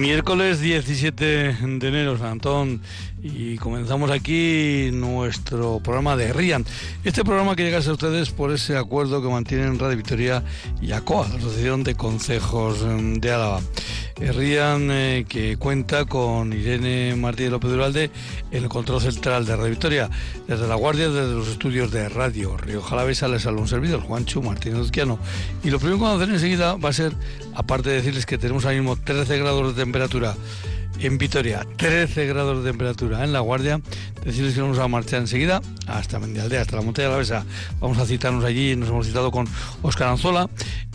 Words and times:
Miércoles 0.00 0.60
17 0.60 1.24
de 1.24 1.88
enero, 1.88 2.18
San 2.18 2.32
Antón, 2.32 2.82
y 3.22 3.56
comenzamos 3.56 4.10
aquí 4.10 4.90
nuestro 4.92 5.80
programa 5.80 6.16
de 6.16 6.32
RIAN. 6.32 6.64
Este 7.02 7.24
programa 7.24 7.56
que 7.56 7.62
llega 7.62 7.78
a 7.78 7.92
ustedes 7.92 8.30
por 8.30 8.52
ese 8.52 8.76
acuerdo 8.76 9.22
que 9.22 9.28
mantienen 9.28 9.78
Radio 9.78 9.96
Victoria 9.96 10.42
y 10.82 10.92
ACOA, 10.92 11.28
la 11.28 11.36
Asociación 11.36 11.82
de 11.82 11.94
Consejos 11.94 12.84
de 13.20 13.32
Álava. 13.32 13.60
RIAN 14.18 14.88
eh, 14.90 15.26
que 15.28 15.56
cuenta 15.58 16.06
con 16.06 16.52
Irene 16.52 17.14
Martínez 17.16 17.52
López 17.52 17.70
Duralde 17.70 18.10
en 18.50 18.62
el 18.62 18.68
control 18.68 19.00
central 19.00 19.44
de 19.44 19.56
Radio 19.56 19.70
Victoria. 19.70 20.10
Desde 20.48 20.66
la 20.66 20.74
Guardia, 20.74 21.08
desde 21.10 21.34
los 21.34 21.48
estudios 21.48 21.90
de 21.90 22.08
Radio 22.08 22.56
Río 22.56 22.80
Jalavesa, 22.80 23.28
les 23.28 23.44
habla 23.46 23.60
un 23.60 23.68
servidor, 23.68 24.00
Juancho 24.00 24.40
Martínez 24.40 24.78
Uzquiano. 24.78 25.18
Y 25.62 25.70
lo 25.70 25.78
primero 25.78 25.98
que 25.98 26.04
vamos 26.04 26.20
a 26.20 26.22
hacer 26.24 26.34
enseguida 26.34 26.76
va 26.76 26.88
a 26.88 26.94
ser, 26.94 27.12
aparte 27.54 27.90
de 27.90 27.96
decirles 27.96 28.24
que 28.24 28.38
tenemos 28.38 28.64
ahora 28.64 28.78
mismo 28.78 28.96
13 28.96 29.38
grados 29.38 29.76
de 29.76 29.82
temperatura 29.82 30.34
en 31.00 31.18
Vitoria, 31.18 31.66
13 31.76 32.26
grados 32.26 32.62
de 32.62 32.70
temperatura 32.70 33.24
en 33.24 33.32
La 33.32 33.40
Guardia. 33.40 33.80
Decirles 34.24 34.54
que 34.54 34.60
vamos 34.60 34.78
a 34.78 34.88
marchar 34.88 35.20
enseguida 35.20 35.60
hasta 35.86 36.18
Mendialdea, 36.18 36.62
hasta 36.62 36.76
la 36.76 36.82
montaña 36.82 37.08
de 37.08 37.12
la 37.12 37.18
Besa. 37.18 37.44
Vamos 37.80 37.98
a 37.98 38.06
citarnos 38.06 38.44
allí, 38.44 38.74
nos 38.74 38.88
hemos 38.88 39.06
citado 39.06 39.30
con 39.30 39.46
Óscar 39.82 40.08
Anzola, 40.08 40.48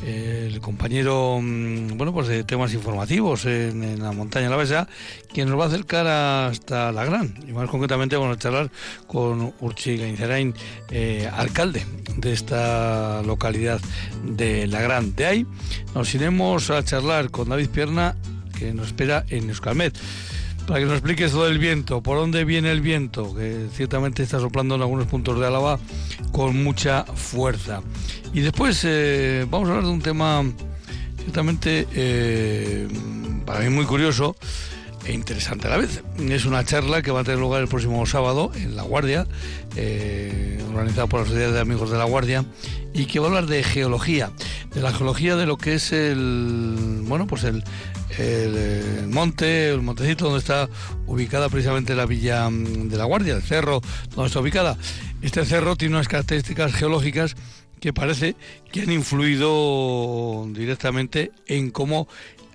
el 0.05 0.59
compañero 0.59 1.39
mm, 1.41 1.97
bueno, 1.97 2.13
pues 2.13 2.27
de 2.27 2.43
temas 2.43 2.73
informativos 2.73 3.45
en, 3.45 4.01
la 4.01 4.11
montaña 4.11 4.45
de 4.45 4.51
la 4.51 4.57
Besa, 4.57 4.87
quien 5.31 5.49
nos 5.49 5.59
va 5.59 5.65
a 5.65 5.67
acercar 5.67 6.07
hasta 6.07 6.91
La 6.91 7.05
Gran. 7.05 7.33
Y 7.47 7.53
más 7.53 7.69
concretamente 7.69 8.17
vamos 8.17 8.35
a 8.35 8.39
charlar 8.39 8.69
con 9.07 9.53
Urchi 9.61 9.97
Gainzerain, 9.97 10.53
eh, 10.89 11.29
alcalde 11.31 11.85
de 12.17 12.33
esta 12.33 13.21
localidad 13.23 13.79
de 14.25 14.67
La 14.67 14.81
Gran. 14.81 15.15
De 15.15 15.25
ahí 15.25 15.47
nos 15.95 16.13
iremos 16.15 16.69
a 16.69 16.83
charlar 16.83 17.29
con 17.31 17.49
David 17.49 17.69
Pierna 17.69 18.15
que 18.61 18.73
nos 18.75 18.87
espera 18.87 19.25
en 19.29 19.49
Euskalmet. 19.49 19.97
Para 20.67 20.79
que 20.79 20.85
nos 20.85 20.93
expliques 20.93 21.31
todo 21.31 21.47
el 21.47 21.57
viento, 21.57 22.01
por 22.01 22.17
dónde 22.17 22.45
viene 22.45 22.71
el 22.71 22.81
viento, 22.81 23.35
que 23.35 23.67
ciertamente 23.73 24.21
está 24.21 24.39
soplando 24.39 24.75
en 24.75 24.81
algunos 24.81 25.07
puntos 25.07 25.39
de 25.39 25.47
Álava 25.47 25.79
con 26.31 26.63
mucha 26.63 27.03
fuerza. 27.03 27.81
Y 28.33 28.41
después 28.41 28.81
eh, 28.83 29.47
vamos 29.49 29.67
a 29.67 29.71
hablar 29.71 29.85
de 29.85 29.91
un 29.91 30.01
tema 30.01 30.43
ciertamente 31.17 31.87
eh, 31.95 32.87
para 33.45 33.61
mí 33.61 33.69
muy 33.69 33.85
curioso 33.85 34.35
e 35.05 35.13
interesante 35.13 35.65
a 35.65 35.71
la 35.71 35.77
vez. 35.77 36.03
Es 36.19 36.45
una 36.45 36.63
charla 36.63 37.01
que 37.01 37.09
va 37.09 37.21
a 37.21 37.23
tener 37.23 37.39
lugar 37.39 37.61
el 37.61 37.67
próximo 37.67 38.05
sábado 38.05 38.51
en 38.55 38.75
La 38.75 38.83
Guardia, 38.83 39.25
eh, 39.75 40.63
organizada 40.69 41.07
por 41.07 41.21
la 41.21 41.25
Sociedad 41.25 41.51
de 41.51 41.59
Amigos 41.59 41.89
de 41.89 41.97
La 41.97 42.05
Guardia, 42.05 42.45
y 42.93 43.05
que 43.05 43.19
va 43.19 43.25
a 43.25 43.29
hablar 43.29 43.47
de 43.47 43.63
geología, 43.63 44.31
de 44.73 44.81
la 44.81 44.93
geología 44.93 45.35
de 45.35 45.45
lo 45.45 45.57
que 45.57 45.73
es 45.75 45.91
el, 45.91 47.01
bueno, 47.03 47.25
pues 47.25 47.43
el, 47.43 47.63
el, 48.17 49.07
monte, 49.07 49.69
el 49.69 49.81
montecito 49.81 50.25
donde 50.25 50.39
está 50.39 50.69
ubicada 51.07 51.49
precisamente 51.49 51.95
la 51.95 52.05
villa 52.05 52.49
mm, 52.49 52.89
de 52.89 52.97
la 52.97 53.05
Guardia, 53.05 53.35
el 53.35 53.41
cerro 53.41 53.81
donde 54.15 54.27
está 54.27 54.39
ubicada. 54.39 54.77
Este 55.21 55.45
cerro 55.45 55.75
tiene 55.75 55.95
unas 55.95 56.07
características 56.07 56.73
geológicas 56.73 57.35
que 57.79 57.93
parece 57.93 58.35
que 58.71 58.81
han 58.81 58.91
influido 58.91 60.47
directamente 60.51 61.31
en 61.47 61.71
cómo 61.71 62.07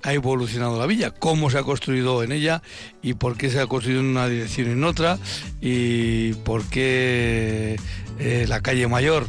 ha 0.03 0.13
evolucionado 0.13 0.79
la 0.79 0.87
villa, 0.87 1.11
cómo 1.11 1.51
se 1.51 1.59
ha 1.59 1.65
construido 1.65 2.23
en 2.23 2.31
ella 2.31 2.63
y 3.03 3.15
por 3.15 3.37
qué 3.37 3.51
se 3.51 3.61
ha 3.61 3.67
construido 3.67 4.01
en 4.01 4.07
una 4.07 4.29
dirección 4.29 4.69
y 4.69 4.73
en 4.73 4.85
otra 4.85 5.19
y 5.61 6.35
por 6.45 6.65
qué 6.67 7.77
eh, 8.20 8.47
la 8.48 8.61
calle 8.61 8.87
mayor 8.87 9.27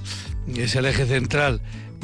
es 0.56 0.76
el 0.76 0.86
eje 0.86 1.08
central 1.08 1.62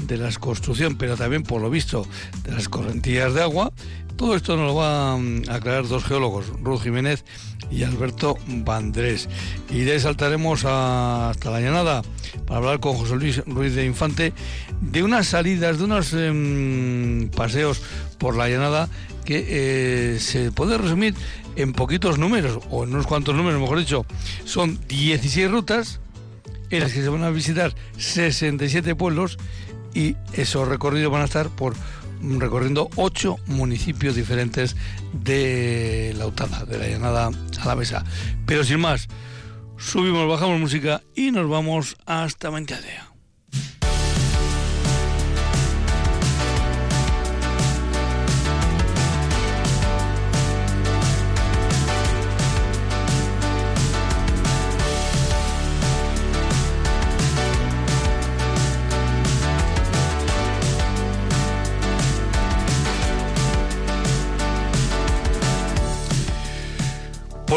de 0.07 0.17
la 0.17 0.31
construcción, 0.33 0.97
pero 0.97 1.15
también 1.15 1.43
por 1.43 1.61
lo 1.61 1.69
visto 1.69 2.07
de 2.43 2.51
las 2.51 2.67
correntías 2.67 3.35
de 3.35 3.43
agua 3.43 3.71
todo 4.15 4.35
esto 4.35 4.55
nos 4.55 4.67
lo 4.67 4.75
van 4.75 5.43
a 5.49 5.55
aclarar 5.55 5.87
dos 5.87 6.03
geólogos, 6.03 6.47
Ruth 6.61 6.81
Jiménez 6.81 7.23
y 7.71 7.83
Alberto 7.83 8.37
Vandrés. 8.47 9.27
Y 9.69 9.81
de 9.81 9.93
ahí 9.93 9.99
saltaremos 9.99 10.65
hasta 10.65 11.49
la 11.49 11.59
llanada 11.59 12.03
para 12.45 12.57
hablar 12.57 12.79
con 12.79 12.95
José 12.95 13.15
Luis 13.15 13.43
Ruiz 13.45 13.75
de 13.75 13.85
Infante 13.85 14.33
de 14.81 15.03
unas 15.03 15.27
salidas, 15.27 15.77
de 15.77 15.83
unos 15.85 16.13
em, 16.13 17.29
paseos 17.29 17.81
por 18.17 18.35
la 18.35 18.49
llanada 18.49 18.89
que 19.25 19.45
eh, 19.47 20.19
se 20.19 20.51
puede 20.51 20.77
resumir 20.77 21.15
en 21.55 21.73
poquitos 21.73 22.17
números, 22.17 22.59
o 22.69 22.83
en 22.83 22.93
unos 22.93 23.07
cuantos 23.07 23.35
números, 23.35 23.61
mejor 23.61 23.79
dicho. 23.79 24.05
Son 24.45 24.79
16 24.87 25.49
rutas 25.49 25.99
en 26.69 26.81
las 26.81 26.93
que 26.93 27.01
se 27.01 27.09
van 27.09 27.23
a 27.23 27.29
visitar 27.29 27.73
67 27.97 28.95
pueblos 28.95 29.37
y 29.93 30.15
esos 30.33 30.67
recorridos 30.67 31.11
van 31.11 31.21
a 31.21 31.25
estar 31.25 31.49
por 31.49 31.75
recorriendo 32.39 32.89
ocho 32.95 33.37
municipios 33.47 34.15
diferentes 34.15 34.75
de 35.13 36.13
la 36.17 36.27
Utada, 36.27 36.65
de 36.65 36.77
la 36.77 36.87
llanada 36.87 37.31
alavesa. 37.61 38.03
Pero 38.45 38.63
sin 38.63 38.79
más, 38.79 39.07
subimos, 39.77 40.27
bajamos 40.27 40.59
música 40.59 41.01
y 41.15 41.31
nos 41.31 41.49
vamos 41.49 41.97
hasta 42.05 42.51
Mentialdea. 42.51 43.12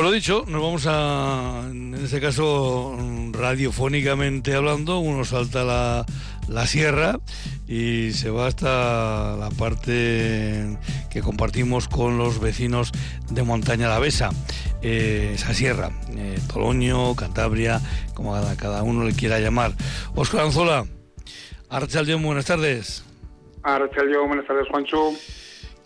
Lo 0.06 0.12
dicho, 0.12 0.44
nos 0.47 0.62
vamos 0.62 0.87
a, 0.89 1.67
en 1.69 1.93
este 1.94 2.21
caso, 2.21 2.97
radiofónicamente 3.33 4.55
hablando, 4.55 5.00
uno 5.00 5.25
salta 5.25 5.65
la, 5.65 6.67
sierra 6.67 7.19
y 7.67 8.12
se 8.12 8.31
va 8.31 8.47
hasta 8.47 9.37
la 9.37 9.49
parte 9.59 10.78
que 11.11 11.22
compartimos 11.22 11.89
con 11.89 12.19
los 12.19 12.39
vecinos 12.39 12.93
de 13.31 13.43
Montaña 13.43 13.89
la 13.89 13.99
Besa, 13.99 14.31
eh, 14.81 15.33
esa 15.34 15.53
sierra, 15.55 15.91
eh, 16.16 16.39
Toloño, 16.53 17.16
Cantabria, 17.16 17.81
como 18.15 18.41
cada, 18.56 18.84
uno 18.84 19.05
le 19.05 19.12
quiera 19.12 19.41
llamar. 19.41 19.72
Oscar 20.15 20.43
Anzola, 20.43 20.84
Archaldeón, 21.69 22.22
buenas 22.22 22.45
tardes. 22.45 23.05
Archaldeón, 23.65 24.28
buenas 24.28 24.47
tardes, 24.47 24.69
Juancho. 24.71 25.11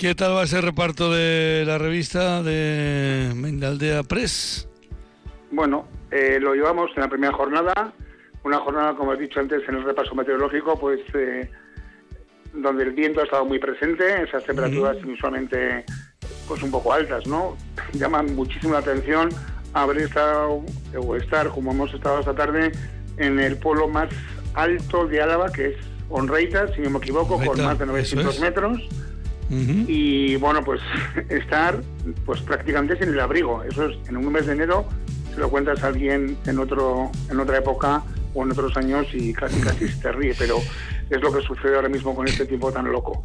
¿Qué 0.00 0.14
tal 0.14 0.34
va 0.34 0.44
ese 0.44 0.62
reparto 0.62 1.12
de 1.12 1.62
la 1.66 1.76
revista 1.76 2.42
de 2.42 3.34
Mendaldea 3.36 4.02
Press? 4.02 4.66
Bueno, 5.50 5.86
eh, 6.10 6.38
lo 6.40 6.54
llevamos 6.54 6.90
en 6.96 7.02
la 7.02 7.08
primera 7.10 7.34
jornada, 7.34 7.92
una 8.42 8.60
jornada, 8.60 8.96
como 8.96 9.12
he 9.12 9.18
dicho 9.18 9.40
antes, 9.40 9.60
en 9.68 9.74
el 9.74 9.84
repaso 9.84 10.14
meteorológico, 10.14 10.80
pues 10.80 11.00
eh, 11.12 11.50
donde 12.54 12.84
el 12.84 12.92
viento 12.92 13.20
ha 13.20 13.24
estado 13.24 13.44
muy 13.44 13.58
presente, 13.58 14.22
esas 14.22 14.42
temperaturas 14.44 14.96
inusualmente 15.04 15.84
pues 16.48 16.62
un 16.62 16.70
poco 16.70 16.94
altas, 16.94 17.26
¿no? 17.26 17.58
Llaman 17.92 18.34
muchísimo 18.34 18.72
la 18.72 18.78
atención 18.78 19.28
haber 19.74 19.98
estado 19.98 20.64
o 20.96 21.16
estar, 21.16 21.50
como 21.50 21.72
hemos 21.72 21.92
estado 21.92 22.20
esta 22.20 22.34
tarde, 22.34 22.72
en 23.18 23.38
el 23.38 23.58
pueblo 23.58 23.86
más 23.86 24.08
alto 24.54 25.06
de 25.06 25.20
Álava, 25.20 25.52
que 25.52 25.66
es 25.66 25.76
Onreita, 26.08 26.74
si 26.74 26.80
no 26.80 26.88
me 26.88 26.98
equivoco, 27.00 27.38
con 27.44 27.62
más 27.62 27.78
de 27.78 27.84
900 27.84 28.40
metros 28.40 28.88
y 29.50 30.36
bueno, 30.36 30.64
pues 30.64 30.80
estar 31.28 31.80
pues 32.24 32.40
prácticamente 32.40 32.96
sin 32.96 33.08
el 33.08 33.20
abrigo. 33.20 33.62
Eso 33.64 33.86
es 33.86 33.98
en 34.08 34.16
un 34.16 34.30
mes 34.30 34.46
de 34.46 34.52
enero, 34.52 34.86
se 35.34 35.40
lo 35.40 35.50
cuentas 35.50 35.82
a 35.82 35.88
alguien 35.88 36.36
en 36.46 36.58
otro 36.58 37.10
en 37.30 37.40
otra 37.40 37.58
época 37.58 38.02
o 38.34 38.44
en 38.44 38.52
otros 38.52 38.76
años 38.76 39.06
y 39.12 39.32
casi 39.32 39.60
casi 39.60 39.88
se 39.88 40.00
te 40.00 40.12
ríe, 40.12 40.34
pero 40.38 40.58
es 41.10 41.20
lo 41.20 41.32
que 41.32 41.42
sucede 41.42 41.76
ahora 41.76 41.88
mismo 41.88 42.14
con 42.14 42.28
este 42.28 42.46
tiempo 42.46 42.70
tan 42.70 42.90
loco. 42.90 43.24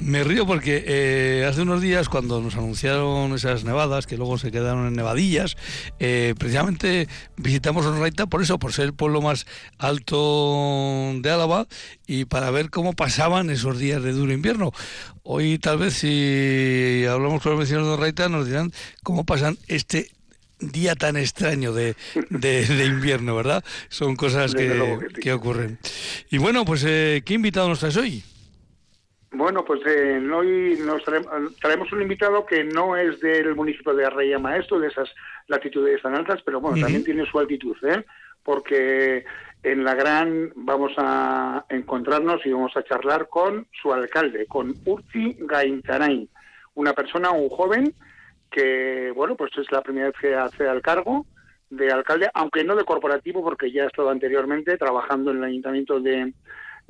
Me 0.00 0.24
río 0.24 0.46
porque 0.46 0.82
eh, 0.86 1.46
hace 1.46 1.60
unos 1.60 1.82
días 1.82 2.08
cuando 2.08 2.40
nos 2.40 2.56
anunciaron 2.56 3.34
esas 3.34 3.64
nevadas, 3.64 4.06
que 4.06 4.16
luego 4.16 4.38
se 4.38 4.50
quedaron 4.50 4.86
en 4.86 4.94
nevadillas, 4.94 5.56
eh, 5.98 6.34
precisamente 6.38 7.06
visitamos 7.36 7.84
Orraita 7.84 8.26
por 8.26 8.42
eso, 8.42 8.58
por 8.58 8.72
ser 8.72 8.86
el 8.86 8.94
pueblo 8.94 9.20
más 9.20 9.46
alto 9.76 11.12
de 11.16 11.30
Álava 11.30 11.66
y 12.06 12.24
para 12.24 12.50
ver 12.50 12.70
cómo 12.70 12.94
pasaban 12.94 13.50
esos 13.50 13.78
días 13.78 14.02
de 14.02 14.12
duro 14.12 14.32
invierno. 14.32 14.72
Hoy 15.22 15.58
tal 15.58 15.76
vez 15.76 15.94
si 15.94 17.04
hablamos 17.06 17.42
con 17.42 17.52
los 17.52 17.60
vecinos 17.60 17.86
de 17.86 17.92
Orraita 17.92 18.28
nos 18.30 18.46
dirán 18.46 18.72
cómo 19.02 19.24
pasan 19.24 19.58
este 19.68 20.10
día 20.60 20.94
tan 20.94 21.16
extraño 21.18 21.72
de, 21.74 21.94
invierno, 22.86 23.36
¿verdad? 23.36 23.62
Son 23.90 24.16
cosas 24.16 24.54
que, 24.54 25.32
ocurren. 25.32 25.78
Y 26.30 26.38
bueno, 26.38 26.64
pues 26.64 26.84
eh, 26.86 27.22
¿qué 27.24 27.34
invitado 27.34 27.68
nos 27.68 27.80
traes 27.80 27.96
hoy? 27.98 28.24
Bueno, 29.32 29.64
pues 29.64 29.80
eh, 29.86 30.18
hoy 30.32 30.76
nos 30.84 31.04
traemos, 31.60 31.92
un 31.92 32.02
invitado 32.02 32.44
que 32.44 32.64
no 32.64 32.96
es 32.96 33.20
del 33.20 33.54
municipio 33.54 33.94
de 33.94 34.04
Arreia 34.04 34.40
Maestro, 34.40 34.80
de 34.80 34.88
esas 34.88 35.08
latitudes 35.46 36.02
tan 36.02 36.16
altas, 36.16 36.42
pero 36.44 36.60
bueno, 36.60 36.80
también 36.80 37.04
tiene 37.04 37.24
su 37.26 37.38
altitud, 37.38 37.76
¿eh? 37.84 38.04
porque 38.42 39.24
en 39.62 39.84
la 39.84 39.94
Gran 39.94 40.52
vamos 40.56 40.92
a 40.96 41.64
encontrarnos 41.68 42.44
y 42.44 42.52
vamos 42.52 42.76
a 42.76 42.82
charlar 42.82 43.28
con 43.28 43.68
su 43.80 43.92
alcalde, 43.92 44.46
con 44.46 44.74
Urzi 44.84 45.36
Gaintarain. 45.38 46.28
una 46.74 46.92
persona, 46.92 47.30
un 47.30 47.50
joven, 47.50 47.94
que, 48.50 49.12
bueno, 49.14 49.36
pues 49.36 49.52
es 49.58 49.70
la 49.70 49.82
primera 49.82 50.06
vez 50.06 50.16
que 50.20 50.34
hace 50.34 50.66
al 50.66 50.82
cargo 50.82 51.24
de 51.68 51.92
alcalde, 51.92 52.28
aunque 52.34 52.64
no 52.64 52.74
de 52.74 52.84
corporativo, 52.84 53.44
porque 53.44 53.70
ya 53.70 53.84
ha 53.84 53.86
estado 53.86 54.10
anteriormente 54.10 54.76
trabajando 54.76 55.30
en 55.30 55.36
el 55.36 55.44
ayuntamiento 55.44 56.00
de, 56.00 56.32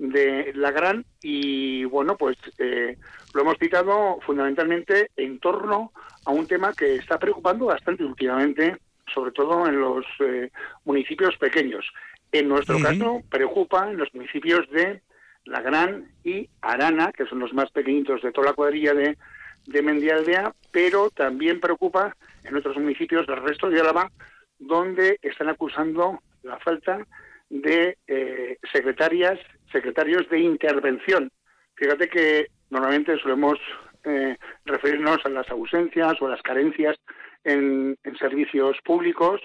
de 0.00 0.52
La 0.55 0.70
Gran 0.70 1.05
y, 1.23 1.85
bueno, 1.85 2.17
pues 2.17 2.38
eh, 2.58 2.97
lo 3.35 3.43
hemos 3.43 3.58
citado 3.58 4.19
fundamentalmente 4.25 5.11
en 5.17 5.38
torno 5.38 5.93
a 6.25 6.31
un 6.31 6.47
tema 6.47 6.73
que 6.73 6.97
está 6.97 7.19
preocupando 7.19 7.67
bastante 7.67 8.02
últimamente, 8.05 8.79
sobre 9.12 9.32
todo 9.32 9.67
en 9.67 9.79
los 9.79 10.06
eh, 10.20 10.50
municipios 10.85 11.37
pequeños. 11.37 11.85
En 12.32 12.49
nuestro 12.49 12.79
caso, 12.79 13.23
preocupa 13.29 13.91
en 13.91 13.99
los 13.99 14.12
municipios 14.14 14.69
de 14.70 15.02
La 15.44 15.61
Gran 15.61 16.11
y 16.25 16.49
Arana, 16.62 17.12
que 17.12 17.26
son 17.26 17.41
los 17.41 17.52
más 17.52 17.70
pequeñitos 17.70 18.23
de 18.23 18.32
toda 18.32 18.49
la 18.49 18.55
cuadrilla 18.55 18.94
de, 18.94 19.19
de 19.67 19.82
Mendialdea, 19.82 20.55
pero 20.70 21.11
también 21.11 21.61
preocupa 21.61 22.17
en 22.44 22.56
otros 22.56 22.76
municipios 22.79 23.26
del 23.26 23.43
resto 23.43 23.69
de 23.69 23.81
Álava, 23.81 24.11
donde 24.58 25.19
están 25.20 25.50
acusando 25.50 26.23
la 26.43 26.58
falta 26.58 26.97
de 26.99 27.05
eh, 27.50 28.58
secretarias, 28.73 29.38
secretarios 29.73 30.29
de 30.31 30.38
intervención. 30.41 31.31
Fíjate 31.75 32.08
que 32.08 32.47
normalmente 32.70 33.19
solemos 33.19 33.58
eh, 34.05 34.37
referirnos 34.64 35.19
a 35.25 35.29
las 35.29 35.49
ausencias 35.50 36.20
o 36.20 36.26
a 36.26 36.31
las 36.31 36.43
carencias 36.43 36.97
en, 37.44 37.99
servicios 38.19 38.76
públicos, 38.85 39.41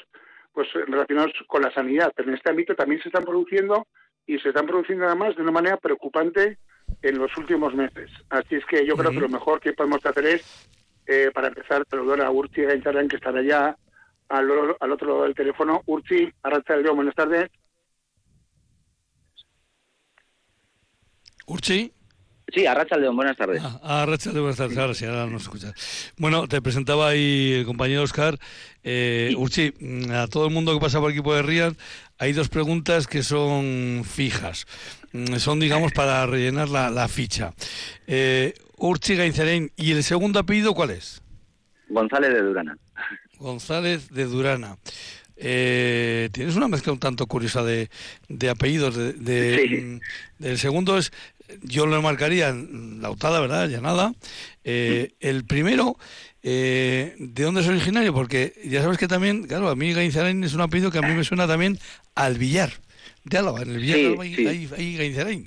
pues 0.54 0.68
relacionados 0.74 1.31
con 1.48 1.62
la 1.62 1.74
sanidad. 1.74 2.12
Pero 2.16 2.30
en 2.30 2.36
este 2.36 2.50
ámbito 2.50 2.75
también 2.75 3.02
se 3.02 3.10
están 3.10 3.24
produciendo 3.24 3.88
y 4.25 4.38
se 4.40 4.50
están 4.50 4.66
produciendo 4.66 5.06
además 5.06 5.36
de 5.36 5.42
una 5.42 5.52
manera 5.52 5.78
preocupante 5.78 6.57
en 7.02 7.18
los 7.18 7.36
últimos 7.38 7.74
meses. 7.74 8.10
Así 8.30 8.56
es 8.56 8.66
que 8.66 8.86
yo 8.86 8.96
creo 8.96 9.12
que 9.12 9.19
lo 9.19 9.30
mejor 9.30 9.60
que 9.60 9.74
podemos 9.74 10.06
hacer 10.06 10.25
es, 10.25 10.69
eh, 11.07 11.31
para 11.34 11.48
empezar, 11.48 11.84
saludar 11.90 12.22
a 12.22 12.31
Urchi 12.31 12.63
Gainzarán, 12.63 13.07
que 13.07 13.18
estará 13.18 13.42
ya 13.42 13.75
al, 14.30 14.75
al, 14.80 14.92
otro 14.92 15.07
lado 15.07 15.24
del 15.24 15.36
teléfono. 15.36 15.81
Urchi, 15.86 16.31
Arracha 16.44 16.75
del 16.75 16.92
buenas 16.92 17.16
tardes. 17.16 17.50
Urchi. 21.45 21.92
Sí, 22.53 22.65
Arracha 22.68 22.95
León, 22.95 23.15
buenas 23.15 23.36
tardes. 23.36 23.62
Ah, 23.63 24.03
Arracha 24.03 24.30
León, 24.31 24.44
buenas 24.44 24.57
tardes, 24.57 24.77
ahora 24.77 24.94
sí, 24.94 25.06
ahora 25.06 25.25
nos 25.25 25.44
escucha. 25.44 25.74
Bueno, 26.18 26.47
te 26.47 26.62
presentaba 26.62 27.09
ahí 27.09 27.53
el 27.53 27.65
compañero 27.65 28.03
Oscar. 28.03 28.38
Eh, 28.83 29.33
Urchi, 29.36 29.74
a 30.12 30.27
todo 30.27 30.45
el 30.47 30.53
mundo 30.53 30.74
que 30.74 30.80
pasa 30.80 31.00
por 31.00 31.12
aquí 31.12 31.21
por 31.21 31.38
el 31.38 31.44
Rías, 31.44 31.74
hay 32.18 32.33
dos 32.33 32.50
preguntas 32.50 33.07
que 33.07 33.24
son 33.24 34.03
fijas. 34.06 34.68
Mm, 35.12 35.36
son, 35.36 35.59
digamos, 35.59 35.92
para 35.92 36.25
rellenar 36.27 36.69
la, 36.69 37.07
ficha. 37.07 37.53
Eh, 38.06 38.53
Urchi 38.77 39.15
Gainzarein, 39.15 39.71
¿y 39.75 39.92
el 39.92 40.03
segundo 40.03 40.39
apellido 40.39 40.74
cuál 40.74 40.92
es? 40.92 41.21
González 41.89 42.33
de 42.33 42.42
Durana. 42.42 42.77
González 43.39 44.09
de 44.09 44.25
Durana. 44.25 44.77
Eh, 45.38 46.30
tienes 46.31 46.56
una 46.56 46.69
mezcla 46.69 46.94
un 46.94 47.00
tanto 47.00 47.27
curiosa 47.27 47.63
de, 47.63 47.89
de 48.30 48.50
apellidos. 48.50 48.95
De, 48.95 49.13
de 49.13 50.00
mm, 50.39 50.44
El 50.45 50.57
segundo 50.57 50.97
es 50.97 51.12
yo 51.63 51.86
lo 51.86 52.01
marcaría 52.01 52.50
en 52.50 53.01
Lautada, 53.01 53.39
¿verdad? 53.39 53.69
Ya 53.69 53.81
nada. 53.81 54.13
Eh, 54.63 55.13
el 55.19 55.45
primero, 55.45 55.97
eh, 56.44 57.15
¿de 57.18 57.44
dónde 57.44 57.62
es 57.62 57.68
originario? 57.68 58.13
Porque 58.13 58.53
ya 58.65 58.81
sabes 58.81 58.97
que 58.97 59.07
también, 59.07 59.47
claro, 59.47 59.69
a 59.69 59.75
mí 59.75 59.94
Gainzarain 59.94 60.44
es 60.44 60.53
un 60.53 60.62
apellido 60.62 60.92
que 60.92 61.00
a 61.00 61.01
mí 61.01 61.13
me 61.13 61.24
suena 61.24 61.47
también 61.47 61.77
al 62.15 62.38
billar 62.38 62.71
de 63.24 63.38
Álava. 63.38 63.62
En 63.62 63.71
el 63.71 63.80
billar 63.80 64.21
hay, 64.21 64.69
hay, 64.77 65.45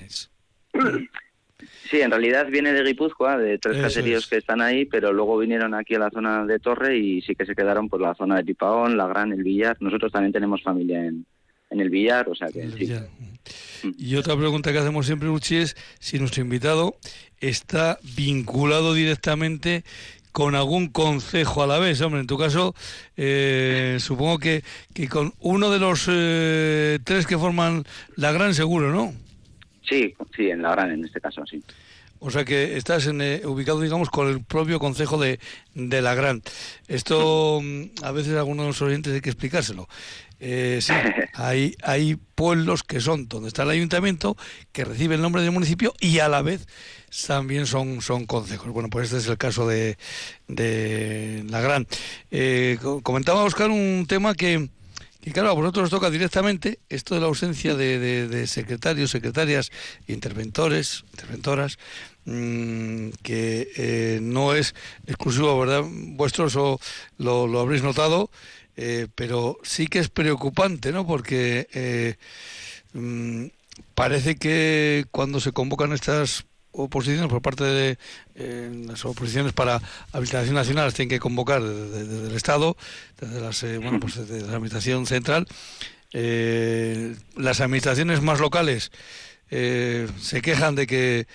Sí, 1.90 2.00
en 2.00 2.10
realidad 2.10 2.46
viene 2.48 2.72
de 2.72 2.84
Guipúzcoa, 2.84 3.38
de 3.38 3.58
tres 3.58 3.80
caseríos 3.80 4.26
que 4.26 4.36
están 4.36 4.60
ahí, 4.60 4.84
pero 4.84 5.12
luego 5.12 5.38
vinieron 5.38 5.74
aquí 5.74 5.94
a 5.94 6.00
la 6.00 6.10
zona 6.10 6.44
de 6.44 6.58
Torre 6.58 6.98
y 6.98 7.22
sí 7.22 7.34
que 7.34 7.46
se 7.46 7.54
quedaron 7.54 7.88
por 7.88 8.00
la 8.00 8.14
zona 8.14 8.36
de 8.36 8.44
Pipaón, 8.44 8.96
La 8.96 9.06
Gran, 9.06 9.32
el 9.32 9.42
Villar. 9.42 9.76
Nosotros 9.80 10.12
también 10.12 10.32
tenemos 10.32 10.62
familia 10.62 11.04
en, 11.04 11.24
en 11.70 11.80
el 11.80 11.90
billar, 11.90 12.28
o 12.28 12.34
sea 12.34 12.48
que 12.48 12.68
sí. 12.70 12.92
Y 13.98 14.16
otra 14.16 14.36
pregunta 14.36 14.72
que 14.72 14.78
hacemos 14.78 15.06
siempre, 15.06 15.28
Uchi, 15.28 15.56
es 15.56 15.76
si 15.98 16.18
nuestro 16.18 16.42
invitado 16.42 16.96
está 17.40 17.98
vinculado 18.16 18.94
directamente 18.94 19.84
con 20.32 20.54
algún 20.54 20.88
consejo 20.88 21.62
a 21.62 21.66
la 21.66 21.78
vez. 21.78 22.00
Hombre, 22.00 22.20
en 22.20 22.26
tu 22.26 22.38
caso, 22.38 22.74
eh, 23.16 23.96
supongo 24.00 24.38
que, 24.38 24.62
que 24.94 25.08
con 25.08 25.34
uno 25.40 25.70
de 25.70 25.78
los 25.78 26.06
eh, 26.08 26.98
tres 27.04 27.26
que 27.26 27.38
forman 27.38 27.84
la 28.16 28.32
gran 28.32 28.54
seguro, 28.54 28.92
¿no? 28.92 29.12
Sí, 29.88 30.14
sí, 30.36 30.50
en 30.50 30.62
la 30.62 30.72
gran 30.72 30.92
en 30.92 31.04
este 31.04 31.20
caso, 31.20 31.44
sí. 31.46 31.62
O 32.20 32.30
sea 32.30 32.44
que 32.44 32.76
estás 32.76 33.06
en, 33.06 33.20
eh, 33.20 33.42
ubicado, 33.44 33.80
digamos, 33.80 34.10
con 34.10 34.28
el 34.28 34.42
propio 34.42 34.80
consejo 34.80 35.18
de, 35.18 35.38
de 35.74 36.02
la 36.02 36.14
Gran. 36.14 36.42
Esto 36.88 37.60
mm, 37.62 38.02
a 38.02 38.10
veces 38.10 38.34
a 38.34 38.38
algunos 38.38 38.64
de 38.64 38.68
los 38.68 38.82
oyentes 38.82 39.14
hay 39.14 39.20
que 39.20 39.30
explicárselo. 39.30 39.88
Eh, 40.40 40.78
sí, 40.80 40.92
hay, 41.34 41.74
hay 41.82 42.16
pueblos 42.34 42.82
que 42.82 43.00
son 43.00 43.28
donde 43.28 43.48
está 43.48 43.64
el 43.64 43.70
ayuntamiento, 43.70 44.36
que 44.72 44.84
recibe 44.84 45.16
el 45.16 45.22
nombre 45.22 45.42
del 45.42 45.50
municipio 45.50 45.94
y 46.00 46.20
a 46.20 46.28
la 46.28 46.42
vez 46.42 46.66
también 47.26 47.66
son, 47.66 48.00
son 48.02 48.26
consejos. 48.26 48.72
Bueno, 48.72 48.88
pues 48.90 49.06
este 49.06 49.18
es 49.18 49.26
el 49.28 49.38
caso 49.38 49.66
de, 49.66 49.96
de 50.46 51.44
la 51.48 51.60
Gran. 51.60 51.86
Eh, 52.30 52.78
comentaba 53.02 53.44
Oscar 53.44 53.70
un 53.70 54.06
tema 54.08 54.34
que, 54.34 54.68
claro, 55.32 55.50
a 55.50 55.54
vosotros 55.54 55.84
os 55.84 55.90
toca 55.90 56.10
directamente 56.10 56.80
esto 56.88 57.14
de 57.14 57.20
la 57.20 57.26
ausencia 57.26 57.74
de, 57.74 57.98
de, 58.28 58.46
secretarios, 58.46 59.10
secretarias, 59.10 59.70
interventores, 60.06 61.04
interventoras, 61.12 61.78
mm, 62.24 63.08
que 63.22 63.68
eh, 63.76 64.18
no 64.22 64.54
es 64.54 64.74
exclusivo, 65.06 65.58
¿verdad? 65.58 65.84
Vuestros 65.86 66.56
o 66.56 66.78
lo, 67.18 67.46
lo 67.46 67.60
habréis 67.60 67.82
notado. 67.82 68.30
Eh, 68.80 69.08
pero 69.16 69.58
sí 69.64 69.88
que 69.88 69.98
es 69.98 70.08
preocupante, 70.08 70.92
¿no? 70.92 71.04
Porque 71.04 71.66
eh, 71.72 72.14
mm, 72.92 73.46
parece 73.96 74.36
que 74.36 75.04
cuando 75.10 75.40
se 75.40 75.50
convocan 75.50 75.92
estas 75.92 76.46
oposiciones 76.70 77.28
por 77.28 77.42
parte 77.42 77.64
de 77.64 77.98
eh, 78.36 78.84
las 78.86 79.04
oposiciones 79.04 79.52
para 79.52 79.82
habilitación 80.12 80.54
nacional 80.54 80.94
tienen 80.94 81.08
que 81.08 81.18
convocar 81.18 81.60
desde, 81.60 82.28
el 82.28 82.36
Estado, 82.36 82.76
desde 83.20 83.40
las, 83.40 83.64
bueno, 83.82 83.98
pues 83.98 84.14
desde 84.14 84.46
la 84.46 84.54
administración 84.54 85.06
central. 85.06 85.48
las 86.12 87.60
administraciones 87.60 88.22
más 88.22 88.38
locales 88.38 88.92
se 89.50 90.40
quejan 90.40 90.76
de 90.76 90.86
que 90.86 91.26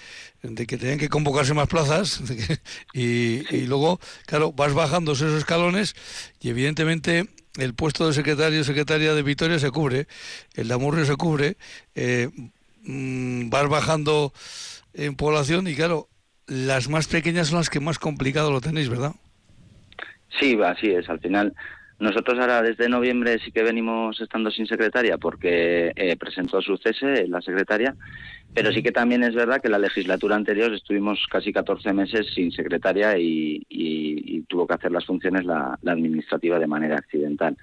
de 0.43 0.67
que 0.67 0.77
tienen 0.77 0.99
que 0.99 1.09
convocarse 1.09 1.53
más 1.53 1.67
plazas 1.67 2.21
y, 2.93 3.55
y, 3.55 3.65
luego, 3.65 3.99
claro, 4.25 4.51
vas 4.51 4.73
bajando 4.73 5.13
esos 5.13 5.37
escalones 5.37 5.95
y 6.41 6.49
evidentemente 6.49 7.29
el 7.57 7.73
puesto 7.73 8.07
de 8.07 8.13
secretario 8.13 8.61
o 8.61 8.63
secretaria 8.63 9.13
de 9.13 9.23
Vitoria 9.23 9.59
se 9.59 9.71
cubre, 9.71 10.07
el 10.55 10.67
de 10.67 10.73
Amurrio 10.73 11.05
se 11.05 11.15
cubre, 11.15 11.57
eh, 11.95 12.29
mm, 12.83 13.49
vas 13.49 13.69
bajando 13.69 14.33
en 14.93 15.15
población 15.15 15.67
y 15.67 15.75
claro, 15.75 16.07
las 16.47 16.89
más 16.89 17.07
pequeñas 17.07 17.47
son 17.47 17.59
las 17.59 17.69
que 17.69 17.79
más 17.79 17.99
complicado 17.99 18.51
lo 18.51 18.61
tenéis, 18.61 18.89
¿verdad? 18.89 19.13
Sí, 20.39 20.57
así 20.65 20.89
es, 20.89 21.07
al 21.09 21.19
final 21.19 21.53
nosotros 21.99 22.39
ahora 22.39 22.61
desde 22.61 22.89
noviembre 22.89 23.39
sí 23.39 23.51
que 23.51 23.63
venimos 23.63 24.19
estando 24.19 24.51
sin 24.51 24.67
secretaria 24.67 25.17
porque 25.17 25.91
eh, 25.95 26.15
presentó 26.17 26.61
su 26.61 26.77
cese 26.77 27.27
la 27.27 27.41
secretaria, 27.41 27.95
pero 28.53 28.71
sí 28.71 28.83
que 28.83 28.91
también 28.91 29.23
es 29.23 29.33
verdad 29.33 29.61
que 29.61 29.69
la 29.69 29.79
legislatura 29.79 30.35
anterior 30.35 30.73
estuvimos 30.73 31.25
casi 31.29 31.53
14 31.53 31.93
meses 31.93 32.27
sin 32.33 32.51
secretaria 32.51 33.17
y, 33.17 34.43
tuvo 34.49 34.67
que 34.67 34.73
hacer 34.73 34.91
las 34.91 35.05
funciones 35.05 35.45
la, 35.45 35.79
administrativa 35.85 36.59
de 36.59 36.67
manera 36.67 36.97
accidental. 36.97 37.57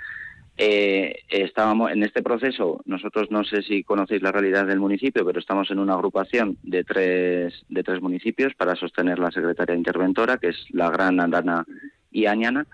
Eh, 0.56 1.20
estábamos 1.28 1.92
en 1.92 2.02
este 2.02 2.22
proceso, 2.22 2.80
nosotros 2.84 3.30
no 3.30 3.44
sé 3.44 3.62
si 3.62 3.84
conocéis 3.84 4.22
la 4.22 4.32
realidad 4.32 4.66
del 4.66 4.80
municipio, 4.80 5.24
pero 5.24 5.38
estamos 5.38 5.70
en 5.70 5.78
una 5.78 5.94
agrupación 5.94 6.58
de 6.62 6.82
tres, 6.82 7.64
de 7.68 7.82
tres 7.82 8.02
municipios 8.02 8.54
para 8.54 8.74
sostener 8.74 9.18
la 9.18 9.30
secretaria 9.30 9.76
interventora, 9.76 10.38
que 10.38 10.48
es 10.48 10.66
la 10.70 10.90
Gran 10.90 11.20
Andana 11.20 11.64
y 12.10 12.26
Añana. 12.26 12.66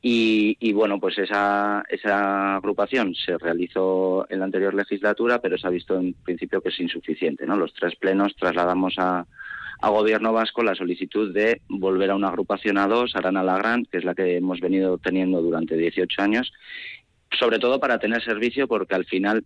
Y, 0.00 0.72
bueno, 0.72 1.00
pues 1.00 1.18
esa, 1.18 1.84
esa 1.88 2.56
agrupación 2.56 3.14
se 3.14 3.36
realizó 3.36 4.26
en 4.30 4.38
la 4.38 4.44
anterior 4.44 4.72
legislatura, 4.72 5.40
pero 5.40 5.58
se 5.58 5.66
ha 5.66 5.70
visto 5.70 5.98
en 5.98 6.14
principio 6.14 6.60
que 6.60 6.68
es 6.68 6.78
insuficiente. 6.78 7.46
¿no? 7.46 7.56
Los 7.56 7.74
tres 7.74 7.96
plenos 7.96 8.36
trasladamos 8.36 8.94
a, 8.98 9.26
a 9.80 9.88
Gobierno 9.90 10.32
Vasco 10.32 10.62
la 10.62 10.74
solicitud 10.74 11.32
de 11.32 11.62
volver 11.68 12.10
a 12.10 12.14
una 12.14 12.28
agrupación 12.28 12.78
a 12.78 12.86
dos, 12.86 13.16
Arana 13.16 13.42
Gran, 13.42 13.84
que 13.86 13.98
es 13.98 14.04
la 14.04 14.14
que 14.14 14.36
hemos 14.36 14.60
venido 14.60 14.98
teniendo 14.98 15.42
durante 15.42 15.76
18 15.76 16.22
años, 16.22 16.52
sobre 17.38 17.58
todo 17.58 17.80
para 17.80 17.98
tener 17.98 18.22
servicio, 18.22 18.68
porque 18.68 18.94
al 18.94 19.04
final 19.04 19.44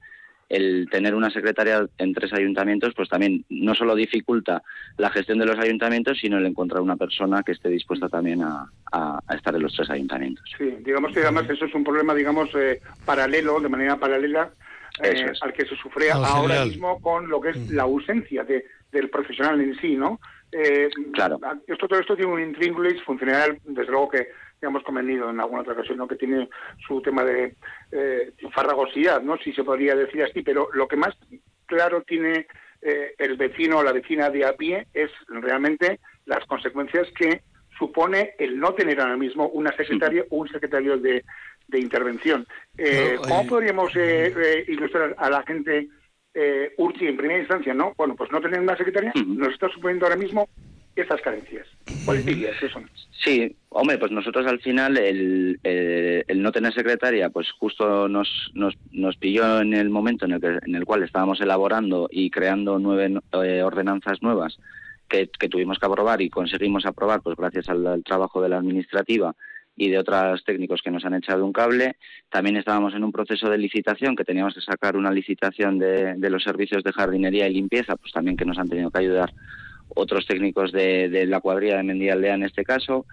el 0.49 0.89
tener 0.91 1.15
una 1.15 1.31
secretaria 1.31 1.87
en 1.99 2.13
tres 2.13 2.33
ayuntamientos, 2.33 2.93
pues 2.95 3.09
también 3.09 3.45
no 3.49 3.75
solo 3.75 3.95
dificulta 3.95 4.63
la 4.99 5.11
gestión 5.11 5.39
de 5.39 5.47
los 5.47 5.59
ayuntamientos, 5.59 6.19
sino 6.19 6.39
el 6.39 6.47
encontrar 6.47 6.83
una 6.83 6.97
persona 6.97 7.43
que 7.43 7.53
esté 7.53 7.69
dispuesta 7.69 8.09
también 8.09 8.43
a, 8.43 8.69
estar 9.35 9.55
en 9.55 9.63
los 9.63 9.75
tres 9.75 9.89
ayuntamientos. 9.89 10.45
Sí, 10.59 10.77
digamos 10.85 11.13
que 11.13 11.21
además 11.21 11.49
eso 11.49 11.65
es 11.65 11.75
un 11.75 11.85
problema, 11.85 12.15
digamos, 12.15 12.51
eh, 12.55 12.81
paralelo, 13.07 13.61
de 13.61 13.69
manera 13.71 13.97
paralela 13.97 14.51
eh, 15.03 15.33
al 15.41 15.53
que 15.55 15.65
se 15.65 15.77
sufre 15.77 16.11
ahora 16.11 16.67
mismo 16.67 17.01
con 17.01 17.29
lo 17.29 17.41
que 17.41 17.51
es 17.51 17.57
mm. 17.57 17.75
la 17.75 17.85
ausencia 17.85 18.45
de, 18.45 18.67
del 18.91 19.09
profesional 19.09 19.59
en 19.61 19.75
sí, 19.81 19.97
¿no? 19.97 20.21
Eh, 20.53 20.91
claro. 21.15 21.41
Esto, 21.67 21.89
todo 21.89 21.99
esto 21.99 22.15
tiene 22.15 22.31
un 22.31 22.43
intríngulis 22.43 23.03
funcional, 23.03 23.59
desde 23.65 23.91
luego 23.91 24.11
que 24.11 24.29
ya 24.63 24.69
hemos 24.69 24.85
convenido 24.85 25.29
en 25.29 25.41
alguna 25.41 25.63
otra 25.63 25.75
ocasión, 25.75 25.99
¿no? 25.99 26.07
que 26.07 26.17
tiene 26.17 26.49
su 26.87 27.03
tema 27.03 27.25
de 27.25 27.57
eh, 27.91 28.33
farragosidad, 28.55 29.21
¿no? 29.21 29.37
si 29.39 29.53
se 29.53 29.65
podría 29.65 29.97
decir 29.97 30.23
así, 30.23 30.43
pero 30.43 30.69
lo 30.73 30.87
que 30.87 30.97
más 30.97 31.15
claro 31.67 32.03
tiene 32.03 32.47
eh, 32.81 33.15
el 33.19 33.37
vecino 33.37 33.79
o 33.79 33.83
la 33.83 33.93
vecina 33.93 34.31
de 34.31 34.47
a 34.47 34.53
pie 34.53 34.87
es 34.95 35.11
realmente 35.29 35.99
las 36.27 36.45
consecuencias 36.47 37.09
que 37.19 37.43
supone 37.77 38.35
el 38.39 38.59
no 38.59 38.75
tener 38.75 39.01
ahora 39.01 39.17
mismo 39.17 39.49
una 39.49 39.75
secretaria 39.77 40.25
o 40.31 40.37
un 40.37 40.49
secretario 40.49 40.99
de, 40.99 41.25
intervención. 41.75 42.47
Eh, 42.77 43.17
¿Cómo 43.27 43.47
podríamos 43.47 43.93
eh, 43.97 44.65
ilustrar 44.69 45.15
a 45.17 45.31
la 45.31 45.43
gente 45.43 45.89
eh, 46.35 46.75
Urchi 46.77 47.07
en 47.07 47.17
primera 47.17 47.41
instancia? 47.41 47.73
no 47.73 47.95
Bueno, 47.97 48.15
pues 48.15 48.31
no 48.31 48.43
tener 48.43 48.61
una 48.61 48.77
secretaria 48.77 49.11
nos 49.27 49.49
está 49.49 49.69
suponiendo 49.71 50.05
ahora 50.05 50.19
mismo 50.19 50.49
esas 50.97 51.21
carencias. 51.21 51.67
¿Cuáles 52.05 52.27
dirías 52.27 52.57
que 52.59 52.69
son? 52.69 52.89
Sí, 53.25 53.55
hombre, 53.71 53.99
pues 53.99 54.13
nosotros 54.13 54.47
al 54.47 54.61
final 54.61 54.99
el, 54.99 55.59
el, 55.63 56.43
no 56.43 56.53
tener 56.53 56.73
secretaria, 56.75 57.31
pues 57.31 57.51
justo 57.53 58.09
nos, 58.09 58.51
nos, 58.55 58.75
nos 58.91 59.17
pilló 59.17 59.61
en 59.61 59.75
el 59.75 59.91
momento 59.91 60.25
en 60.25 60.33
el, 60.33 60.41
que, 60.41 60.59
en 60.67 60.75
el 60.75 60.85
cual 60.85 61.03
estábamos 61.03 61.41
elaborando 61.41 62.09
y 62.11 62.31
creando 62.31 62.79
nueve 62.79 63.21
eh, 63.45 63.63
ordenanzas 63.63 64.23
nuevas 64.23 64.59
que, 65.09 65.29
que, 65.39 65.49
tuvimos 65.49 65.79
que 65.79 65.87
aprobar 65.87 66.21
y 66.21 66.31
conseguimos 66.31 66.85
aprobar, 66.85 67.23
pues 67.23 67.37
gracias 67.37 67.69
al, 67.69 68.03
trabajo 68.05 68.43
de 68.43 68.49
la 68.49 68.59
administrativa 68.59 69.35
y 69.75 69.89
de 69.89 69.99
otros 69.99 70.45
técnicos 70.45 70.83
que 70.83 70.91
nos 70.91 71.05
han 71.05 71.15
echado 71.15 71.47
un 71.47 71.53
cable. 71.53 71.97
También 72.29 72.57
estábamos 72.57 72.95
en 72.95 73.05
un 73.05 73.13
proceso 73.13 73.49
de 73.49 73.57
licitación, 73.57 74.17
que 74.17 74.25
teníamos 74.25 74.55
que 74.55 74.61
sacar 74.61 74.97
una 74.97 75.11
licitación 75.11 75.79
de, 75.79 76.15
de 76.15 76.31
los 76.31 76.43
servicios 76.43 76.83
de 76.83 76.93
jardinería 76.93 77.49
y 77.49 77.55
limpieza, 77.55 77.97
pues 77.97 78.13
también 78.13 78.37
que 78.37 78.45
nos 78.45 78.59
han 78.59 78.69
tenido 78.69 78.91
que 78.91 78.99
ayudar 78.99 79.33
otros 79.95 80.27
técnicos 80.27 80.73
de, 80.73 81.27
la 81.27 81.41
cuadrilla 81.41 81.77
de 81.77 81.83
Mendialdea 81.83 82.35
en 82.35 82.45
este 82.45 82.65
caso, 82.65 83.07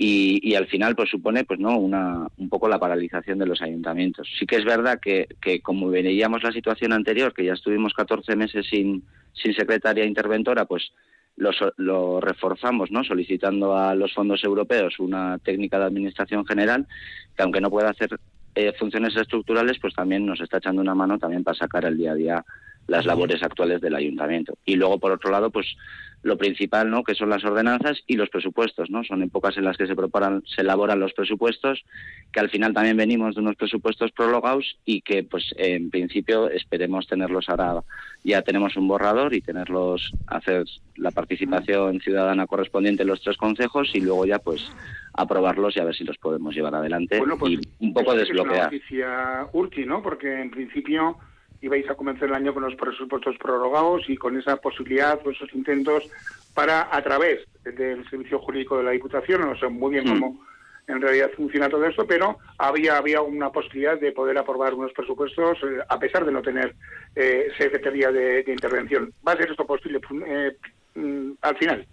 y, 0.00 0.54
al 0.54 0.68
final 0.68 0.94
pues 0.94 1.10
supone 1.10 1.42
pues 1.42 1.58
no 1.58 1.76
una 1.76 2.28
un 2.36 2.48
poco 2.48 2.68
la 2.68 2.78
paralización 2.78 3.38
de 3.38 3.46
los 3.46 3.60
ayuntamientos. 3.60 4.28
Sí 4.38 4.46
que 4.46 4.56
es 4.56 4.64
verdad 4.64 5.00
que, 5.02 5.26
que 5.40 5.60
como 5.60 5.88
veíamos 5.88 6.44
la 6.44 6.52
situación 6.52 6.92
anterior, 6.92 7.34
que 7.34 7.44
ya 7.44 7.54
estuvimos 7.54 7.94
14 7.94 8.36
meses 8.36 8.66
sin, 8.70 9.02
sin 9.32 9.54
secretaria 9.54 10.04
interventora, 10.04 10.66
pues 10.66 10.92
lo, 11.36 11.50
lo, 11.76 12.20
reforzamos, 12.20 12.92
¿no? 12.92 13.02
solicitando 13.02 13.76
a 13.76 13.94
los 13.96 14.12
fondos 14.14 14.42
europeos 14.44 14.98
una 14.98 15.38
técnica 15.38 15.78
de 15.78 15.86
administración 15.86 16.46
general 16.46 16.86
que 17.36 17.42
aunque 17.42 17.60
no 17.60 17.70
pueda 17.70 17.90
hacer 17.90 18.18
eh, 18.54 18.72
funciones 18.76 19.14
estructurales, 19.16 19.78
pues 19.80 19.94
también 19.94 20.26
nos 20.26 20.40
está 20.40 20.58
echando 20.58 20.82
una 20.82 20.94
mano 20.94 21.16
también 21.18 21.44
para 21.44 21.56
sacar 21.56 21.84
el 21.84 21.96
día 21.96 22.10
a 22.10 22.14
día 22.16 22.44
las 22.88 23.06
labores 23.06 23.42
actuales 23.42 23.80
del 23.80 23.94
ayuntamiento. 23.94 24.58
Y 24.64 24.74
luego, 24.74 24.98
por 24.98 25.12
otro 25.12 25.30
lado, 25.30 25.50
pues 25.50 25.76
lo 26.22 26.36
principal, 26.36 26.90
¿no? 26.90 27.04
Que 27.04 27.14
son 27.14 27.30
las 27.30 27.44
ordenanzas 27.44 28.02
y 28.06 28.16
los 28.16 28.28
presupuestos, 28.28 28.90
¿no? 28.90 29.04
Son 29.04 29.22
épocas 29.22 29.56
en 29.56 29.64
las 29.64 29.76
que 29.76 29.86
se 29.86 29.94
preparan, 29.94 30.42
se 30.46 30.62
elaboran 30.62 30.98
los 30.98 31.12
presupuestos, 31.12 31.84
que 32.32 32.40
al 32.40 32.50
final 32.50 32.74
también 32.74 32.96
venimos 32.96 33.34
de 33.34 33.42
unos 33.42 33.56
presupuestos 33.56 34.10
prologados 34.10 34.78
y 34.84 35.02
que, 35.02 35.22
pues, 35.22 35.54
en 35.56 35.90
principio 35.90 36.50
esperemos 36.50 37.06
tenerlos 37.06 37.48
ahora. 37.48 37.82
Ya 38.24 38.42
tenemos 38.42 38.76
un 38.76 38.88
borrador 38.88 39.32
y 39.34 39.42
tenerlos, 39.42 40.12
hacer 40.26 40.64
la 40.96 41.12
participación 41.12 42.00
ciudadana 42.00 42.46
correspondiente 42.46 43.02
en 43.02 43.08
los 43.08 43.22
tres 43.22 43.36
consejos 43.36 43.90
y 43.94 44.00
luego 44.00 44.26
ya, 44.26 44.40
pues, 44.40 44.72
aprobarlos 45.12 45.76
y 45.76 45.80
a 45.80 45.84
ver 45.84 45.94
si 45.94 46.04
los 46.04 46.18
podemos 46.18 46.54
llevar 46.54 46.74
adelante 46.74 47.20
pues, 47.38 47.52
y 47.52 47.60
un 47.80 47.92
poco 47.92 48.14
desbloquear. 48.14 48.72
Es 48.72 48.90
una 48.90 49.08
noticia 49.50 49.86
¿no? 49.86 50.02
Porque 50.02 50.40
en 50.40 50.50
principio 50.50 51.16
ibais 51.60 51.88
a 51.90 51.94
comenzar 51.94 52.28
el 52.28 52.34
año 52.34 52.54
con 52.54 52.62
los 52.62 52.74
presupuestos 52.76 53.36
prorrogados 53.38 54.08
y 54.08 54.16
con 54.16 54.38
esa 54.38 54.56
posibilidad 54.56 55.18
o 55.24 55.30
esos 55.30 55.52
intentos 55.54 56.04
para, 56.54 56.94
a 56.94 57.02
través 57.02 57.46
del 57.64 58.08
servicio 58.08 58.38
jurídico 58.38 58.78
de 58.78 58.84
la 58.84 58.90
Diputación, 58.92 59.42
no 59.42 59.56
sé 59.58 59.68
muy 59.68 59.92
bien 59.92 60.04
mm. 60.04 60.08
cómo 60.08 60.48
en 60.88 61.02
realidad 61.02 61.30
funciona 61.36 61.68
todo 61.68 61.84
esto, 61.84 62.06
pero 62.06 62.38
había 62.56 62.96
había 62.96 63.20
una 63.20 63.50
posibilidad 63.50 64.00
de 64.00 64.12
poder 64.12 64.38
aprobar 64.38 64.72
unos 64.72 64.92
presupuestos 64.92 65.58
eh, 65.62 65.80
a 65.86 65.98
pesar 65.98 66.24
de 66.24 66.32
no 66.32 66.40
tener 66.40 66.74
eh, 67.14 67.48
secretaría 67.58 68.10
de, 68.10 68.44
intervención. 68.48 69.12
¿Va 69.26 69.32
a 69.32 69.36
ser 69.36 69.50
esto 69.50 69.66
posible 69.66 70.00
eh, 70.26 70.56
mm, 70.94 71.32
al 71.42 71.56
final? 71.58 71.86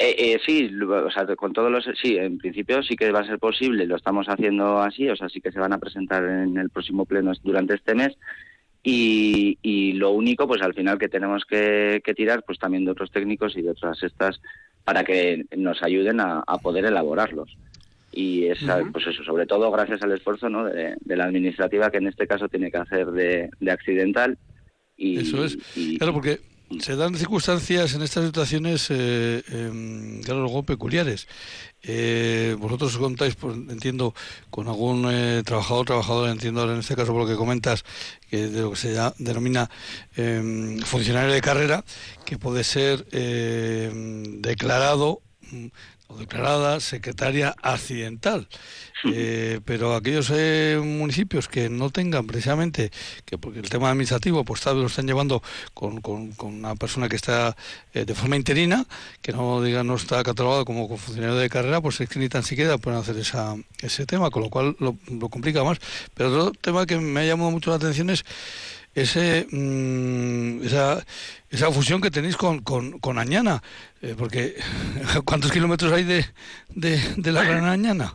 Eh, 0.00 0.38
sí, 0.46 0.70
o 0.80 1.10
sea, 1.10 1.26
con 1.34 1.52
todos 1.52 1.72
los, 1.72 1.84
sí, 2.00 2.16
en 2.16 2.38
principio 2.38 2.84
sí 2.84 2.94
que 2.94 3.10
va 3.10 3.18
a 3.18 3.26
ser 3.26 3.40
posible, 3.40 3.84
lo 3.84 3.96
estamos 3.96 4.28
haciendo 4.28 4.80
así, 4.80 5.08
o 5.08 5.16
sea, 5.16 5.28
sí 5.28 5.40
que 5.40 5.50
se 5.50 5.58
van 5.58 5.72
a 5.72 5.78
presentar 5.78 6.22
en 6.22 6.56
el 6.56 6.70
próximo 6.70 7.04
pleno 7.04 7.32
durante 7.42 7.74
este 7.74 7.96
mes 7.96 8.16
y, 8.82 9.92
lo 9.94 10.12
único, 10.12 10.46
pues 10.46 10.62
al 10.62 10.74
final 10.74 10.98
que 10.98 11.08
tenemos 11.08 11.44
que, 11.44 12.00
tirar, 12.16 12.42
pues 12.46 12.58
también 12.58 12.84
de 12.84 12.92
otros 12.92 13.10
técnicos 13.10 13.56
y 13.56 13.62
de 13.62 13.70
otras 13.70 14.02
estas 14.02 14.40
para 14.84 15.04
que 15.04 15.44
nos 15.56 15.82
ayuden 15.82 16.20
a, 16.20 16.42
poder 16.62 16.86
elaborarlos. 16.86 17.56
Y 18.10 18.46
es, 18.46 18.58
pues 18.92 19.06
eso, 19.06 19.22
sobre 19.22 19.46
todo 19.46 19.70
gracias 19.70 20.02
al 20.02 20.12
esfuerzo 20.12 20.48
¿no? 20.48 20.64
de, 20.64 20.96
la 21.04 21.24
administrativa 21.24 21.90
que 21.90 21.98
en 21.98 22.06
este 22.06 22.26
caso 22.26 22.48
tiene 22.48 22.70
que 22.70 22.78
hacer 22.78 23.06
de, 23.08 23.50
accidental. 23.70 24.38
Y, 24.96 25.18
eso 25.18 25.44
es. 25.44 25.56
claro, 25.98 26.14
porque 26.14 26.40
se 26.80 26.96
dan 26.96 27.14
circunstancias 27.14 27.94
en 27.94 28.02
estas 28.02 28.26
situaciones, 28.26 28.90
eh, 28.90 29.42
eh, 29.48 30.20
claro, 30.24 30.42
luego 30.42 30.62
peculiares. 30.62 31.26
Eh, 31.82 32.56
vosotros 32.58 32.96
contáis, 32.98 33.36
pues, 33.36 33.56
entiendo, 33.56 34.14
con 34.50 34.68
algún 34.68 35.08
eh, 35.10 35.42
trabajador, 35.44 35.86
trabajadora, 35.86 36.32
entiendo 36.32 36.70
en 36.70 36.80
este 36.80 36.96
caso 36.96 37.12
por 37.12 37.22
lo 37.22 37.28
que 37.28 37.36
comentas, 37.36 37.84
que 38.28 38.48
de 38.48 38.62
lo 38.62 38.70
que 38.72 38.76
se 38.76 38.96
denomina 39.18 39.70
em, 40.16 40.78
funcionario 40.80 41.32
de 41.32 41.40
carrera, 41.40 41.84
que 42.24 42.38
puede 42.38 42.64
ser 42.64 43.06
em, 43.12 44.42
declarado 44.42 45.22
o 46.08 46.16
declarada 46.16 46.80
secretaria 46.80 47.54
accidental. 47.62 48.48
Eh, 49.04 49.60
pero 49.64 49.94
aquellos 49.94 50.32
eh, 50.34 50.80
municipios 50.82 51.46
que 51.46 51.68
no 51.68 51.90
tengan 51.90 52.26
precisamente, 52.26 52.90
que 53.24 53.38
porque 53.38 53.60
el 53.60 53.68
tema 53.68 53.90
administrativo 53.90 54.44
pues 54.44 54.60
tal 54.62 54.74
vez 54.74 54.82
lo 54.82 54.88
están 54.88 55.06
llevando 55.06 55.42
con, 55.74 56.00
con, 56.00 56.34
una 56.40 56.74
persona 56.74 57.08
que 57.08 57.16
está 57.16 57.54
eh, 57.92 58.04
de 58.04 58.14
forma 58.14 58.36
interina, 58.36 58.86
que 59.20 59.32
no 59.32 59.62
diga 59.62 59.84
no 59.84 59.94
está 59.94 60.22
catalogado 60.24 60.64
como 60.64 60.88
funcionario 60.96 61.36
de 61.36 61.48
carrera, 61.50 61.80
pues 61.80 62.00
es 62.00 62.08
que 62.08 62.18
ni 62.18 62.28
tan 62.28 62.42
siquiera 62.42 62.78
pueden 62.78 62.98
hacer 62.98 63.16
esa, 63.18 63.54
ese 63.80 64.06
tema, 64.06 64.30
con 64.30 64.42
lo 64.42 64.50
cual 64.50 64.76
lo, 64.80 64.96
lo 65.08 65.28
complica 65.28 65.62
más. 65.62 65.78
Pero 66.14 66.30
otro 66.30 66.52
tema 66.60 66.86
que 66.86 66.96
me 66.96 67.20
ha 67.20 67.24
llamado 67.24 67.50
mucho 67.50 67.70
la 67.70 67.76
atención 67.76 68.10
es 68.10 68.24
ese, 69.02 69.46
mm, 69.50 70.64
esa, 70.64 71.04
esa 71.50 71.70
fusión 71.70 72.00
que 72.00 72.10
tenéis 72.10 72.36
con, 72.36 72.60
con, 72.60 73.18
Añana, 73.18 73.62
eh, 74.02 74.14
porque 74.16 74.54
¿cuántos 75.24 75.52
kilómetros 75.52 75.92
hay 75.92 76.04
de, 76.04 76.24
de, 76.68 77.32
la 77.32 77.44
Gran 77.44 77.64
Añana? 77.64 78.14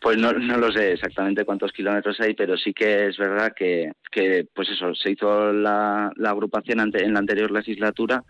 Pues 0.00 0.18
no, 0.18 0.32
no 0.32 0.58
lo 0.58 0.72
sé 0.72 0.92
exactamente 0.92 1.44
cuántos 1.44 1.72
kilómetros 1.72 2.18
hay, 2.20 2.34
pero 2.34 2.56
sí 2.56 2.72
que 2.72 3.06
es 3.08 3.16
verdad 3.16 3.52
que, 3.56 3.92
que 4.10 4.46
pues 4.52 4.68
eso, 4.70 4.94
se 4.94 5.12
hizo 5.12 5.52
la, 5.52 6.10
la 6.16 6.30
agrupación 6.30 6.80
ante, 6.80 7.04
en 7.04 7.12
la 7.12 7.20
anterior 7.20 7.50
legislatura 7.50 8.24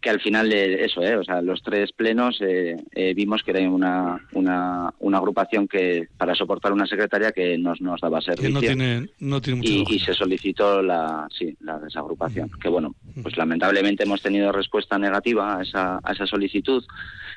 que 0.00 0.10
al 0.10 0.20
final 0.20 0.48
de 0.48 0.84
eso, 0.84 1.02
¿eh? 1.02 1.16
o 1.16 1.24
sea, 1.24 1.42
los 1.42 1.62
tres 1.62 1.92
plenos 1.92 2.38
eh, 2.40 2.76
eh, 2.92 3.14
vimos 3.14 3.42
que 3.42 3.50
era 3.50 3.68
una, 3.68 4.20
una, 4.32 4.92
una, 5.00 5.18
agrupación 5.18 5.66
que 5.66 6.08
para 6.16 6.34
soportar 6.34 6.72
una 6.72 6.86
secretaria 6.86 7.32
que 7.32 7.56
nos, 7.58 7.80
nos 7.80 8.00
daba 8.00 8.20
servicio. 8.20 8.50
no 8.50 8.60
tiene, 8.60 9.08
no 9.18 9.40
tiene 9.40 9.60
y, 9.64 9.84
y, 9.88 9.98
se 9.98 10.14
solicitó 10.14 10.82
la, 10.82 11.26
sí, 11.36 11.56
la 11.60 11.78
desagrupación. 11.78 12.50
Que 12.60 12.68
bueno, 12.68 12.94
pues 13.22 13.36
lamentablemente 13.36 14.04
hemos 14.04 14.22
tenido 14.22 14.52
respuesta 14.52 14.98
negativa 14.98 15.58
a 15.58 15.62
esa, 15.62 15.98
a 16.02 16.12
esa 16.12 16.26
solicitud, 16.26 16.84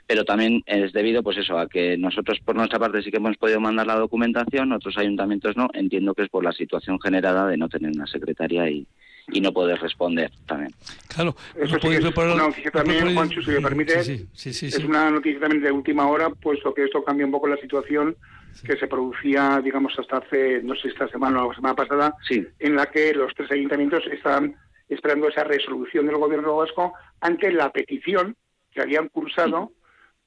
pero 0.06 0.26
también 0.26 0.62
es 0.66 0.92
debido, 0.92 1.24
pues 1.24 1.38
eso, 1.38 1.58
a 1.58 1.68
que 1.68 1.98
nosotros 1.98 2.40
por 2.44 2.56
nuestra 2.56 2.80
parte 2.80 3.02
sí 3.02 3.10
que 3.10 3.18
hemos 3.18 3.38
podido 3.38 3.60
mandar 3.60 3.88
la 3.88 3.96
documentación, 3.96 4.74
otros 4.74 4.98
ayuntamientos 4.98 5.56
no. 5.56 5.70
Entiendo 5.74 6.14
que 6.14 6.24
es 6.24 6.30
por 6.30 6.44
la 6.44 6.52
situación 6.52 7.00
generada 7.00 7.48
de 7.48 7.58
no 7.58 7.70
tener 7.70 7.92
una 7.92 8.06
secretaria 8.06 8.70
y, 8.70 8.86
y 9.32 9.42
no 9.42 9.52
puedes 9.52 9.80
responder 9.80 10.32
también. 10.46 10.74
Claro, 11.08 11.36
eso 11.56 11.78
sí 11.80 11.88
es 11.88 12.04
una 12.04 12.36
noticia 12.36 12.72
también, 12.72 13.14
Juancho, 13.14 13.42
si 13.42 13.52
me 13.52 13.62
permite, 13.62 14.00
es 14.00 14.80
una 14.84 15.10
noticia 15.10 15.40
también 15.40 15.64
de 15.64 15.72
última 15.72 16.08
hora, 16.08 16.30
puesto 16.30 16.74
que 16.74 16.86
esto 16.86 17.04
cambia 17.04 17.26
un 17.26 17.32
poco 17.32 17.48
la 17.48 17.58
situación 17.58 18.16
que 18.64 18.78
se 18.78 18.88
producía, 18.88 19.62
digamos, 19.64 19.98
hasta 19.98 20.18
hace, 20.18 20.62
no 20.64 20.76
sé, 20.76 20.90
esta 20.90 21.08
semana 21.08 21.44
o 21.44 21.50
la 21.50 21.56
semana 21.56 21.76
pasada, 21.76 22.16
en 22.30 22.76
la 22.76 22.88
que 22.88 23.14
los 23.14 23.34
tres 23.36 23.52
ayuntamientos 23.52 24.04
estaban 24.12 24.56
esperando 24.88 25.28
esa 25.28 25.44
resolución 25.44 26.08
del 26.08 26.18
gobierno 26.18 26.56
vasco 26.56 26.94
ante 27.22 27.52
la 27.52 27.72
petición 27.72 28.36
que 28.72 28.82
habían 28.82 29.08
cursado 29.10 29.72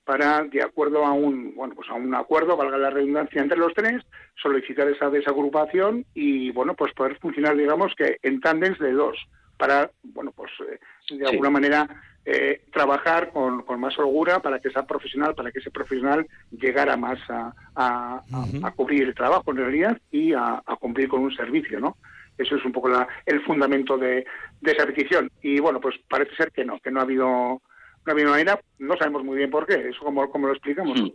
para, 0.04 0.42
de 0.44 0.62
acuerdo 0.62 1.04
a 1.04 1.12
un, 1.12 1.54
bueno, 1.54 1.74
pues 1.74 1.88
a 1.88 1.94
un 1.94 2.14
acuerdo, 2.14 2.56
valga 2.56 2.78
la 2.78 2.90
redundancia, 2.90 3.40
entre 3.40 3.58
los 3.58 3.72
tres, 3.74 4.02
solicitar 4.40 4.88
esa 4.88 5.10
desagrupación 5.10 6.04
y, 6.14 6.50
bueno, 6.50 6.74
pues 6.74 6.92
poder 6.94 7.18
funcionar, 7.18 7.56
digamos, 7.56 7.94
que 7.96 8.18
en 8.22 8.40
tándens 8.40 8.78
de 8.78 8.92
dos, 8.92 9.16
para, 9.56 9.90
bueno, 10.02 10.32
pues 10.32 10.50
eh, 10.68 10.78
de 11.16 11.26
alguna 11.26 11.50
manera 11.50 11.88
eh, 12.24 12.62
trabajar 12.72 13.30
con, 13.30 13.62
con, 13.62 13.80
más 13.80 13.98
holgura 13.98 14.40
para 14.40 14.60
que 14.60 14.68
esa 14.68 14.86
profesional, 14.86 15.34
para 15.34 15.50
que 15.50 15.58
ese 15.60 15.70
profesional 15.70 16.26
llegara 16.50 16.96
más 16.96 17.18
a, 17.28 17.52
a, 17.74 18.70
cubrir 18.76 19.04
el 19.04 19.14
trabajo 19.14 19.50
en 19.50 19.56
realidad 19.56 20.00
y 20.10 20.32
a, 20.32 20.62
cumplir 20.80 21.08
con 21.08 21.22
un 21.22 21.34
servicio, 21.34 21.80
¿no? 21.80 21.96
Eso 22.38 22.56
es 22.56 22.64
un 22.64 22.72
poco 22.72 22.88
la, 22.88 23.06
el 23.26 23.40
fundamento 23.42 23.98
de, 23.98 24.24
de 24.60 24.72
esa 24.72 24.86
petición. 24.86 25.30
Y 25.42 25.60
bueno, 25.60 25.80
pues 25.80 25.96
parece 26.08 26.34
ser 26.34 26.50
que 26.50 26.64
no, 26.64 26.80
que 26.80 26.90
no 26.90 27.00
ha 27.00 27.02
habido 27.02 27.60
una 28.04 28.14
misma 28.14 28.30
manera, 28.30 28.60
no 28.78 28.96
sabemos 28.96 29.24
muy 29.24 29.36
bien 29.36 29.50
por 29.50 29.66
qué. 29.66 29.88
Eso 29.88 30.00
como, 30.04 30.28
como 30.30 30.46
lo 30.48 30.52
explicamos. 30.52 31.00
Mm. 31.00 31.08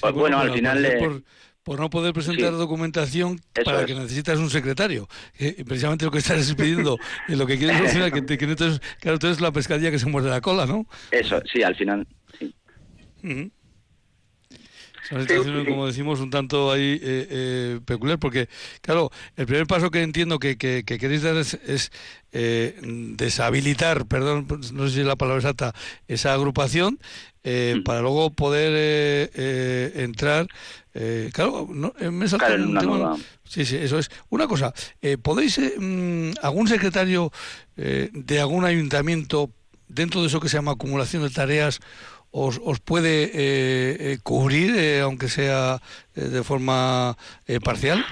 Pues 0.00 0.14
bueno, 0.14 0.38
al 0.38 0.52
final... 0.52 1.22
Por, 1.62 1.78
no 1.78 1.90
poder 1.90 2.12
presentar 2.12 2.52
documentación 2.52 3.38
para 3.64 3.84
que 3.84 3.94
necesitas 3.94 4.38
un 4.38 4.50
secretario. 4.50 5.06
Eh, 5.38 5.62
precisamente 5.64 6.04
lo 6.04 6.10
que 6.10 6.18
estás 6.18 6.52
pidiendo, 6.54 6.96
eh, 7.28 7.36
lo 7.36 7.46
que 7.46 7.58
quieres 7.58 7.80
decir 7.80 8.02
que, 8.10 8.38
que 8.38 8.44
entonces, 8.44 8.80
claro, 8.98 9.16
entonces 9.16 9.40
la 9.40 9.52
pescadilla 9.52 9.90
que 9.90 9.98
se 9.98 10.08
muerde 10.08 10.30
la 10.30 10.40
cola, 10.40 10.66
¿no? 10.66 10.86
Eso, 11.12 11.40
sí, 11.52 11.62
al 11.62 11.76
final, 11.76 12.08
sí. 12.38 12.52
Es 13.22 13.59
una 15.10 15.22
situación, 15.22 15.64
como 15.64 15.86
decimos, 15.86 16.20
un 16.20 16.30
tanto 16.30 16.70
ahí 16.70 16.98
eh, 17.02 17.26
eh, 17.30 17.80
peculiar, 17.84 18.18
porque, 18.18 18.48
claro, 18.80 19.10
el 19.36 19.46
primer 19.46 19.66
paso 19.66 19.90
que 19.90 20.02
entiendo 20.02 20.38
que, 20.38 20.56
que, 20.56 20.84
queréis 20.84 21.22
dar 21.22 21.36
es, 21.36 21.58
eh, 22.32 22.78
deshabilitar, 23.16 24.06
perdón, 24.06 24.46
no 24.72 24.86
sé 24.86 24.94
si 24.94 25.00
es 25.00 25.06
la 25.06 25.16
palabra 25.16 25.40
exacta, 25.40 25.74
esa 26.06 26.32
agrupación, 26.32 27.00
mm. 27.42 27.82
para 27.82 28.02
luego 28.02 28.30
poder 28.30 29.30
entrar. 29.96 30.46
claro, 31.32 31.68
no, 31.70 31.92
me 32.10 32.28
salta 32.28 32.54
un 32.54 32.78
tema. 32.78 33.16
Sí, 33.44 33.64
sí, 33.64 33.76
eso 33.76 33.98
es. 33.98 34.10
Una 34.28 34.46
cosa, 34.46 34.72
¿podéis, 35.22 35.58
mm, 35.58 36.32
algún 36.40 36.68
secretario 36.68 37.32
de 37.76 38.40
algún 38.40 38.64
ayuntamiento, 38.64 39.50
dentro 39.88 40.20
de 40.20 40.28
eso 40.28 40.38
que 40.38 40.48
se 40.48 40.56
llama 40.56 40.72
acumulación 40.72 41.24
de 41.24 41.30
tareas, 41.30 41.80
os, 42.30 42.60
os 42.62 42.78
puede 42.78 43.24
eh, 43.24 43.96
eh, 44.00 44.18
cubrir, 44.22 44.74
eh, 44.76 45.00
aunque 45.00 45.28
sea 45.28 45.82
de 46.14 46.42
forma 46.42 47.16
parcial? 47.64 48.04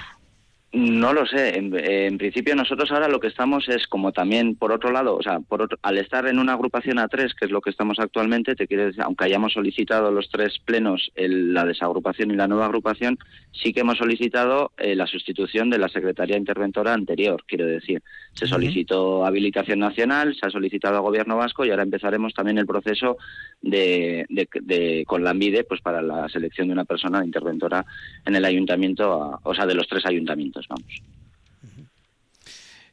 No 0.71 1.13
lo 1.13 1.25
sé. 1.25 1.57
En, 1.57 2.17
principio 2.19 2.55
nosotros 2.55 2.91
ahora 2.91 3.07
lo 3.07 3.19
que 3.19 3.27
estamos 3.27 3.67
es 3.69 3.87
como 3.87 4.11
también 4.11 4.55
por 4.55 4.71
otro 4.71 4.91
lado, 4.91 5.15
o 5.15 5.23
sea, 5.23 5.39
por 5.39 5.67
al 5.81 5.97
estar 5.97 6.27
en 6.27 6.37
una 6.37 6.53
agrupación 6.53 6.97
A3, 6.97 7.33
que 7.33 7.45
es 7.45 7.51
lo 7.51 7.59
que 7.59 7.71
estamos 7.71 7.97
actualmente, 7.99 8.53
te 8.53 8.67
quiere 8.67 8.85
decir, 8.85 9.01
aunque 9.01 9.25
hayamos 9.25 9.53
solicitado 9.53 10.11
los 10.11 10.29
tres 10.29 10.59
plenos, 10.63 11.11
la 11.15 11.65
desagrupación 11.65 12.29
y 12.29 12.35
la 12.35 12.47
nueva 12.47 12.65
agrupación, 12.65 13.17
sí 13.51 13.73
que 13.73 13.79
hemos 13.79 13.97
solicitado 13.97 14.71
eh, 14.77 14.95
la 14.95 15.07
sustitución 15.07 15.71
de 15.71 15.79
la 15.79 15.89
Secretaría 15.89 16.37
Interventora 16.37 16.93
anterior, 16.93 17.43
quiero 17.47 17.65
decir. 17.65 18.03
Se 18.33 18.45
solicitó 18.45 19.25
habilitación 19.25 19.79
nacional, 19.79 20.35
se 20.35 20.45
ha 20.45 20.51
solicitado 20.51 20.97
al 20.97 21.01
Gobierno 21.01 21.35
Vasco 21.35 21.65
y 21.65 21.71
ahora 21.71 21.83
empezaremos 21.83 22.35
también 22.35 22.59
el 22.59 22.67
proceso 22.67 23.17
de, 23.61 24.27
de, 24.29 25.03
con 25.07 25.23
la 25.23 25.31
ANVIDE 25.31 25.63
pues 25.63 25.81
para 25.81 26.03
la 26.03 26.29
selección 26.29 26.67
de 26.67 26.73
una 26.73 26.85
persona 26.85 27.25
interventora 27.25 27.83
en 28.23 28.35
el 28.35 28.45
ayuntamiento, 28.45 29.39
o 29.41 29.55
sea, 29.55 29.65
de 29.65 29.73
los 29.73 29.87
tres 29.87 30.05
ayuntamientos 30.05 30.58
vamos. 30.67 31.01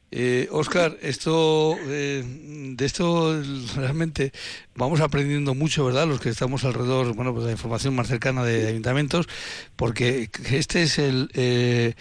Eh, 0.09 0.47
Oscar, 0.51 0.97
esto, 1.01 1.75
eh, 1.81 2.23
de 2.25 2.85
esto 2.85 3.41
realmente 3.75 4.31
vamos 4.73 5.01
aprendiendo 5.01 5.53
mucho, 5.53 5.83
¿verdad? 5.83 6.07
Los 6.07 6.21
que 6.21 6.29
estamos 6.29 6.63
alrededor, 6.63 7.13
bueno, 7.13 7.33
pues 7.33 7.45
la 7.45 7.51
información 7.51 7.93
más 7.93 8.07
cercana 8.07 8.45
de 8.45 8.67
ayuntamientos, 8.67 9.27
porque 9.75 10.29
este 10.49 10.83
es 10.83 10.97
el, 10.97 11.29
eh, 11.33 11.95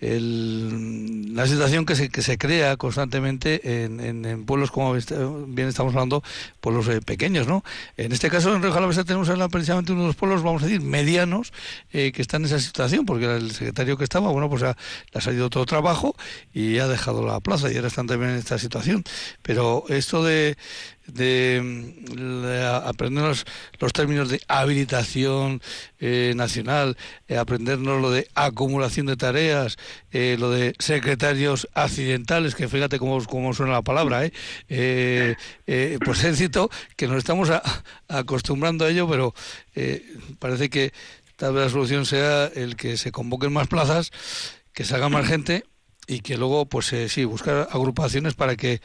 la 0.00 1.46
situación 1.46 1.84
que 1.84 1.94
se, 1.94 2.08
que 2.08 2.22
se 2.22 2.38
crea 2.38 2.76
constantemente 2.78 3.84
en, 3.84 4.00
en, 4.00 4.46
pueblos 4.46 4.70
como 4.70 4.94
bien 4.94 5.68
estamos 5.68 5.92
hablando, 5.94 6.22
pueblos 6.60 6.88
eh, 6.88 7.00
pequeños, 7.02 7.46
¿no? 7.46 7.62
En 7.98 8.12
este 8.12 8.30
caso 8.30 8.54
en 8.54 8.62
Río 8.62 8.72
tenemos 9.04 9.30
precisamente 9.50 9.92
uno 9.92 10.02
de 10.02 10.06
los 10.08 10.16
pueblos, 10.16 10.42
vamos 10.42 10.62
a 10.62 10.66
decir, 10.66 10.80
medianos, 10.80 11.52
eh, 11.92 12.12
que 12.12 12.22
están 12.22 12.42
en 12.42 12.46
esa 12.46 12.60
situación, 12.60 13.04
porque 13.04 13.26
el 13.26 13.50
secretario 13.50 13.98
que 13.98 14.04
estaba, 14.04 14.30
bueno, 14.30 14.48
pues 14.48 14.62
ha, 14.62 14.76
le 15.12 15.18
ha 15.18 15.20
salido 15.20 15.50
todo 15.50 15.66
trabajo 15.66 16.16
y 16.54 16.78
ha 16.78 16.88
dejado 16.88 17.24
la 17.26 17.40
plaza 17.40 17.70
y 17.70 17.76
ahora 17.76 17.88
están 17.88 18.06
también 18.06 18.32
en 18.32 18.38
esta 18.38 18.58
situación. 18.58 19.04
Pero 19.42 19.84
esto 19.88 20.24
de 20.24 20.56
de, 21.12 22.80
aprender 22.84 23.24
los, 23.24 23.92
términos 23.92 24.28
de 24.28 24.40
habilitación 24.48 25.60
eh, 25.98 26.32
nacional, 26.36 26.96
eh, 27.28 27.36
aprendernos 27.36 28.00
lo 28.00 28.10
de 28.10 28.28
acumulación 28.34 29.06
de 29.06 29.16
tareas, 29.16 29.76
eh, 30.12 30.36
lo 30.38 30.50
de 30.50 30.74
secretarios 30.78 31.68
accidentales, 31.74 32.54
que 32.54 32.68
fíjate 32.68 32.98
cómo, 32.98 33.22
cómo 33.24 33.52
suena 33.54 33.72
la 33.72 33.82
palabra, 33.82 34.22
¿eh? 34.24 35.36
pues 36.04 36.24
éxito, 36.24 36.70
que 36.96 37.06
nos 37.06 37.18
estamos 37.18 37.50
acostumbrando 38.08 38.84
a 38.84 38.90
ello, 38.90 39.08
pero 39.08 39.34
parece 40.38 40.70
que 40.70 40.92
tal 41.36 41.54
vez 41.54 41.64
la 41.64 41.70
solución 41.70 42.06
sea 42.06 42.46
el 42.46 42.76
que 42.76 42.96
se 42.96 43.12
convoquen 43.12 43.52
más 43.52 43.68
plazas, 43.68 44.12
que 44.72 44.84
se 44.84 44.94
haga 44.94 45.08
más 45.08 45.26
gente 45.26 45.64
y 46.06 46.20
que 46.20 46.36
luego, 46.36 46.66
pues 46.66 46.94
sí, 47.08 47.24
buscar 47.24 47.68
agrupaciones 47.70 48.34
para 48.34 48.56
que 48.56 48.80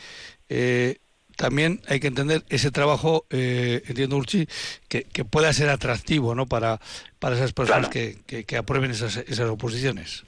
también 1.35 1.81
hay 1.87 1.99
que 1.99 2.07
entender 2.07 2.43
ese 2.49 2.71
trabajo, 2.71 3.25
eh, 3.29 3.83
entiendo 3.87 4.17
Urchi, 4.17 4.47
que, 4.87 5.03
que, 5.03 5.25
pueda 5.25 5.51
ser 5.53 5.69
atractivo 5.69 6.35
¿no? 6.35 6.45
para, 6.45 6.79
para 7.19 7.35
esas 7.35 7.53
personas 7.53 7.89
que, 7.89 8.17
que, 8.25 8.57
aprueben 8.57 8.91
esas, 8.91 9.17
esas 9.17 9.49
oposiciones. 9.49 10.23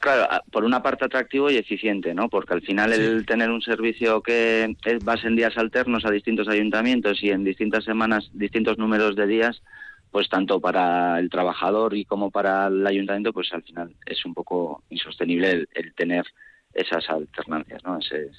Claro, 0.00 0.28
por 0.52 0.64
una 0.64 0.82
parte 0.82 1.06
atractivo 1.06 1.50
y 1.50 1.56
eficiente, 1.56 2.14
¿no? 2.14 2.28
Porque 2.28 2.54
al 2.54 2.62
final 2.62 2.92
el 2.92 3.24
tener 3.24 3.50
un 3.50 3.62
servicio 3.62 4.22
que 4.22 4.76
vas 5.02 5.24
en 5.24 5.36
días 5.36 5.56
alternos 5.56 6.04
a 6.04 6.10
distintos 6.10 6.48
ayuntamientos 6.48 7.22
y 7.22 7.30
en 7.30 7.44
distintas 7.44 7.84
semanas, 7.84 8.28
distintos 8.32 8.78
números 8.78 9.16
de 9.16 9.26
días, 9.26 9.62
pues 10.10 10.28
tanto 10.28 10.60
para 10.60 11.18
el 11.18 11.30
trabajador 11.30 11.96
y 11.96 12.04
como 12.04 12.30
para 12.30 12.68
el 12.68 12.86
ayuntamiento, 12.86 13.32
pues 13.32 13.52
al 13.52 13.62
final 13.62 13.94
es 14.04 14.24
un 14.24 14.34
poco 14.34 14.82
insostenible 14.90 15.66
el, 15.74 15.94
tener 15.94 16.24
esas 16.72 17.08
alternancias, 17.08 17.82
¿no? 17.82 17.98
Ese, 17.98 18.30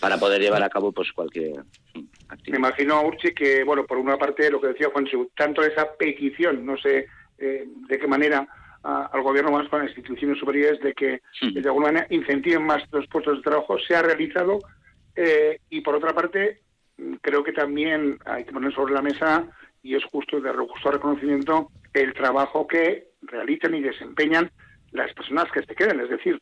para 0.00 0.18
poder 0.18 0.40
llevar 0.40 0.62
a 0.62 0.68
cabo 0.68 0.92
pues 0.92 1.12
cualquier 1.12 1.60
actividad. 2.28 2.52
Me 2.52 2.56
imagino, 2.58 3.02
Urchi, 3.02 3.32
que, 3.32 3.64
bueno, 3.64 3.86
por 3.86 3.98
una 3.98 4.16
parte 4.16 4.50
lo 4.50 4.60
que 4.60 4.68
decía 4.68 4.90
Juan, 4.92 5.06
tanto 5.36 5.62
esa 5.62 5.92
petición, 5.96 6.64
no 6.64 6.76
sé 6.76 7.06
eh, 7.38 7.66
de 7.88 7.98
qué 7.98 8.06
manera 8.06 8.46
al 8.82 9.22
gobierno 9.22 9.50
más 9.50 9.68
con 9.68 9.80
las 9.80 9.88
instituciones 9.88 10.38
superiores 10.38 10.80
de 10.80 10.94
que 10.94 11.20
de 11.42 11.68
alguna 11.68 11.86
manera 11.86 12.06
incentiven 12.10 12.64
más 12.64 12.84
los 12.92 13.06
puestos 13.08 13.38
de 13.38 13.42
trabajo, 13.42 13.76
se 13.80 13.96
ha 13.96 14.02
realizado 14.02 14.60
eh, 15.16 15.58
y 15.70 15.80
por 15.80 15.96
otra 15.96 16.14
parte 16.14 16.60
creo 17.20 17.42
que 17.42 17.52
también 17.52 18.18
hay 18.24 18.44
que 18.44 18.52
poner 18.52 18.72
sobre 18.72 18.94
la 18.94 19.02
mesa 19.02 19.44
y 19.82 19.96
es 19.96 20.04
justo 20.04 20.40
de 20.40 20.50
justo 20.50 20.92
reconocimiento 20.92 21.70
el 21.92 22.14
trabajo 22.14 22.66
que 22.66 23.08
realizan 23.22 23.74
y 23.74 23.82
desempeñan 23.82 24.50
las 24.92 25.12
personas 25.14 25.50
que 25.52 25.62
se 25.62 25.74
quedan, 25.74 26.00
es 26.00 26.10
decir, 26.10 26.40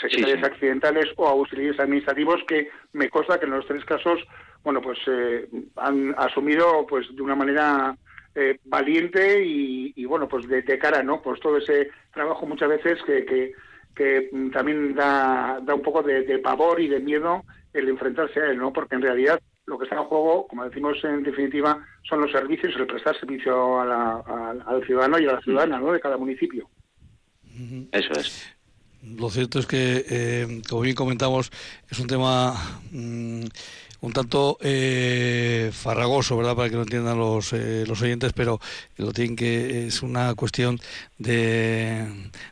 secretarios 0.00 0.42
accidentales 0.42 1.06
o 1.16 1.26
auxiliares 1.26 1.80
administrativos 1.80 2.42
que 2.46 2.68
me 2.92 3.08
consta 3.08 3.38
que 3.38 3.46
en 3.46 3.52
los 3.52 3.66
tres 3.66 3.84
casos, 3.84 4.20
bueno, 4.62 4.80
pues 4.80 4.98
eh, 5.06 5.48
han 5.76 6.14
asumido 6.18 6.86
pues 6.86 7.06
de 7.14 7.22
una 7.22 7.34
manera 7.34 7.96
eh, 8.34 8.58
valiente 8.64 9.42
y, 9.44 10.04
bueno, 10.04 10.28
pues 10.28 10.46
de, 10.46 10.62
cara, 10.78 11.02
¿no? 11.02 11.22
Pues 11.22 11.40
todo 11.40 11.56
ese 11.56 11.90
trabajo 12.12 12.46
muchas 12.46 12.68
veces 12.68 12.98
que, 13.06 13.54
que, 13.94 14.30
también 14.52 14.94
da, 14.94 15.58
da 15.62 15.74
un 15.74 15.82
poco 15.82 16.02
de, 16.02 16.38
pavor 16.40 16.80
y 16.80 16.88
de 16.88 17.00
miedo 17.00 17.44
el 17.72 17.88
enfrentarse 17.88 18.40
a 18.40 18.50
él, 18.50 18.58
¿no? 18.58 18.72
Porque 18.72 18.94
en 18.94 19.02
realidad 19.02 19.40
lo 19.64 19.78
que 19.78 19.84
está 19.84 19.96
en 19.96 20.04
juego, 20.04 20.46
como 20.46 20.64
decimos 20.64 21.02
en 21.04 21.22
definitiva, 21.22 21.82
son 22.02 22.20
los 22.20 22.30
servicios, 22.30 22.74
el 22.76 22.86
prestar 22.86 23.18
servicio 23.18 23.80
al 23.80 24.84
ciudadano 24.84 25.18
y 25.18 25.26
a 25.26 25.32
la 25.32 25.40
ciudadana, 25.40 25.78
¿no? 25.78 25.92
De 25.92 26.00
cada 26.00 26.18
municipio. 26.18 26.68
Eso 27.92 28.12
es. 28.12 28.55
Lo 29.14 29.30
cierto 29.30 29.60
es 29.60 29.66
que, 29.66 30.04
eh, 30.08 30.62
como 30.68 30.82
bien 30.82 30.96
comentamos, 30.96 31.52
es 31.88 31.98
un 32.00 32.08
tema 32.08 32.80
mm, 32.90 33.44
un 34.00 34.12
tanto 34.12 34.58
eh, 34.60 35.70
farragoso, 35.72 36.36
¿verdad? 36.36 36.56
Para 36.56 36.68
que 36.68 36.76
lo 36.76 36.82
entiendan 36.82 37.18
los, 37.18 37.52
eh, 37.52 37.84
los 37.86 38.02
oyentes, 38.02 38.32
pero 38.32 38.60
lo 38.96 39.12
tienen 39.12 39.36
que 39.36 39.86
es 39.86 40.02
una 40.02 40.34
cuestión 40.34 40.80
de, 41.18 42.06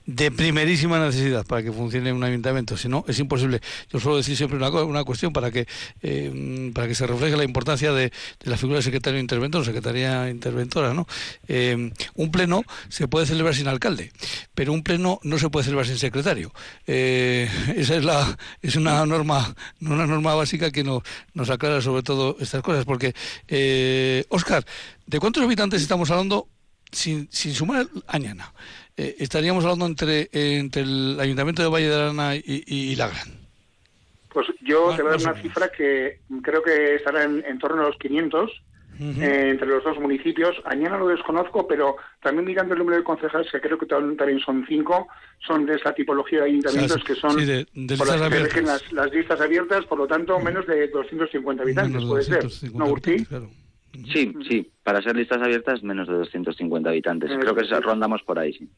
de 0.06 0.30
primerísima 0.30 0.98
necesidad 0.98 1.46
para 1.46 1.62
que 1.62 1.72
funcione 1.72 2.12
un 2.12 2.24
ayuntamiento. 2.24 2.76
Si 2.76 2.88
no, 2.88 3.04
es 3.08 3.18
imposible. 3.18 3.60
Yo 3.90 4.00
suelo 4.00 4.16
decir 4.16 4.36
siempre 4.36 4.56
una, 4.56 4.70
una 4.70 5.04
cuestión 5.04 5.32
para 5.32 5.50
que 5.50 5.66
eh, 6.02 6.70
para 6.74 6.88
que 6.88 6.94
se 6.94 7.06
refleje 7.06 7.36
la 7.36 7.44
importancia 7.44 7.92
de, 7.92 8.12
la 8.42 8.56
figura 8.56 8.78
de 8.78 8.82
secretario 8.82 9.20
interventor, 9.20 9.64
secretaría 9.64 10.28
interventora, 10.30 10.94
¿no? 10.94 11.06
un 12.14 12.30
pleno 12.30 12.64
se 12.88 13.08
puede 13.08 13.26
celebrar 13.26 13.54
sin 13.54 13.68
alcalde, 13.68 14.12
pero 14.54 14.72
un 14.72 14.82
pleno 14.82 15.20
no 15.22 15.38
se 15.38 15.50
puede 15.50 15.64
celebrar 15.64 15.86
sin 15.86 15.98
secretario. 15.98 16.52
esa 16.86 17.96
es 17.96 18.04
la 18.04 18.36
es 18.62 18.76
una 18.76 19.04
norma 19.06 19.54
una 19.80 20.06
norma 20.06 20.34
básica 20.34 20.70
que 20.70 20.84
nos 20.84 21.02
nos 21.34 21.50
aclara 21.50 21.80
sobre 21.80 22.02
todo 22.02 22.36
estas 22.40 22.62
cosas, 22.62 22.84
porque, 22.84 23.14
eh, 23.48 24.24
Oscar, 24.28 24.64
¿de 25.06 25.20
cuántos 25.20 25.42
habitantes 25.42 25.82
estamos 25.82 26.10
hablando 26.10 26.48
sin, 26.94 27.28
sin 27.30 27.52
sumar 27.52 27.86
Añana? 28.06 28.52
Eh, 28.96 29.16
estaríamos 29.18 29.64
hablando 29.64 29.86
entre, 29.86 30.28
entre 30.32 30.82
el 30.82 31.18
Ayuntamiento 31.18 31.62
de 31.62 31.68
Valle 31.68 31.88
de 31.88 31.94
Arana 31.94 32.36
y, 32.36 32.94
La 32.96 33.08
Gran. 33.08 33.28
Pues 34.32 34.46
yo 34.62 34.94
te 34.94 35.02
voy 35.02 35.12
a 35.12 35.16
dar 35.16 35.32
una 35.32 35.42
cifra 35.42 35.68
que 35.68 36.20
creo 36.42 36.62
que 36.62 36.96
estará 36.96 37.24
en, 37.24 37.58
torno 37.58 37.82
a 37.82 37.86
los 37.86 37.96
500, 37.98 38.50
eh, 39.00 39.48
entre 39.50 39.66
los 39.66 39.82
dos 39.82 39.98
municipios. 39.98 40.56
Añana 40.64 40.96
lo 40.96 41.08
desconozco, 41.08 41.66
pero 41.66 41.96
también 42.22 42.46
mirando 42.46 42.74
el 42.74 42.78
número 42.78 42.98
de 42.98 43.04
concejales, 43.04 43.50
que 43.50 43.60
creo 43.60 43.78
que 43.78 43.86
también 43.86 44.38
son 44.40 44.64
cinco, 44.68 45.08
son 45.44 45.66
de 45.66 45.74
esa 45.74 45.92
tipología 45.92 46.40
de 46.40 46.50
ayuntamientos 46.50 47.02
que 47.02 47.14
son 47.16 47.36
de, 47.36 47.66
por 47.96 48.06
las 48.06 48.52
que 48.52 48.62
las, 48.62 48.92
las, 48.92 49.12
listas 49.12 49.40
abiertas, 49.40 49.84
por 49.86 49.98
lo 49.98 50.06
tanto, 50.06 50.38
menos 50.38 50.66
de 50.66 50.86
250 50.88 51.62
habitantes, 51.62 52.04
puede 52.04 52.22
ser. 52.22 52.46
¿No, 52.72 52.86
Urti? 52.86 53.26
Sí, 54.12 54.34
sí, 54.48 54.70
para 54.82 55.00
ser 55.02 55.16
listas 55.16 55.40
abiertas, 55.40 55.82
menos 55.82 56.08
de 56.08 56.14
250 56.14 56.88
habitantes. 56.88 57.30
Creo 57.38 57.54
que 57.54 57.62
rondamos 57.80 58.22
por 58.22 58.38
ahí, 58.38 58.52
sí. 58.52 58.68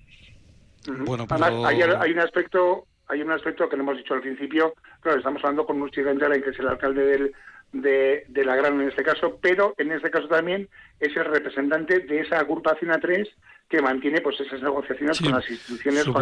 Bueno, 1.04 1.26
Además, 1.28 1.52
hay, 1.64 1.82
hay, 1.82 2.12
un 2.12 2.20
aspecto 2.20 2.86
hay 3.08 3.22
un 3.22 3.30
aspecto 3.30 3.68
que 3.68 3.76
no 3.76 3.82
hemos 3.82 3.96
dicho 3.96 4.14
al 4.14 4.20
principio, 4.20 4.74
claro, 5.00 5.18
estamos 5.18 5.42
hablando 5.42 5.66
con 5.66 5.80
Urti 5.80 6.02
Gentela, 6.02 6.40
que 6.40 6.50
es 6.50 6.58
el 6.58 6.68
alcalde 6.68 7.04
del, 7.04 7.32
de, 7.72 8.24
de, 8.28 8.44
la 8.44 8.56
Gran 8.56 8.80
en 8.80 8.88
este 8.88 9.02
caso, 9.02 9.38
pero 9.40 9.74
en 9.78 9.92
este 9.92 10.10
caso 10.10 10.28
también 10.28 10.68
es 11.00 11.16
el 11.16 11.24
representante 11.24 12.00
de 12.00 12.20
esa 12.20 12.38
agrupación 12.38 12.90
A3 12.90 13.28
que 13.68 13.82
mantiene 13.82 14.20
pues 14.20 14.40
esas 14.40 14.62
negociaciones 14.62 15.20
con 15.20 15.32
las 15.32 15.50
instituciones, 15.50 16.04
con, 16.04 16.14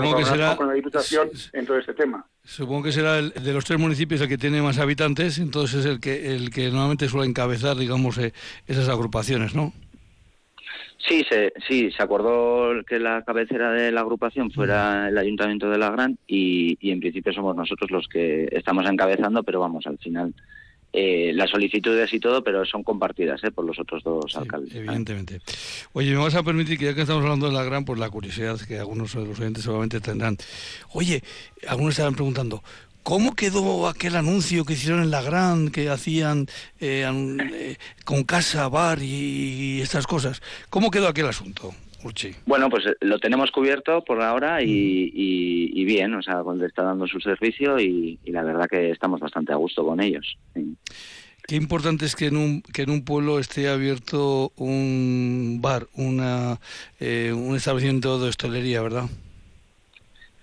con, 0.57 0.69
la 0.69 0.75
Diputación 0.75 1.29
en 1.53 1.67
todo 1.67 1.79
este 1.79 1.93
tema. 1.93 2.25
Supongo 2.43 2.85
que 2.85 2.93
será 2.93 3.19
el, 3.19 3.33
de 3.33 3.53
los 3.53 3.65
tres 3.65 3.79
municipios 3.79 4.21
el 4.23 4.29
que 4.29 4.39
tiene 4.39 4.63
más 4.63 4.79
habitantes, 4.79 5.39
entonces 5.39 5.81
es 5.81 5.87
el 5.87 6.01
que, 6.01 6.35
el 6.35 6.51
que 6.51 6.69
normalmente 6.69 7.09
suele 7.09 7.29
encabezar, 7.29 7.77
digamos, 7.77 8.17
eh, 8.19 8.33
esas 8.67 8.89
agrupaciones, 8.89 9.55
¿no? 9.55 9.73
Sí, 11.07 11.23
se, 11.29 11.53
sí, 11.69 11.91
se 11.91 12.03
acordó 12.03 12.83
que 12.87 12.99
la 12.99 13.23
cabecera 13.25 13.73
de 13.73 13.93
la 13.93 14.01
agrupación 14.01 14.51
fuera 14.51 15.09
el 15.09 15.19
Ayuntamiento 15.19 15.69
de 15.69 15.77
La 15.77 15.91
Gran 15.91 16.19
y, 16.27 16.79
y 16.81 16.93
en 16.93 17.01
principio 17.01 17.35
somos 17.35 17.55
nosotros 17.55 17.91
los 17.91 18.09
que 18.09 18.49
estamos 18.53 18.89
encabezando, 18.89 19.43
pero 19.43 19.61
vamos, 19.61 19.87
al 19.87 19.99
final 19.99 20.33
eh, 20.97 21.33
las 21.35 21.51
solicitudes 21.51 22.13
y 22.15 22.21
todo, 22.21 22.45
pero 22.45 22.65
son 22.65 22.85
compartidas 22.85 23.43
eh, 23.43 23.51
por 23.51 23.65
los 23.65 23.79
otros 23.81 24.05
dos 24.05 24.37
alcaldes. 24.37 24.75
Evidentemente. 24.75 25.41
Oye, 25.93 26.13
me 26.13 26.19
vas 26.19 26.37
a 26.37 26.45
permitir 26.45 26.79
que 26.79 26.85
ya 26.85 26.95
que 26.95 27.01
estamos 27.01 27.25
hablando 27.25 27.47
de 27.47 27.53
la 27.53 27.65
gran, 27.65 27.85
pues 27.85 27.99
la 27.99 28.09
curiosidad 28.09 28.61
que 28.61 28.79
algunos 28.79 29.13
de 29.13 29.27
los 29.27 29.41
oyentes 29.41 29.65
seguramente 29.65 30.01
tendrán. 30.01 30.37
Oye, 30.93 31.23
algunos 31.67 31.95
estaban 31.95 32.15
preguntando, 32.15 32.63
¿Cómo 33.05 33.35
quedó 33.35 33.87
aquel 33.87 34.17
anuncio 34.17 34.65
que 34.65 34.73
hicieron 34.73 35.03
en 35.03 35.11
la 35.11 35.21
Gran, 35.21 35.69
que 35.69 35.91
hacían 35.91 36.47
eh, 36.81 37.05
eh, 37.53 37.77
con 38.07 38.25
casa, 38.25 38.67
bar 38.69 39.03
y, 39.03 39.83
estas 39.83 40.07
cosas? 40.07 40.41
¿Cómo 40.71 40.91
quedó 40.91 41.09
aquel 41.09 41.27
asunto? 41.27 41.75
Bueno, 42.45 42.69
pues 42.69 42.87
eh, 42.87 42.97
lo 43.01 43.19
tenemos 43.19 43.51
cubierto 43.51 44.05
por 44.05 44.21
ahora 44.21 44.63
y, 44.63 45.85
bien, 45.85 46.15
o 46.15 46.23
sea, 46.23 46.43
le 46.55 46.67
está 46.67 46.83
dando 46.83 47.07
su 47.07 47.19
servicio 47.21 47.81
y, 47.81 48.19
la 48.27 48.43
verdad 48.43 48.69
que 48.69 48.91
estamos 48.91 49.21
bastante 49.21 49.53
a 49.53 49.57
gusto 49.57 49.85
con 49.85 50.01
ellos. 50.01 50.37
Qué 51.47 51.57
importante 51.57 52.05
es 52.05 52.15
que 52.15 52.27
en 52.27 52.37
un, 52.37 52.63
que 52.63 52.83
en 52.83 52.91
un 52.91 53.05
pueblo 53.05 53.39
esté 53.39 53.69
abierto 53.69 54.53
un 54.57 55.61
bar, 55.63 55.87
una, 55.95 56.59
eh, 57.01 57.33
un 57.35 57.57
establecimiento 57.57 58.19
de 58.19 58.29
hostelería, 58.29 58.83
¿verdad? 58.83 59.05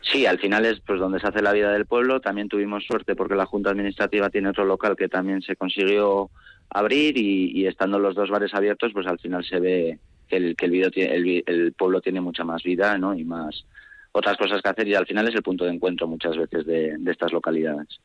Sí, 0.02 0.26
al 0.26 0.40
final 0.40 0.66
es 0.66 0.80
pues 0.80 1.00
donde 1.00 1.20
se 1.20 1.28
hace 1.28 1.42
la 1.42 1.54
vida 1.54 1.72
del 1.72 1.86
pueblo. 1.86 2.22
También 2.22 2.50
tuvimos 2.50 2.86
suerte 2.86 3.16
porque 3.16 3.36
la 3.36 3.46
Junta 3.46 3.70
Administrativa 3.70 4.30
tiene 4.30 4.50
otro 4.50 4.66
local 4.66 4.96
que 4.96 5.08
también 5.08 5.42
se 5.42 5.56
consiguió 5.56 6.30
abrir 6.70 7.18
y, 7.18 7.52
y 7.52 7.68
estando 7.68 8.00
los 8.00 8.16
dos 8.16 8.30
bares 8.30 8.54
abiertos, 8.54 8.92
pues 8.94 9.08
al 9.08 9.20
final 9.20 9.44
se 9.46 9.60
ve 9.60 10.00
que 10.32 10.38
el, 10.38 10.56
que 10.56 10.66
el, 10.66 11.44
el, 11.46 11.74
pueblo 11.74 12.00
tiene 12.00 12.22
mucha 12.22 12.44
más 12.44 12.64
vida 12.64 12.98
¿no? 12.98 13.14
y 13.14 13.24
más 13.26 13.66
otras 14.14 14.38
cosas 14.38 14.62
que 14.62 14.70
hacer 14.70 14.88
y 14.88 14.96
al 14.96 15.06
final 15.06 15.28
es 15.28 15.36
el 15.36 15.44
punto 15.44 15.66
de 15.66 15.72
encuentro 15.72 16.08
muchas 16.08 16.38
veces 16.38 16.66
de, 16.66 16.98
estas 17.08 17.32
localidades. 17.34 18.00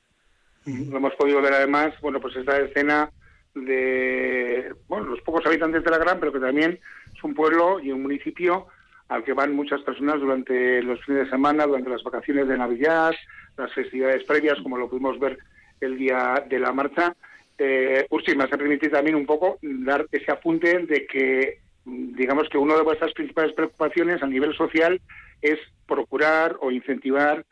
Lo 0.65 0.97
hemos 0.97 1.15
podido 1.15 1.41
ver 1.41 1.53
además, 1.53 1.95
bueno, 2.01 2.21
pues 2.21 2.35
esta 2.37 2.59
escena 2.59 3.11
de 3.55 4.75
bueno, 4.89 5.07
los 5.07 5.21
pocos 5.21 5.47
habitantes 5.47 5.85
de 5.85 5.91
la 5.91 5.99
Gran, 5.99 6.19
pero 6.19 6.33
que 6.33 6.41
también 6.41 6.81
es 7.15 7.25
un 7.25 7.35
pueblo 7.35 7.79
y 7.81 7.93
un 7.93 8.03
municipio 8.03 8.67
al 9.09 9.23
que 9.23 9.33
van 9.33 9.55
muchas 9.55 9.81
personas 9.83 10.21
durante 10.21 10.83
los 10.83 11.01
fines 11.05 11.25
de 11.25 11.31
semana, 11.31 11.67
durante 11.67 11.91
las 11.91 12.03
vacaciones 12.03 12.49
de 12.49 12.59
Navidad, 12.59 13.15
las 13.57 13.73
festividades 13.73 14.25
previas, 14.25 14.61
como 14.63 14.77
lo 14.77 14.91
pudimos 14.91 15.19
ver 15.21 15.39
el 15.81 15.97
día 15.97 16.45
de 16.49 16.59
la 16.59 16.73
marcha. 16.73 17.15
Eh, 17.57 18.05
Ursi, 18.11 18.35
me 18.37 18.45
hace 18.45 18.59
permitir 18.59 18.91
también 18.91 19.15
un 19.15 19.25
poco 19.25 19.59
dar 19.63 20.07
ese 20.11 20.31
apunte 20.33 20.81
de 20.81 21.07
que 21.07 21.66
digamos 21.87 22.49
que 22.49 22.59
una 22.59 22.75
de 22.75 22.83
vuestras 22.83 23.13
principales 23.13 23.55
preocupaciones 23.55 24.23
a 24.23 24.27
nivel 24.27 24.55
social 24.57 25.01
es 25.41 25.59
procurar 25.87 26.57
o 26.61 26.71
incentivar 26.71 27.45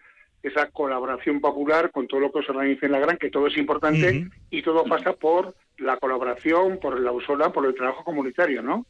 esa 0.43 0.69
colaboración 0.71 1.41
popular 1.41 1.91
con 1.91 2.07
todo 2.07 2.21
lo 2.21 2.33
que 2.33 2.43
se 2.43 2.51
organiza 2.51 2.85
en 2.85 2.93
la 2.93 2.99
gran, 2.99 3.17
que 3.17 3.31
todo 3.31 3.47
es 3.47 3.57
importante 3.57 4.29
y 4.51 4.63
todo 4.63 4.85
pasa 4.85 5.15
por 5.15 5.55
la 5.79 5.97
colaboración, 5.97 6.79
por 6.79 7.01
la 7.01 7.13
usola, 7.13 7.51
por 7.51 7.65
el 7.65 7.75
trabajo 7.75 8.05
comunitario, 8.05 8.63
¿no? 8.63 8.85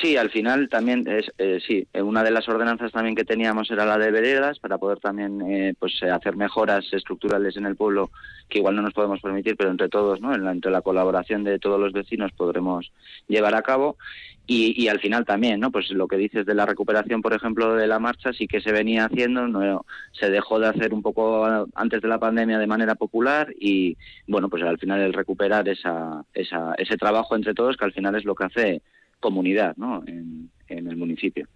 Sí, 0.00 0.16
al 0.16 0.30
final 0.30 0.70
también 0.70 1.06
es 1.06 1.30
eh, 1.36 1.60
sí 1.66 1.86
una 1.94 2.24
de 2.24 2.30
las 2.30 2.48
ordenanzas 2.48 2.92
también 2.92 3.14
que 3.14 3.26
teníamos 3.26 3.70
era 3.70 3.84
la 3.84 3.98
de 3.98 4.10
veredas 4.10 4.58
para 4.58 4.78
poder 4.78 4.98
también 5.00 5.42
eh, 5.42 5.74
pues 5.78 6.02
hacer 6.02 6.34
mejoras 6.34 6.86
estructurales 6.92 7.58
en 7.58 7.66
el 7.66 7.76
pueblo 7.76 8.10
que 8.48 8.58
igual 8.58 8.74
no 8.74 8.82
nos 8.82 8.94
podemos 8.94 9.20
permitir, 9.20 9.54
pero 9.56 9.70
entre 9.70 9.90
todos, 9.90 10.20
¿no? 10.20 10.34
entre 10.34 10.70
la 10.70 10.80
colaboración 10.80 11.44
de 11.44 11.58
todos 11.58 11.78
los 11.78 11.92
vecinos 11.92 12.32
podremos 12.32 12.90
llevar 13.28 13.54
a 13.54 13.62
cabo 13.62 13.96
y, 14.46 14.74
y, 14.82 14.88
al 14.88 14.98
final 14.98 15.24
también, 15.24 15.60
¿no? 15.60 15.70
Pues 15.70 15.88
lo 15.90 16.08
que 16.08 16.16
dices 16.16 16.44
de 16.44 16.54
la 16.54 16.66
recuperación, 16.66 17.22
por 17.22 17.32
ejemplo, 17.32 17.76
de 17.76 17.86
la 17.86 18.00
marcha, 18.00 18.32
sí 18.32 18.48
que 18.48 18.60
se 18.60 18.72
venía 18.72 19.04
haciendo, 19.04 19.46
no 19.46 19.84
se 20.10 20.30
dejó 20.30 20.58
de 20.58 20.66
hacer 20.66 20.92
un 20.92 21.00
poco 21.00 21.46
antes 21.74 22.02
de 22.02 22.08
la 22.08 22.18
pandemia 22.18 22.58
de 22.58 22.66
manera 22.66 22.96
popular 22.96 23.54
y, 23.58 23.96
bueno, 24.26 24.48
pues 24.48 24.64
al 24.64 24.78
final 24.78 25.00
el 25.00 25.12
recuperar 25.12 25.68
esa, 25.68 26.24
esa, 26.34 26.74
ese 26.76 26.96
trabajo 26.96 27.36
entre 27.36 27.54
todos, 27.54 27.76
que 27.76 27.84
al 27.84 27.92
final 27.92 28.16
es 28.16 28.24
lo 28.24 28.34
que 28.34 28.44
hace 28.44 28.82
comunidad 29.22 29.74
¿no? 29.78 30.02
en, 30.06 30.50
el 30.68 30.96
municipio. 30.96 31.46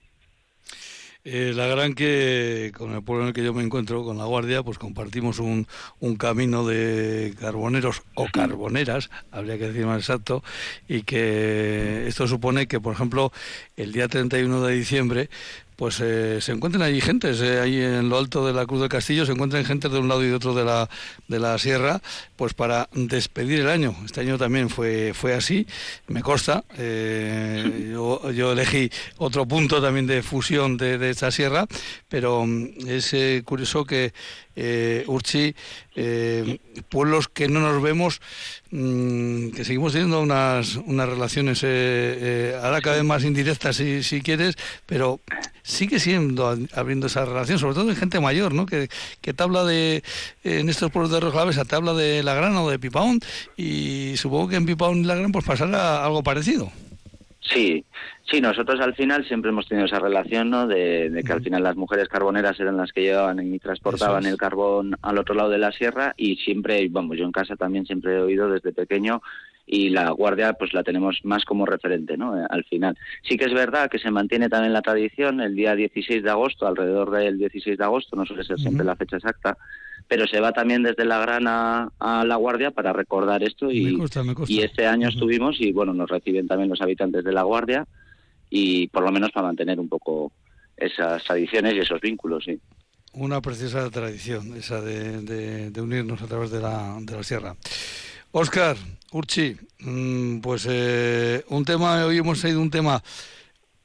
Eh, 1.25 1.53
la 1.55 1.67
gran 1.67 1.95
que 1.95 2.71
con 2.77 2.95
el 2.95 3.03
pueblo 3.03 3.25
en 3.25 3.29
el 3.29 3.35
que 3.35 3.43
yo 3.43 3.53
me 3.53 3.65
encuentro, 3.65 4.05
con 4.05 4.17
la 4.17 4.27
Guardia, 4.27 4.63
pues 4.63 4.79
compartimos 4.79 5.41
un, 5.41 5.67
un 5.99 6.15
camino 6.17 6.65
de 6.65 7.35
carboneros 7.41 8.03
o 8.15 8.27
carboneras, 8.33 9.11
habría 9.33 9.59
que 9.59 9.67
decir 9.69 9.87
más 9.87 9.99
exacto, 9.99 10.45
y 10.87 11.03
que 11.03 12.07
esto 12.07 12.29
supone 12.29 12.69
que, 12.69 12.79
por 12.79 12.93
ejemplo, 12.93 13.33
el 13.77 13.91
día 13.93 14.07
31 14.07 14.63
de 14.63 14.75
diciembre 14.77 15.29
pues 15.77 16.01
eh, 16.01 16.41
se 16.41 16.53
encuentran 16.53 16.83
allí 16.83 17.01
gentes, 17.01 17.41
eh, 17.41 17.61
ahí 17.61 17.81
en 17.81 18.09
lo 18.09 18.19
alto 18.19 18.47
de 18.47 18.53
la 18.53 18.67
Cruz 18.67 18.81
del 18.81 18.89
Castillo 18.89 19.27
se 19.27 19.33
encuentran 19.33 19.65
gente 19.65 19.89
de 19.89 19.99
un 19.99 20.09
lado 20.09 20.25
y 20.25 20.29
de 20.29 20.35
otro 20.35 20.55
de 20.55 20.65
la, 20.65 20.89
de 21.29 21.39
la 21.39 21.59
sierra, 21.59 22.01
pues 22.37 22.55
para 22.55 22.89
despedir 22.93 23.61
el 23.61 23.69
año. 23.69 23.95
Este 24.05 24.23
año 24.23 24.39
también 24.39 24.71
fue, 24.71 25.13
fue 25.15 25.35
así, 25.35 25.67
me 26.09 26.23
consta. 26.23 26.65
Eh, 26.79 27.91
yo, 27.93 28.31
yo, 28.31 28.53
elegí 28.53 28.91
otro 29.19 29.47
punto 29.47 29.83
también 29.83 30.07
de 30.07 30.23
fusión 30.23 30.77
de, 30.77 30.99
de 30.99 31.11
esta 31.11 31.31
sierra, 31.31 31.67
pero 32.09 32.47
mm, 32.47 32.89
es 32.89 33.15
curioso 33.45 33.85
que 33.85 34.13
eh, 34.57 35.05
Urchi, 35.07 35.55
eh, 35.95 36.59
pueblos 36.89 37.29
que 37.29 37.49
no 37.49 37.61
nos 37.61 37.81
vemos, 37.83 38.21
mm, 38.71 39.51
que 39.51 39.65
seguimos 39.65 39.93
teniendo 39.93 40.21
unas, 40.21 40.77
unas 40.77 41.09
relaciones, 41.09 41.63
eh, 41.63 41.69
eh, 41.69 42.61
ahora 42.63 42.81
cada 42.81 42.97
vez 42.97 43.05
más 43.05 43.25
indirectas 43.25 43.77
si, 43.77 44.03
si 44.03 44.23
quieres, 44.23 44.57
pero 44.87 45.21
sigue 45.63 46.01
siendo 46.01 46.57
abriendo 46.75 47.07
esa 47.07 47.25
relación, 47.25 47.59
sobre 47.59 47.75
todo 47.75 47.91
en 47.91 47.97
gente 47.97 48.19
mayor, 48.19 48.55
¿no? 48.55 48.67
Que, 48.67 48.89
que 49.21 49.35
te 49.35 49.43
habla 49.43 49.65
de, 49.65 50.03
en 50.43 50.69
estos 50.69 50.91
pueblos 50.91 51.13
de 51.13 51.21
Rojavesa, 51.21 51.65
te 51.65 51.77
habla 51.77 51.93
de 51.93 52.23
La 52.23 52.35
Grana 52.35 52.63
o 52.63 52.71
de 52.71 52.79
Pipaón, 52.79 53.21
y 53.57 54.15
supongo 54.17 54.49
que 54.49 54.57
en 54.57 54.67
Pipaón 54.67 54.99
y 54.99 55.05
La 55.05 55.17
Gran 55.17 55.33
pues 55.33 55.45
pasará 55.45 56.05
algo 56.05 56.23
parecido. 56.23 56.73
Sí, 57.41 57.85
sí, 58.31 58.41
nosotros 58.41 58.81
al 58.81 58.95
final 58.95 59.27
siempre 59.27 59.51
hemos 59.51 59.67
tenido 59.67 59.87
esa 59.87 59.99
relación, 59.99 60.51
¿no? 60.51 60.67
De, 60.67 61.23
que 61.25 61.33
al 61.33 61.43
final 61.43 61.63
las 61.63 61.77
mujeres 61.77 62.09
carboneras 62.09 62.59
eran 62.61 62.77
las 62.77 62.93
que 62.93 63.03
llevaban 63.03 63.41
y 63.55 63.59
transportaban 63.59 64.27
el 64.27 64.37
carbón 64.37 64.97
al 65.03 65.19
otro 65.19 65.35
lado 65.35 65.51
de 65.51 65.59
la 65.59 65.73
sierra 65.73 66.15
y 66.17 66.37
siempre, 66.37 66.87
vamos, 66.89 67.17
yo 67.17 67.25
en 67.25 67.33
casa 67.33 67.57
también 67.57 67.87
siempre 67.87 68.15
he 68.15 68.21
oído 68.21 68.49
desde 68.49 68.73
pequeño 68.73 69.23
y 69.67 69.91
la 69.91 70.11
guardia 70.11 70.53
pues 70.53 70.73
la 70.73 70.85
tenemos 70.85 71.21
más 71.25 71.45
como 71.45 71.67
referente, 71.67 72.17
¿no? 72.17 72.41
Eh, 72.41 72.47
al 72.49 72.65
final. 72.65 72.97
Sí 73.23 73.37
que 73.37 73.47
es 73.47 73.53
verdad 73.53 73.91
que 73.91 73.99
se 73.99 74.11
mantiene 74.11 74.49
también 74.49 74.73
la 74.73 74.83
tradición 74.83 75.41
el 75.41 75.57
día 75.57 75.75
16 75.75 76.23
de 76.23 76.31
agosto, 76.31 76.67
alrededor 76.67 77.11
del 77.11 77.39
16 77.39 77.77
de 77.77 77.85
agosto, 77.85 78.15
no 78.15 78.25
suele 78.25 78.45
ser 78.45 78.59
siempre 78.59 78.85
la 78.85 78.97
fecha 78.97 79.17
exacta, 79.17 79.59
pero 80.07 80.27
se 80.29 80.41
va 80.41 80.53
también 80.53 80.85
desde 80.85 81.05
la 81.05 81.19
grana 81.19 81.91
a 81.99 82.25
la 82.25 82.37
guardia 82.37 82.71
para 82.71 82.93
recordar 82.93 83.43
esto 83.43 83.71
y, 83.73 83.99
y 84.47 84.61
este 84.61 84.87
año 84.87 85.09
estuvimos 85.09 85.61
y 85.61 85.73
bueno, 85.73 85.93
nos 85.93 86.09
reciben 86.09 86.47
también 86.47 86.71
los 86.71 86.81
habitantes 86.81 87.25
de 87.25 87.33
la 87.33 87.43
guardia 87.43 87.87
y 88.51 88.89
por 88.89 89.05
lo 89.05 89.13
menos 89.13 89.31
para 89.33 89.47
mantener 89.47 89.79
un 89.81 89.89
poco 89.89 90.33
esas 90.77 91.23
tradiciones 91.25 91.75
y 91.75 91.79
esos 91.79 92.01
vínculos, 92.01 92.45
sí. 92.45 92.59
Una 93.13 93.41
preciosa 93.41 93.89
tradición 93.91 94.55
esa 94.57 94.81
de, 94.81 95.71
de, 95.71 95.81
unirnos 95.81 96.21
a 96.21 96.27
través 96.27 96.51
de 96.51 96.61
la, 96.61 96.99
de 97.01 97.17
la 97.17 97.23
sierra. 97.23 97.57
Óscar, 98.33 98.77
Urchi, 99.13 99.57
mm, 99.81 100.41
pues 100.41 100.67
eh, 100.69 101.43
un 101.49 101.65
tema, 101.65 102.05
hoy 102.05 102.19
hemos 102.19 102.41
traído 102.41 102.61
un 102.61 102.71
tema 102.71 103.03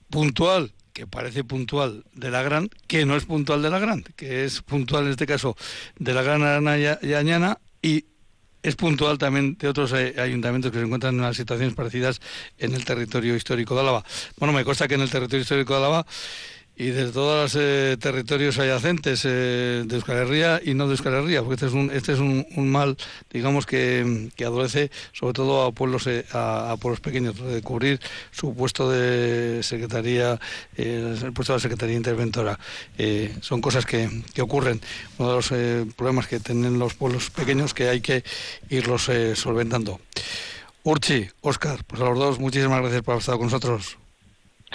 puntual 0.09 0.73
que 0.91 1.07
parece 1.07 1.45
puntual 1.45 2.03
de 2.13 2.29
la 2.29 2.43
gran, 2.43 2.69
que 2.87 3.05
no 3.05 3.15
es 3.15 3.25
puntual 3.25 3.61
de 3.61 3.69
la 3.69 3.79
gran, 3.79 4.03
que 4.17 4.43
es 4.43 4.61
puntual 4.61 5.05
en 5.05 5.11
este 5.11 5.25
caso 5.25 5.55
de 5.97 6.13
la 6.13 6.21
gran 6.21 6.43
Arana 6.43 6.77
y 6.77 7.13
Añana, 7.13 7.59
y 7.81 8.05
es 8.63 8.75
puntual 8.75 9.17
también 9.17 9.57
de 9.57 9.67
otros 9.67 9.93
eh, 9.93 10.15
ayuntamientos 10.17 10.71
que 10.71 10.79
se 10.79 10.85
encuentran 10.85 11.15
en 11.15 11.21
unas 11.21 11.35
situaciones 11.35 11.73
parecidas 11.73 12.21
en 12.57 12.73
el 12.73 12.85
territorio 12.85 13.35
histórico 13.35 13.75
de 13.75 13.81
Álava. 13.81 14.03
Bueno, 14.37 14.53
me 14.53 14.63
consta 14.63 14.87
que 14.87 14.95
en 14.95 15.01
el 15.01 15.09
territorio 15.09 15.41
histórico 15.41 15.73
de 15.73 15.79
Álava 15.79 16.05
y 16.75 16.89
de 16.89 17.11
todos 17.11 17.53
los 17.53 17.63
eh, 17.63 17.97
territorios 17.99 18.57
adyacentes 18.57 19.23
eh, 19.25 19.83
de 19.85 19.95
Euskal 19.95 20.17
Herria 20.17 20.61
y 20.63 20.73
no 20.73 20.87
de 20.87 20.93
Euskal 20.93 21.13
Herria, 21.13 21.41
porque 21.41 21.55
este 21.55 21.67
es 21.67 21.73
un, 21.73 21.91
este 21.91 22.13
es 22.13 22.19
un, 22.19 22.71
mal, 22.71 22.97
digamos, 23.29 23.65
que, 23.65 24.29
que, 24.35 24.45
adolece 24.45 24.89
sobre 25.11 25.33
todo 25.33 25.63
a 25.63 25.71
pueblos, 25.71 26.07
eh, 26.07 26.25
a, 26.31 26.75
pueblos 26.79 26.99
pequeños, 26.99 27.37
de 27.37 27.61
cubrir 27.61 27.99
su 28.31 28.55
puesto 28.55 28.89
de 28.89 29.61
secretaría, 29.63 30.39
el 30.75 31.33
puesto 31.33 31.53
de 31.53 31.57
la 31.57 31.61
secretaría 31.61 31.95
interventora. 31.95 32.57
son 33.41 33.61
cosas 33.61 33.85
que, 33.85 34.09
que, 34.33 34.41
ocurren, 34.41 34.81
uno 35.17 35.29
de 35.29 35.35
los 35.35 35.93
problemas 35.93 36.27
que 36.27 36.39
tienen 36.39 36.79
los 36.79 36.95
pueblos 36.95 37.29
pequeños 37.29 37.73
que 37.73 37.89
hay 37.89 38.01
que 38.01 38.23
irlos 38.69 39.09
solventando. 39.35 39.99
Urchi, 40.83 41.29
Oscar, 41.41 41.83
pues 41.85 42.01
a 42.01 42.05
los 42.05 42.17
dos, 42.17 42.39
muchísimas 42.39 42.81
gracias 42.81 43.03
por 43.03 43.13
haber 43.13 43.21
estado 43.21 43.37
con 43.37 43.47
nosotros. 43.47 44.00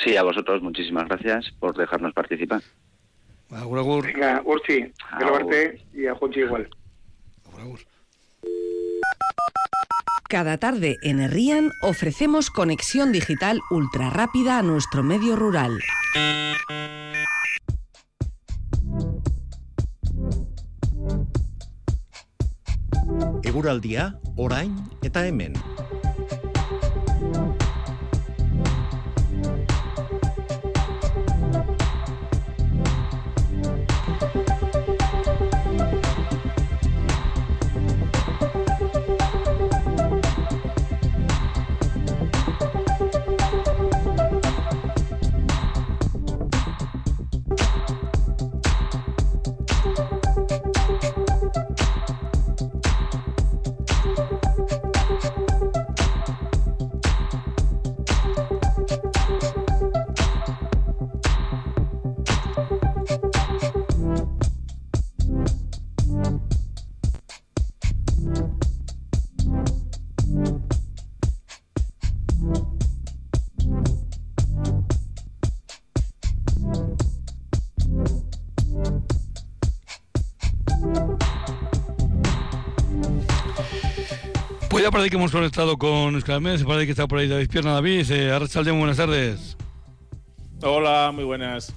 Sí, 0.03 0.17
a 0.17 0.23
vosotros 0.23 0.63
muchísimas 0.63 1.09
gracias 1.09 1.51
por 1.59 1.77
dejarnos 1.77 2.13
participar. 2.13 2.63
Agur, 3.51 3.79
agur. 3.79 4.05
Venga, 4.05 4.43
Urchi, 4.45 4.93
y 5.95 6.07
a 6.07 6.15
Juanchi 6.15 6.41
igual. 6.41 6.69
Cada 10.29 10.59
tarde 10.59 10.97
en 11.03 11.21
Herrian 11.21 11.71
ofrecemos 11.83 12.51
conexión 12.51 13.13
digital 13.13 13.61
ultra 13.71 14.11
rápida 14.11 14.59
a 14.59 14.63
nuestro 14.63 15.05
medio 15.05 15.37
rural. 15.37 15.79
Eguraldia, 23.45 24.19
orain 24.37 24.75
eta 25.03 25.27
hemen. 25.27 25.55
Parece 84.91 85.11
que 85.11 85.17
hemos 85.17 85.33
conectado 85.33 85.77
con 85.77 86.17
Escalmes, 86.17 86.63
parece 86.65 86.87
que 86.87 86.93
está 86.93 87.07
por 87.07 87.19
ahí 87.19 87.29
David 87.29 87.49
Pierna. 87.51 87.73
David, 87.73 88.11
eh, 88.11 88.31
Arrachaldeón, 88.31 88.79
buenas 88.79 88.97
tardes. 88.97 89.57
Hola, 90.63 91.11
muy 91.13 91.25
buenas. 91.25 91.75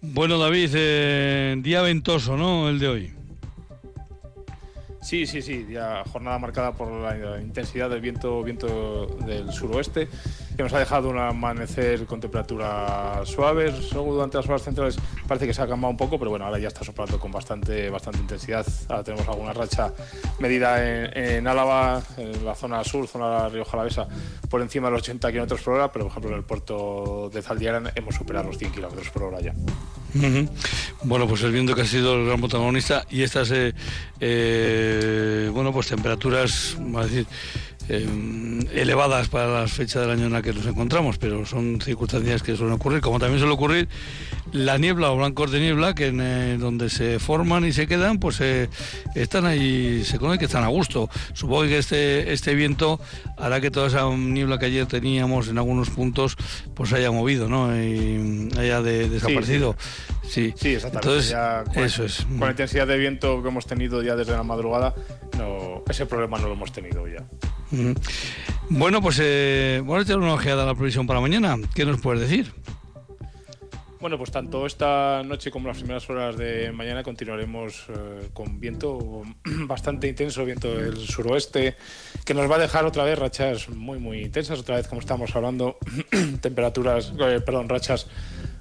Bueno, 0.00 0.38
David, 0.38 0.70
eh, 0.74 1.56
día 1.58 1.82
ventoso, 1.82 2.36
¿no? 2.36 2.68
El 2.68 2.78
de 2.78 2.88
hoy. 2.88 3.12
Sí, 5.02 5.26
sí, 5.26 5.40
sí, 5.40 5.66
ya 5.70 6.04
jornada 6.12 6.38
marcada 6.38 6.72
por 6.72 6.90
la 6.92 7.40
intensidad 7.40 7.88
del 7.88 8.00
viento, 8.00 8.42
viento 8.42 9.06
del 9.26 9.50
suroeste, 9.50 10.08
que 10.56 10.62
nos 10.62 10.72
ha 10.74 10.78
dejado 10.78 11.08
un 11.08 11.18
amanecer 11.18 12.04
con 12.06 12.20
temperaturas 12.20 13.26
suaves. 13.28 13.92
Luego 13.92 14.14
durante 14.14 14.36
las 14.36 14.46
horas 14.46 14.62
centrales 14.62 14.98
parece 15.30 15.46
que 15.46 15.54
se 15.54 15.62
ha 15.62 15.68
calmado 15.68 15.92
un 15.92 15.96
poco, 15.96 16.18
pero 16.18 16.32
bueno, 16.32 16.44
ahora 16.44 16.58
ya 16.58 16.66
está 16.66 16.82
soplando 16.82 17.20
con 17.20 17.30
bastante, 17.30 17.88
bastante 17.88 18.18
intensidad. 18.18 18.66
Ahora 18.88 19.04
tenemos 19.04 19.28
alguna 19.28 19.52
racha 19.52 19.92
medida 20.40 20.84
en, 21.14 21.46
Álava, 21.46 22.02
en 22.16 22.44
la 22.44 22.56
zona 22.56 22.82
sur, 22.82 23.06
zona 23.06 23.44
de 23.44 23.50
Rioja 23.50 23.70
Jalavesa, 23.70 24.08
por 24.48 24.60
encima 24.60 24.88
de 24.88 24.94
los 24.94 25.02
80 25.02 25.30
km 25.30 25.62
por 25.62 25.74
hora, 25.74 25.92
pero 25.92 26.06
por 26.06 26.10
ejemplo 26.10 26.30
en 26.32 26.36
el 26.38 26.42
puerto 26.42 27.30
de 27.32 27.42
Zaldiaran 27.42 27.92
hemos 27.94 28.16
superado 28.16 28.48
los 28.48 28.58
100 28.58 28.72
km 28.72 29.08
por 29.12 29.22
hora 29.22 29.40
ya. 29.40 29.54
Bueno, 31.04 31.28
pues 31.28 31.44
el 31.44 31.52
viento 31.52 31.76
que 31.76 31.82
ha 31.82 31.86
sido 31.86 32.14
el 32.14 32.26
gran 32.26 32.40
protagonista 32.40 33.06
y 33.08 33.22
estas, 33.22 33.52
eh, 33.52 33.72
eh, 34.18 35.48
bueno, 35.54 35.72
pues 35.72 35.86
temperaturas, 35.86 36.74
vamos 36.76 37.02
a 37.02 37.04
decir, 37.04 37.26
eh, 37.92 38.06
elevadas 38.72 39.28
para 39.28 39.62
la 39.62 39.66
fecha 39.66 40.00
del 40.00 40.10
año 40.10 40.26
en 40.26 40.32
la 40.32 40.42
que 40.42 40.52
nos 40.52 40.64
encontramos, 40.64 41.18
pero 41.18 41.44
son 41.44 41.80
circunstancias 41.80 42.40
que 42.42 42.54
suelen 42.54 42.74
ocurrir, 42.74 43.00
como 43.00 43.18
también 43.18 43.40
suele 43.40 43.54
ocurrir 43.54 43.88
la 44.52 44.78
niebla 44.78 45.10
o 45.10 45.16
blancos 45.16 45.50
de 45.50 45.58
niebla, 45.58 45.94
que 45.94 46.06
en, 46.06 46.60
donde 46.60 46.88
se 46.88 47.18
forman 47.18 47.64
y 47.64 47.72
se 47.72 47.88
quedan, 47.88 48.18
pues 48.18 48.40
están 48.40 49.44
ahí, 49.44 50.04
se 50.04 50.18
conoce 50.18 50.38
que 50.38 50.44
están 50.44 50.62
a 50.62 50.68
gusto. 50.68 51.10
Supongo 51.32 51.62
que 51.62 51.78
este, 51.78 52.32
este 52.32 52.54
viento 52.54 53.00
hará 53.36 53.60
que 53.60 53.72
toda 53.72 53.88
esa 53.88 54.08
niebla 54.14 54.58
que 54.58 54.66
ayer 54.66 54.86
teníamos 54.86 55.48
en 55.48 55.58
algunos 55.58 55.90
puntos, 55.90 56.36
pues 56.74 56.92
haya 56.92 57.10
movido, 57.10 57.48
¿no? 57.48 57.76
Y 57.76 58.50
haya 58.56 58.82
desaparecido. 58.82 59.76
Sí, 60.22 60.54
sí. 60.56 60.74
exactamente. 60.74 61.34
con, 61.74 61.84
eso 61.84 62.04
es. 62.04 62.24
Con 62.24 62.40
la 62.40 62.50
intensidad 62.50 62.86
de 62.86 62.98
viento 62.98 63.42
que 63.42 63.48
hemos 63.48 63.66
tenido 63.66 64.00
ya 64.02 64.14
desde 64.14 64.32
la 64.32 64.44
madrugada, 64.44 64.94
no, 65.36 65.82
ese 65.88 66.06
problema 66.06 66.38
no 66.38 66.46
lo 66.46 66.54
hemos 66.54 66.72
tenido 66.72 67.06
ya. 67.08 67.24
Bueno, 68.68 69.02
pues 69.02 69.18
eh, 69.22 69.80
vamos 69.80 69.98
a 69.98 70.02
echar 70.02 70.18
una 70.18 70.34
ojeada 70.34 70.62
a 70.62 70.66
la 70.66 70.74
previsión 70.74 71.06
para 71.06 71.20
mañana. 71.20 71.56
¿Qué 71.74 71.84
nos 71.84 72.00
puedes 72.00 72.20
decir? 72.20 72.52
Bueno, 74.00 74.16
pues 74.16 74.30
tanto 74.30 74.64
esta 74.64 75.22
noche 75.22 75.50
como 75.50 75.68
las 75.68 75.76
primeras 75.76 76.08
horas 76.08 76.34
de 76.38 76.72
mañana 76.72 77.02
continuaremos 77.02 77.84
eh, 77.90 78.30
con 78.32 78.58
viento 78.58 79.22
bastante 79.66 80.08
intenso, 80.08 80.42
viento 80.46 80.74
del 80.74 80.96
suroeste, 80.96 81.76
que 82.24 82.32
nos 82.32 82.50
va 82.50 82.56
a 82.56 82.58
dejar 82.60 82.86
otra 82.86 83.04
vez 83.04 83.18
rachas 83.18 83.68
muy, 83.68 83.98
muy 83.98 84.22
intensas, 84.22 84.58
otra 84.58 84.76
vez 84.76 84.88
como 84.88 85.02
estamos 85.02 85.36
hablando, 85.36 85.76
temperaturas, 86.40 87.12
eh, 87.20 87.42
perdón, 87.44 87.68
rachas 87.68 88.06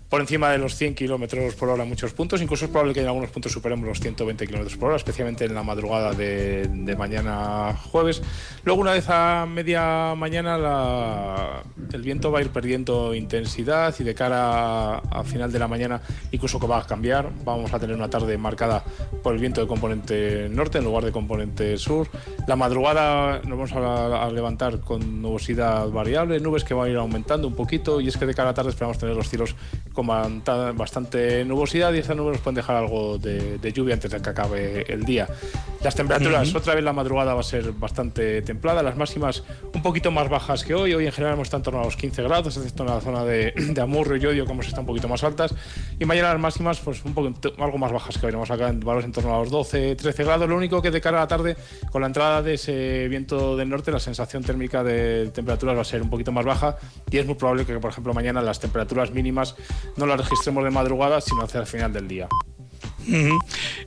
por 0.10 0.22
encima 0.22 0.50
de 0.50 0.58
los 0.58 0.76
100 0.76 0.96
kilómetros 0.96 1.54
por 1.54 1.70
hora 1.70 1.84
en 1.84 1.90
muchos 1.90 2.14
puntos. 2.14 2.42
Incluso 2.42 2.66
es 2.66 2.72
probable 2.72 2.94
que 2.94 3.02
en 3.02 3.08
algunos 3.08 3.30
puntos 3.30 3.52
superemos 3.52 3.88
los 3.88 4.00
120 4.00 4.48
kilómetros 4.48 4.76
por 4.78 4.90
hora, 4.90 4.98
especialmente 4.98 5.46
en 5.46 5.54
la 5.54 5.62
madrugada 5.62 6.14
de, 6.14 6.96
mañana 6.98 7.78
jueves. 7.92 8.22
Luego, 8.64 8.82
una 8.82 8.94
vez 8.94 9.06
a 9.08 9.46
media 9.46 10.16
mañana, 10.16 11.62
el 11.94 12.02
viento 12.02 12.32
va 12.32 12.40
a 12.40 12.42
ir 12.42 12.50
perdiendo 12.50 13.14
intensidad 13.14 13.94
y 14.00 14.04
de 14.04 14.16
cara 14.16 14.98
a, 14.98 15.24
final 15.24 15.52
de 15.52 15.60
la 15.60 15.68
mañana, 15.68 16.02
incluso 16.32 16.60
que 16.60 16.66
va 16.66 16.80
a 16.80 16.88
cambiar. 16.88 17.30
Vamos 17.46 17.72
a 17.72 17.80
tener 17.80 17.96
una 17.96 18.10
tarde 18.10 18.36
marcada 18.38 18.84
por 19.22 19.36
el 19.36 19.40
viento 19.40 19.62
de 19.62 19.68
componente 19.68 20.50
norte 20.50 20.80
en 20.80 20.86
lugar 20.86 21.06
de 21.06 21.12
componente 21.12 21.78
sur. 21.78 22.08
La 22.48 22.56
madrugada 22.56 23.42
nos 23.46 23.58
vamos 23.58 23.72
a, 23.74 24.26
a 24.26 24.32
levantar 24.32 24.80
con 24.80 25.22
nubosidad 25.22 25.88
variable, 25.90 26.40
nubes 26.40 26.64
que 26.64 26.74
van 26.74 26.88
a 26.88 26.90
ir 26.90 26.98
aumentando 26.98 27.48
un 27.48 27.56
poquito 27.56 28.02
y 28.02 28.08
es 28.08 28.18
que 28.18 28.26
de 28.26 28.34
cara 28.34 28.50
a 28.50 28.52
la 28.52 28.56
tarde 28.56 28.72
esperamos 28.72 28.98
tener 28.98 29.16
los 29.16 29.30
cielos 29.30 29.56
con 30.00 30.78
bastante 30.78 31.44
nubosidad 31.44 31.92
y 31.92 31.98
estas 31.98 32.16
nubes 32.16 32.34
nos 32.34 32.42
pueden 32.42 32.56
dejar 32.56 32.78
algo 32.78 33.18
de, 33.18 33.74
lluvia 33.74 33.96
antes 33.96 34.10
de 34.10 34.22
que 34.22 34.30
acabe 34.30 34.86
el 34.88 35.04
día. 35.04 35.28
Las 35.84 35.96
temperaturas, 35.96 36.56
otra 36.56 36.76
vez 36.76 36.84
la 36.84 36.94
madrugada 36.94 37.34
va 37.34 37.42
a 37.42 37.44
ser 37.44 37.74
bastante 37.74 38.42
templada, 38.42 38.82
las 38.82 38.96
máximas 38.96 39.44
un 39.74 39.82
poquito 39.82 40.10
más 40.10 40.30
bajas 40.30 40.64
que 40.64 40.74
hoy. 40.74 40.94
Hoy 40.94 41.06
en 41.06 41.12
general 41.12 41.34
hemos 41.34 41.48
estado 41.48 41.60
en 41.60 41.64
torno 41.64 41.82
a 41.82 41.84
los 41.84 41.98
15 41.98 42.24
grados, 42.24 42.56
excepto 42.56 42.84
en 42.84 42.90
la 42.90 43.02
zona 43.02 43.26
de, 43.26 43.54
de 43.74 43.82
Amurrio 43.82 44.16
y 44.16 44.26
Odio, 44.26 44.46
que 44.46 44.52
hemos 44.54 44.68
estado 44.68 44.84
un 44.84 44.88
poquito 44.88 45.10
más 45.10 45.22
altas. 45.24 45.54
Y 46.00 46.06
mañana 46.06 46.30
las 46.30 46.40
máximas, 46.40 46.80
pues 46.80 47.04
un 47.04 47.14
poco 47.14 47.34
algo 47.62 47.78
más 47.78 47.92
bajas 47.92 48.18
que 48.18 48.26
hoy. 48.26 48.32
Vamos 48.32 48.52
acá 48.52 48.70
en 48.70 48.80
valores 48.80 49.06
en 49.06 49.12
torno 49.12 49.36
a 49.36 49.40
los 49.40 49.50
12, 49.50 49.96
13 49.98 50.24
grados. 50.24 50.48
Lo 50.48 50.56
único 50.56 50.82
que 50.82 50.92
de 50.92 51.02
cara 51.02 51.18
a 51.18 51.22
la 51.22 51.28
tarde, 51.28 51.58
con 51.92 52.02
la 52.02 52.08
entrada 52.08 52.42
de 52.42 52.54
ese 52.54 53.08
viento 53.10 53.58
del 53.58 53.68
norte, 53.70 53.92
la 53.92 54.00
sensación 54.00 54.44
térmica 54.44 54.82
de 54.82 55.30
temperaturas 55.34 55.76
va 55.76 55.82
a 55.82 55.86
ser 55.86 56.02
un 56.02 56.10
poquito 56.10 56.32
más 56.32 56.46
baja 56.46 56.78
y 57.12 57.18
es 57.18 57.26
muy 57.26 57.36
probable 57.36 57.66
que, 57.66 57.78
por 57.80 57.92
ejemplo, 57.92 58.14
mañana 58.14 58.42
las 58.42 58.60
temperaturas 58.60 59.12
mínimas 59.12 59.56
no 59.98 60.06
las 60.06 60.20
registremos 60.20 60.64
de 60.64 60.72
madrugada, 60.72 61.22
sino 61.22 61.44
hacia 61.44 61.62
el 61.62 61.68
final 61.68 61.94
del 61.94 62.08
día. 62.08 62.28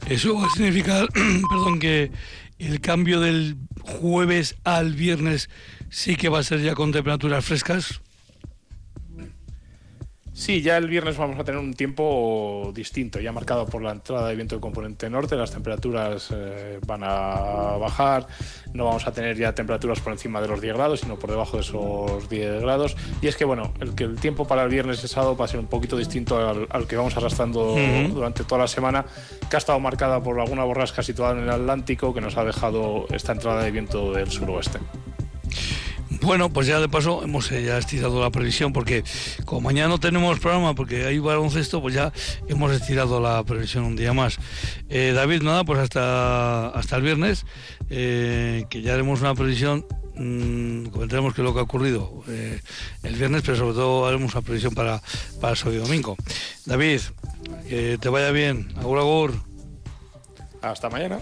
Eso 0.09 0.35
va 0.35 0.47
a 0.47 0.51
significar, 0.51 1.09
perdón, 1.51 1.79
que 1.79 2.11
el 2.59 2.81
cambio 2.81 3.21
del 3.21 3.57
jueves 3.83 4.57
al 4.65 4.95
viernes 4.95 5.49
sí 5.91 6.17
que 6.17 6.29
va 6.29 6.41
a 6.41 6.43
ser 6.43 6.61
ya 6.61 6.75
con 6.75 6.93
temperaturas 6.93 7.45
frescas. 7.45 8.01
Sí, 10.35 10.63
ya 10.63 10.79
el 10.79 10.89
viernes 10.89 11.19
vamos 11.19 11.39
a 11.39 11.45
tener 11.45 11.61
un 11.61 11.75
tiempo 11.75 12.73
distinto, 12.75 13.21
ya 13.21 13.33
marcado 13.33 13.67
por 13.67 13.83
la 13.83 13.93
entrada 13.93 14.29
de 14.29 14.35
viento 14.35 14.55
de 14.55 14.63
componente 14.63 15.11
norte, 15.11 15.37
las 15.37 15.51
temperaturas 15.51 16.31
eh, 16.35 16.81
van 16.87 17.03
a 17.05 17.77
bajar, 17.79 18.27
no 18.73 18.87
vamos 18.87 19.07
a 19.07 19.13
tener 19.13 19.37
ya 19.37 19.55
temperaturas 19.55 20.01
por 20.01 20.13
encima 20.13 20.41
de 20.41 20.49
los 20.49 20.63
10 20.63 20.75
grados, 20.75 21.01
sino 21.01 21.19
por 21.19 21.31
debajo 21.31 21.59
de 21.59 21.63
esos 21.63 22.31
10 22.31 22.63
grados. 22.63 22.97
Y 23.21 23.27
es 23.27 23.37
que, 23.37 23.45
bueno, 23.45 23.75
el, 23.81 23.95
que 23.95 24.05
el 24.05 24.17
tiempo 24.17 24.47
para 24.47 24.63
el 24.63 24.71
viernes 24.71 25.05
y 25.05 25.09
sábado 25.09 25.37
va 25.37 25.45
a 25.45 25.49
ser 25.49 25.61
un 25.61 25.67
poquito 25.67 25.99
distinto 25.99 26.67
al, 26.71 26.87
que 26.87 26.97
vamos 26.97 27.15
arrastrando 27.15 27.77
durante 28.11 28.45
toda 28.45 28.63
la 28.63 28.69
semana, 28.69 29.05
que 29.51 29.57
ha 29.57 29.59
estado 29.59 29.79
marcada 29.81 30.23
por 30.23 30.41
alguna 30.41 30.65
borrasca 30.65 31.03
situada 31.03 31.33
en 31.33 31.41
el 31.41 31.51
Atlántico 31.51 32.15
que 32.15 32.23
nos 32.23 32.39
ha 32.39 32.45
dejado 32.45 33.07
esta 33.13 33.33
entrada 33.33 33.63
de 33.63 33.71
viento 33.71 34.13
del 34.13 34.31
suroeste. 34.31 34.79
Bueno, 36.23 36.51
pues 36.51 36.69
ya 36.69 36.81
de 36.81 36.89
paso 36.89 37.23
hemos 37.25 37.51
eh, 37.51 37.65
ya 37.65 37.79
estirado 37.79 38.21
la 38.21 38.31
previsión 38.31 38.73
porque 38.73 39.03
como 39.45 39.63
mañana 39.63 39.89
no 39.89 39.99
tenemos 39.99 40.39
programa 40.39 40.75
porque 40.75 41.05
hay 41.05 41.19
baloncesto, 41.19 41.83
pues 41.83 41.95
ya 41.95 42.13
hemos 42.49 42.71
estirado 42.73 43.21
la 43.21 43.43
previsión 43.43 43.85
un 43.85 43.97
día 43.97 44.13
más. 44.13 44.39
Eh, 44.89 45.13
David, 45.15 45.43
nada, 45.43 45.65
pues 45.65 45.81
hasta, 45.81 46.69
hasta 46.69 46.97
el 46.97 47.03
viernes, 47.03 47.45
eh, 47.91 48.65
que 48.71 48.83
ya 48.83 48.95
haremos 48.95 49.21
una 49.21 49.35
previsión 49.35 49.85
mmm, 50.15 50.87
comentaremos 50.87 51.35
qué 51.35 51.41
es 51.41 51.45
lo 51.45 51.55
que 51.55 51.61
ha 51.61 51.65
ocurrido 51.65 52.23
el 53.03 53.15
viernes, 53.15 53.43
pero 53.45 53.57
sobre 53.57 53.75
todo 53.75 54.07
haremos 54.07 54.33
una 54.35 54.43
previsión 54.43 54.75
para, 54.75 55.03
para 55.41 55.55
el 55.55 55.81
domingo. 55.81 56.17
David, 56.67 57.01
que 57.69 57.99
te 58.01 58.09
vaya 58.09 58.31
bien. 58.31 58.73
Agur, 58.77 58.99
agur. 58.99 59.35
Hasta 60.63 60.89
mañana. 60.89 61.19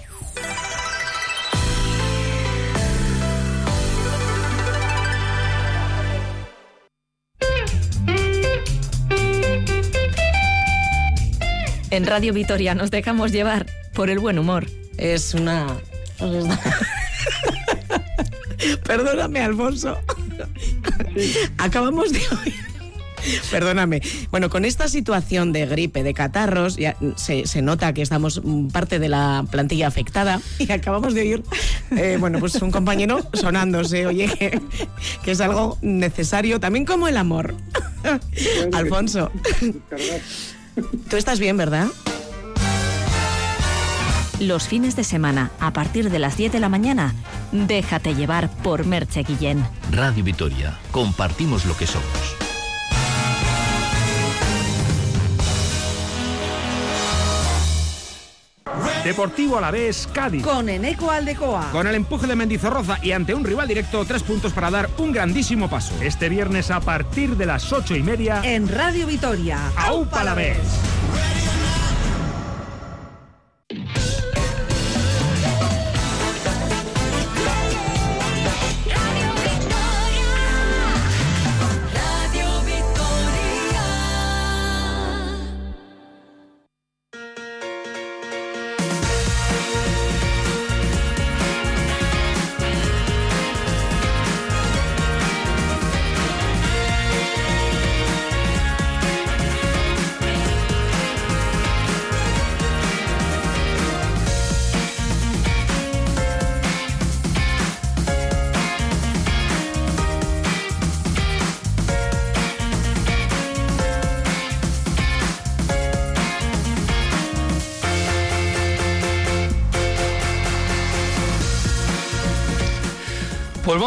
En 12.01 12.07
Radio 12.07 12.33
Vitoria 12.33 12.75
nos 12.75 12.91
dejamos 12.91 13.31
llevar 13.31 13.67
por 13.93 14.09
el 14.09 14.21
buen 14.21 14.39
humor. 14.39 14.67
Es 14.97 15.35
una... 15.35 15.67
Perdóname, 18.85 19.41
Alfonso. 19.41 20.01
Acabamos 21.59 22.11
de 22.11 22.21
oír. 22.21 22.55
Perdóname. 23.51 24.01
Bueno, 24.31 24.49
con 24.49 24.65
esta 24.65 24.89
situación 24.89 25.53
de 25.53 25.67
gripe, 25.67 26.03
de 26.03 26.15
catarros, 26.15 26.77
ya 26.77 26.97
se, 27.17 27.45
nota 27.61 27.93
que 27.93 28.01
estamos 28.01 28.41
parte 28.73 28.99
de 28.99 29.11
la 29.11 29.45
plantilla 29.51 29.87
afectada 29.87 30.41
y 30.59 30.73
acabamos 30.73 31.13
de 31.13 31.21
oír, 31.21 31.43
eh, 31.99 32.17
bueno, 32.19 32.39
pues 32.41 32.55
un 32.63 32.71
compañero 32.71 33.21
sonándose, 33.35 34.07
oye, 34.07 34.27
que, 35.23 35.31
es 35.31 35.41
algo 35.43 35.77
necesario, 35.83 36.61
también 36.61 36.87
como 36.87 37.09
el 37.09 37.19
amor. 37.19 37.55
Alfonso. 38.73 39.31
Tú 41.09 41.17
estás 41.17 41.41
bien, 41.41 41.57
¿verdad? 41.57 41.89
Los 44.41 44.69
fines 44.69 44.97
de 44.97 45.05
semana, 45.05 45.51
a 45.61 45.73
partir 45.73 46.11
de 46.11 46.19
las 46.19 46.37
10 46.37 46.53
de 46.53 46.61
la 46.61 46.71
mañana, 46.71 47.15
déjate 47.53 48.15
llevar 48.15 48.51
por 48.63 48.87
Merche 48.87 49.23
Guillén. 49.23 49.63
Radio 49.93 50.25
Vitoria, 50.25 50.79
compartimos 50.93 51.67
lo 51.67 51.77
que 51.77 51.87
somos. 51.87 52.50
Deportivo 59.05 59.57
a 59.57 59.63
la 59.63 59.71
vez 59.71 60.07
Cádiz. 60.13 60.43
Con 60.43 60.69
Eneco 60.69 61.11
Aldecoa. 61.11 61.71
Con 61.73 61.87
el 61.87 61.95
empuje 61.95 62.27
de 62.27 62.37
Mendizorroza 62.37 62.99
y 63.03 63.13
ante 63.13 63.35
un 63.35 63.45
rival 63.45 63.67
directo, 63.67 64.05
tres 64.05 64.23
puntos 64.23 64.53
para 64.53 64.71
dar 64.71 64.91
un 64.99 65.13
grandísimo 65.13 65.71
paso. 65.71 65.95
Este 66.03 66.29
viernes 66.29 66.71
a 66.71 66.81
partir 66.81 67.37
de 67.37 67.47
las 67.47 67.73
ocho 67.73 67.97
y 67.97 68.03
media. 68.03 68.43
En 68.45 68.69
Radio 68.69 69.07
Vitoria. 69.07 69.59
¡Aupa 69.77 70.21
a 70.21 70.25
la 70.25 70.35
vez! 70.35 71.00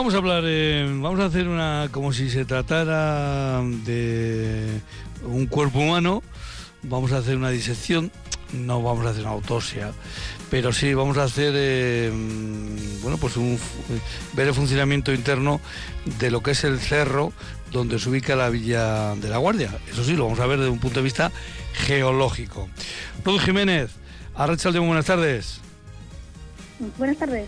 Vamos 0.04 0.16
a 0.16 0.18
hablar, 0.18 0.44
eh, 0.46 0.86
vamos 1.00 1.22
a 1.22 1.26
hacer 1.28 1.48
una, 1.48 1.88
como 1.90 2.12
si 2.12 2.30
se 2.30 2.44
tratara 2.44 3.62
de 3.86 4.82
un 5.24 5.48
cuerpo 5.48 5.80
humano, 5.80 6.22
vamos 6.82 7.14
a 7.14 7.20
hacer 7.20 7.38
una 7.38 7.52
disección, 7.52 8.12
no 8.52 8.84
vamos 8.84 9.06
a 9.06 9.12
hacer 9.12 9.22
una 9.22 9.32
autopsia, 9.32 9.94
pero 10.52 10.74
sí 10.74 10.94
vamos 10.94 11.18
a 11.18 11.24
hacer, 11.24 11.54
eh, 11.56 12.12
bueno, 13.02 13.18
pues 13.18 13.38
un, 13.38 13.58
ver 14.34 14.50
el 14.50 14.54
funcionamiento 14.54 15.14
interno 15.14 15.62
de 16.20 16.32
lo 16.32 16.44
que 16.44 16.52
es 16.52 16.66
el 16.66 16.82
cerro 16.82 17.32
donde 17.72 17.98
se 17.98 18.10
ubica 18.10 18.36
la 18.36 18.50
Villa 18.50 19.16
de 19.16 19.30
la 19.30 19.38
Guardia. 19.38 19.72
Eso 19.90 20.04
sí, 20.04 20.18
lo 20.18 20.26
vamos 20.26 20.42
a 20.42 20.48
ver 20.48 20.60
desde 20.60 20.72
un 20.72 20.80
punto 20.80 21.00
de 21.00 21.06
vista 21.06 21.32
geológico. 21.72 22.68
Ruth 23.24 23.40
Jiménez, 23.40 23.92
de 24.38 24.80
buenas 24.80 25.06
tardes. 25.06 25.62
Buenas 26.98 27.16
tardes. 27.16 27.48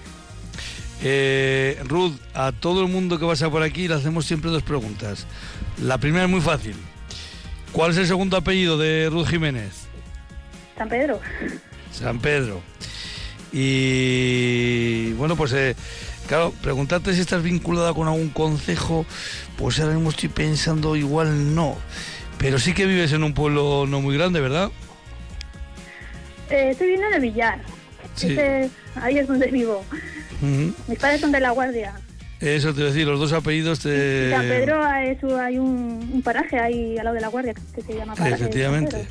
Eh, 1.03 1.79
Ruth, 1.85 2.13
a 2.33 2.51
todo 2.51 2.81
el 2.81 2.87
mundo 2.87 3.19
que 3.19 3.25
pasa 3.25 3.49
por 3.49 3.61
aquí 3.61 3.87
le 3.87 3.95
hacemos 3.95 4.25
siempre 4.25 4.49
dos 4.51 4.63
preguntas. 4.63 5.27
La 5.81 5.97
primera 5.97 6.25
es 6.25 6.29
muy 6.29 6.41
fácil. 6.41 6.75
¿Cuál 7.71 7.91
es 7.91 7.97
el 7.97 8.07
segundo 8.07 8.37
apellido 8.37 8.77
de 8.77 9.09
Ruth 9.09 9.27
Jiménez? 9.27 9.87
San 10.77 10.89
Pedro. 10.89 11.19
San 11.91 12.19
Pedro. 12.19 12.61
Y 13.51 15.13
bueno, 15.13 15.35
pues 15.35 15.53
eh, 15.53 15.75
claro, 16.27 16.53
preguntarte 16.61 17.13
si 17.13 17.21
estás 17.21 17.43
vinculada 17.43 17.93
con 17.93 18.07
algún 18.07 18.29
consejo, 18.29 19.05
pues 19.57 19.79
ahora 19.79 19.93
mismo 19.93 20.09
estoy 20.09 20.29
pensando 20.29 20.95
igual 20.95 21.55
no. 21.55 21.77
Pero 22.37 22.59
sí 22.59 22.73
que 22.73 22.85
vives 22.85 23.13
en 23.13 23.23
un 23.23 23.33
pueblo 23.33 23.85
no 23.87 24.01
muy 24.01 24.17
grande, 24.17 24.41
¿verdad? 24.41 24.71
Eh, 26.49 26.69
estoy 26.71 26.87
viviendo 26.87 27.07
en 27.07 27.13
el 27.13 27.21
Villar. 27.21 27.61
Sí. 28.15 28.37
ahí 28.95 29.17
es 29.17 29.27
donde 29.27 29.47
vivo. 29.47 29.83
Mis 30.41 30.99
padres 30.99 31.21
son 31.21 31.31
de 31.31 31.39
La 31.39 31.51
Guardia. 31.51 31.95
Eso 32.39 32.69
te 32.73 32.81
voy 32.81 32.83
a 32.83 32.93
decir, 32.93 33.07
los 33.07 33.19
dos 33.19 33.31
apellidos 33.33 33.79
te... 33.79 34.29
San 34.29 34.41
Pedro 34.41 34.83
hay 34.83 35.57
un, 35.57 36.21
paraje 36.23 36.59
ahí 36.59 36.97
al 36.97 37.05
lado 37.05 37.15
de 37.15 37.21
La 37.21 37.29
Guardia 37.29 37.53
que 37.73 37.81
se 37.81 37.93
llama 37.93 38.13
paraje 38.13 38.35
Efectivamente. 38.35 39.07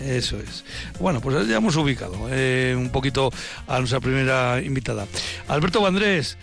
Eso 0.00 0.38
es. 0.38 0.64
Bueno, 1.00 1.20
pues 1.20 1.48
ya 1.48 1.56
hemos 1.56 1.74
ubicado 1.76 2.28
eh, 2.30 2.74
un 2.76 2.90
poquito 2.90 3.30
a 3.66 3.78
nuestra 3.78 4.00
primera 4.00 4.60
invitada. 4.60 5.06
Alberto 5.48 5.80
Vandrés, 5.80 6.36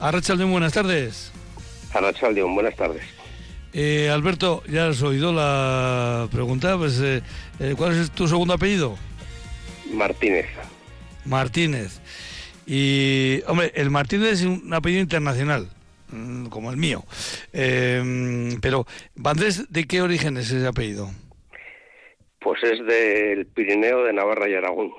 Arrachaldeón, 0.00 0.50
buenas 0.50 0.72
tardes. 0.72 1.30
Arrachaldeón, 1.92 2.54
buenas 2.54 2.74
tardes. 2.74 3.02
Eh, 3.72 4.10
Alberto, 4.10 4.62
ya 4.68 4.88
has 4.88 5.00
oído 5.02 5.32
la 5.32 6.28
pregunta, 6.32 6.76
pues, 6.76 7.00
eh, 7.00 7.22
¿cuál 7.76 7.92
es 7.92 8.10
tu 8.10 8.26
segundo 8.26 8.54
apellido? 8.54 8.96
Martínez. 9.92 10.46
Martínez. 11.24 12.00
Y, 12.70 13.40
hombre, 13.46 13.72
el 13.76 13.88
Martínez 13.88 14.32
es 14.32 14.44
un 14.44 14.74
apellido 14.74 15.00
internacional, 15.00 15.70
mm, 16.12 16.48
como 16.48 16.70
el 16.70 16.76
mío. 16.76 17.02
Eh, 17.54 18.54
pero, 18.60 18.84
¿Vandrés 19.14 19.72
de 19.72 19.86
qué 19.86 20.02
origen 20.02 20.36
es 20.36 20.50
ese 20.50 20.66
apellido? 20.66 21.08
Pues 22.40 22.62
es 22.62 22.84
del 22.86 23.46
Pirineo 23.46 24.04
de 24.04 24.12
Navarra 24.12 24.50
y 24.50 24.54
Aragón. 24.54 24.92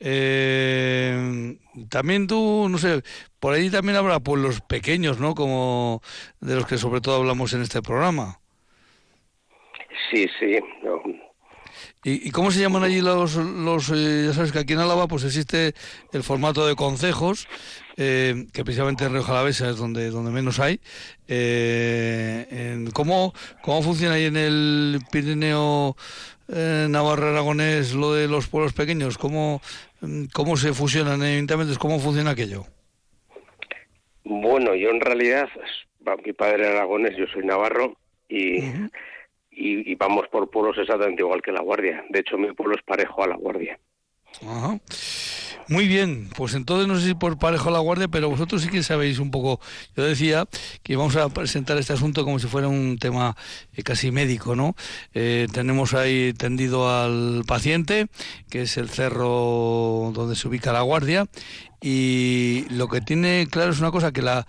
Eh, 0.00 1.58
también 1.90 2.26
tú, 2.26 2.68
no 2.70 2.78
sé, 2.78 3.02
por 3.38 3.52
ahí 3.52 3.68
también 3.68 3.96
habrá 3.98 4.18
pueblos 4.18 4.62
pequeños, 4.62 5.20
¿no? 5.20 5.34
Como 5.34 6.00
de 6.40 6.54
los 6.54 6.66
que 6.66 6.78
sobre 6.78 7.02
todo 7.02 7.16
hablamos 7.16 7.52
en 7.52 7.60
este 7.60 7.82
programa. 7.82 8.40
Sí, 10.10 10.26
sí. 10.40 10.58
¿Y, 12.04 12.32
cómo 12.32 12.50
se 12.50 12.60
llaman 12.60 12.82
allí 12.82 13.00
los, 13.00 13.36
los 13.36 13.90
eh, 13.90 14.24
ya 14.26 14.32
sabes 14.32 14.50
que 14.50 14.58
aquí 14.58 14.72
en 14.72 14.80
Álava 14.80 15.06
pues 15.06 15.22
existe 15.22 15.72
el 16.12 16.24
formato 16.24 16.66
de 16.66 16.74
concejos, 16.74 17.46
eh, 17.96 18.46
que 18.52 18.64
precisamente 18.64 19.04
en 19.04 19.12
Río 19.12 19.22
Jalavesa 19.22 19.70
es 19.70 19.76
donde, 19.76 20.10
donde 20.10 20.32
menos 20.32 20.58
hay. 20.58 20.80
Eh, 21.28 22.88
¿cómo, 22.92 23.32
¿Cómo 23.62 23.82
funciona 23.82 24.14
ahí 24.14 24.24
en 24.24 24.36
el 24.36 24.98
Pirineo 25.12 25.96
Navarro 26.48 27.28
Aragonés 27.28 27.94
lo 27.94 28.14
de 28.14 28.26
los 28.26 28.48
pueblos 28.48 28.72
pequeños? 28.72 29.16
¿Cómo, 29.16 29.62
cómo 30.32 30.56
se 30.56 30.74
fusionan 30.74 31.22
en 31.22 31.46
¿Cómo 31.78 32.00
funciona 32.00 32.30
aquello? 32.30 32.64
Bueno, 34.24 34.74
yo 34.74 34.90
en 34.90 35.00
realidad, 35.00 35.48
mi 36.24 36.32
padre 36.32 36.66
aragonés, 36.66 37.16
yo 37.16 37.26
soy 37.28 37.46
navarro 37.46 37.96
y 38.28 38.58
y, 39.52 39.94
vamos 39.96 40.26
por 40.28 40.50
pueblos 40.50 40.78
exactamente 40.78 41.22
igual 41.22 41.42
que 41.42 41.52
La 41.52 41.60
Guardia. 41.60 42.04
De 42.08 42.20
hecho, 42.20 42.38
mi 42.38 42.52
pueblo 42.52 42.74
es 42.74 42.82
parejo 42.82 43.22
a 43.22 43.28
La 43.28 43.36
Guardia. 43.36 43.78
Muy 45.68 45.86
bien, 45.86 46.28
pues 46.36 46.54
entonces 46.54 46.88
no 46.88 46.98
sé 46.98 47.06
si 47.06 47.14
por 47.14 47.38
parejo 47.38 47.68
a 47.68 47.72
la 47.72 47.78
guardia, 47.78 48.08
pero 48.08 48.28
vosotros 48.28 48.62
sí 48.62 48.68
que 48.68 48.82
sabéis 48.82 49.18
un 49.18 49.30
poco. 49.30 49.60
Yo 49.96 50.04
decía 50.04 50.46
que 50.82 50.94
íbamos 50.94 51.14
a 51.16 51.28
presentar 51.28 51.78
este 51.78 51.92
asunto 51.92 52.24
como 52.24 52.38
si 52.38 52.48
fuera 52.48 52.66
un 52.66 52.98
tema 52.98 53.36
eh, 53.72 53.82
casi 53.82 54.10
médico, 54.10 54.56
¿no? 54.56 54.74
Eh, 55.14 55.46
tenemos 55.52 55.94
ahí 55.94 56.32
tendido 56.32 56.90
al 56.90 57.44
paciente, 57.46 58.08
que 58.50 58.62
es 58.62 58.76
el 58.76 58.88
cerro 58.88 60.10
donde 60.14 60.34
se 60.34 60.48
ubica 60.48 60.72
la 60.72 60.82
guardia, 60.82 61.26
y 61.80 62.66
lo 62.70 62.88
que 62.88 63.00
tiene 63.00 63.46
claro 63.50 63.70
es 63.70 63.80
una 63.80 63.92
cosa, 63.92 64.12
que 64.12 64.22
la, 64.22 64.46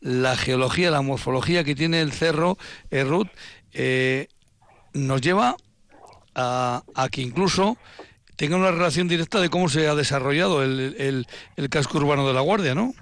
la 0.00 0.36
geología, 0.36 0.90
la 0.90 1.02
morfología 1.02 1.64
que 1.64 1.74
tiene 1.74 2.00
el 2.00 2.12
cerro, 2.12 2.58
eh, 2.90 3.04
Ruth, 3.04 3.28
eh, 3.72 4.28
nos 4.92 5.20
lleva 5.20 5.56
a, 6.34 6.82
que 7.10 7.22
incluso 7.22 7.76
tenga 8.36 8.56
una 8.56 8.70
relación 8.70 9.08
directa 9.08 9.40
de 9.40 9.50
cómo 9.50 9.68
se 9.68 9.86
ha 9.88 9.94
desarrollado 9.94 10.62
el, 10.62 11.26
el, 11.56 11.68
casco 11.68 11.98
urbano 11.98 12.26
de 12.26 12.34
La 12.34 12.40
Guardia, 12.40 12.74
¿no? 12.74 12.92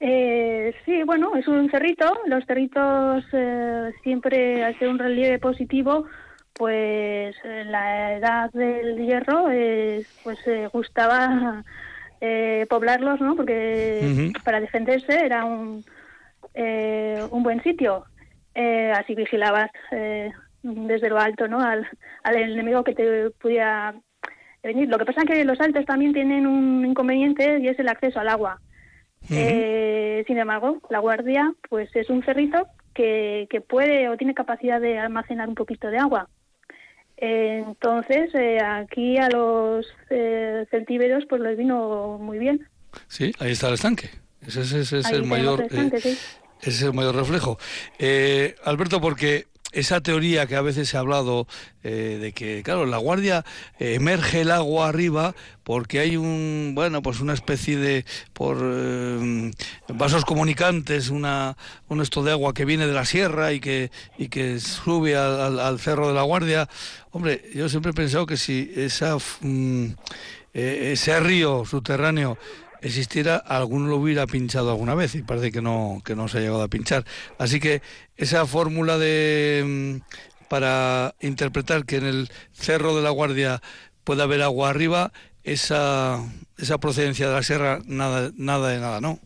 Eh, 0.00 0.74
sí, 0.84 1.02
bueno, 1.04 1.34
es 1.36 1.48
un 1.48 1.70
cerrito. 1.70 2.04
Los 2.26 2.44
cerritos 2.44 3.24
eh, 3.32 3.92
siempre, 4.02 4.62
al 4.62 4.78
ser 4.78 4.88
un 4.88 4.98
relieve 4.98 5.38
positivo, 5.38 6.04
pues 6.52 7.34
en 7.42 7.72
la 7.72 8.16
edad 8.16 8.52
del 8.52 8.98
hierro, 8.98 9.46
pues 10.22 10.38
gustaba 10.72 11.64
eh, 12.20 12.66
poblarlos, 12.68 13.20
¿no? 13.20 13.34
Porque 13.34 14.30
para 14.44 14.60
defenderse 14.60 15.24
era 15.24 15.46
un, 15.46 15.82
un 17.30 17.42
buen 17.42 17.62
sitio. 17.62 18.04
Eh, 18.54 18.92
así 18.92 19.14
vigilabas 19.14 19.70
eh, 19.90 20.30
desde 20.62 21.08
lo 21.08 21.18
alto 21.18 21.48
¿no? 21.48 21.60
Al, 21.60 21.88
al, 22.22 22.36
enemigo 22.36 22.84
que 22.84 22.94
te 22.94 23.30
pudiera 23.30 23.94
venir. 24.62 24.88
Lo 24.88 24.98
que 24.98 25.04
pasa 25.04 25.22
es 25.22 25.28
que 25.28 25.44
los 25.44 25.60
altos 25.60 25.84
también 25.84 26.12
tienen 26.12 26.46
un 26.46 26.86
inconveniente 26.86 27.58
y 27.58 27.68
es 27.68 27.78
el 27.78 27.88
acceso 27.88 28.20
al 28.20 28.28
agua. 28.28 28.60
Eh, 29.30 30.22
sin 30.26 30.38
embargo, 30.38 30.80
la 30.90 30.98
guardia 30.98 31.52
pues 31.70 31.88
es 31.96 32.10
un 32.10 32.22
cerrito 32.24 32.66
que, 32.92 33.46
que 33.48 33.62
puede 33.62 34.08
o 34.10 34.18
tiene 34.18 34.34
capacidad 34.34 34.80
de 34.80 34.98
almacenar 34.98 35.48
un 35.48 35.54
poquito 35.54 35.88
de 35.88 35.98
agua. 35.98 36.28
entonces, 37.16 38.34
aquí 38.62 39.16
a 39.16 39.30
los 39.30 39.86
celtíberos 40.70 41.24
pues 41.26 41.40
les 41.40 41.56
vino 41.56 42.18
muy 42.20 42.38
bien. 42.38 42.68
Sí, 43.08 43.32
ahí 43.40 43.52
está 43.52 43.68
el 43.68 43.74
estanque. 43.74 44.10
Ese, 44.46 44.80
es 44.80 44.92
el 45.10 45.24
mayor... 45.24 45.66
Ese 46.64 46.78
es 46.78 46.82
el 46.82 46.94
mayor 46.94 47.14
reflejo. 47.14 47.58
Eh, 47.98 48.56
Alberto, 48.64 48.98
porque 48.98 49.46
esa 49.72 50.00
teoría 50.00 50.46
que 50.46 50.56
a 50.56 50.62
veces 50.62 50.88
se 50.88 50.96
ha 50.96 51.00
hablado 51.00 51.46
eh, 51.82 52.18
de 52.20 52.32
que, 52.32 52.62
claro, 52.62 52.86
la 52.86 52.96
guardia 52.96 53.44
eh, 53.78 53.94
emerge 53.94 54.42
el 54.42 54.50
agua 54.50 54.88
arriba 54.88 55.34
porque 55.62 55.98
hay 55.98 56.16
un, 56.16 56.72
bueno, 56.74 57.02
pues 57.02 57.20
una 57.20 57.34
especie 57.34 57.76
de, 57.76 58.06
por 58.32 58.56
vasos 59.88 60.24
comunicantes, 60.24 61.10
una, 61.10 61.56
un 61.88 62.00
esto 62.00 62.22
de 62.22 62.32
agua 62.32 62.54
que 62.54 62.64
viene 62.64 62.86
de 62.86 62.94
la 62.94 63.04
sierra 63.04 63.52
y 63.52 63.60
que, 63.60 63.90
y 64.16 64.28
que 64.28 64.58
sube 64.60 65.16
al, 65.16 65.78
cerro 65.80 66.08
de 66.08 66.14
la 66.14 66.22
guardia. 66.22 66.68
Hombre, 67.10 67.42
yo 67.54 67.68
siempre 67.68 67.90
he 67.90 67.94
pensado 67.94 68.26
que 68.26 68.36
si 68.36 68.72
esa, 68.74 69.18
mm, 69.40 69.86
ese 70.54 71.20
río 71.20 71.64
subterráneo 71.66 72.38
existiera, 72.84 73.36
alguno 73.36 73.88
lo 73.88 73.96
hubiera 73.96 74.26
pinchado 74.26 74.70
alguna 74.70 74.94
vez 74.94 75.14
y 75.14 75.22
parece 75.22 75.50
que 75.50 75.62
no, 75.62 76.02
que 76.04 76.14
no 76.14 76.28
se 76.28 76.38
ha 76.38 76.40
llegado 76.42 76.62
a 76.62 76.68
pinchar. 76.68 77.04
Así 77.38 77.58
que 77.58 77.80
esa 78.16 78.46
fórmula 78.46 78.98
de 78.98 79.64
mm, 79.66 80.48
para 80.48 81.14
interpretar 81.20 81.86
que 81.86 81.96
en 81.96 82.06
el 82.06 82.28
cerro 82.52 82.94
de 82.94 83.02
la 83.02 83.10
Guardia 83.10 83.60
puede 84.04 84.22
haber 84.22 84.42
agua 84.42 84.68
arriba, 84.68 85.12
esa, 85.42 86.20
esa 86.58 86.78
procedencia 86.78 87.26
de 87.28 87.34
la 87.34 87.42
sierra, 87.42 87.78
nada, 87.86 88.30
nada 88.36 88.68
de 88.68 88.78
nada, 88.78 89.00
¿no? 89.00 89.18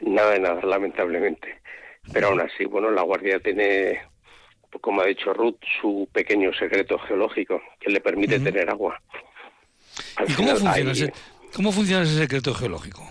Nada 0.00 0.32
de 0.32 0.40
nada, 0.40 0.60
lamentablemente. 0.62 1.60
Pero 2.12 2.28
aún 2.28 2.40
así, 2.40 2.64
bueno, 2.64 2.90
la 2.90 3.02
Guardia 3.02 3.38
tiene, 3.38 4.00
como 4.80 5.02
ha 5.02 5.06
dicho 5.06 5.32
Ruth, 5.32 5.60
su 5.80 6.08
pequeño 6.12 6.52
secreto 6.54 6.98
geológico 6.98 7.60
que 7.78 7.90
le 7.90 8.00
permite 8.00 8.40
tener 8.40 8.68
agua. 8.70 9.00
¿Y 10.26 10.32
cómo 10.32 10.56
funciona 10.56 10.92
ese, 10.92 11.12
¿Cómo 11.54 11.72
funciona 11.72 12.04
ese 12.04 12.16
secreto 12.16 12.54
geológico? 12.54 13.02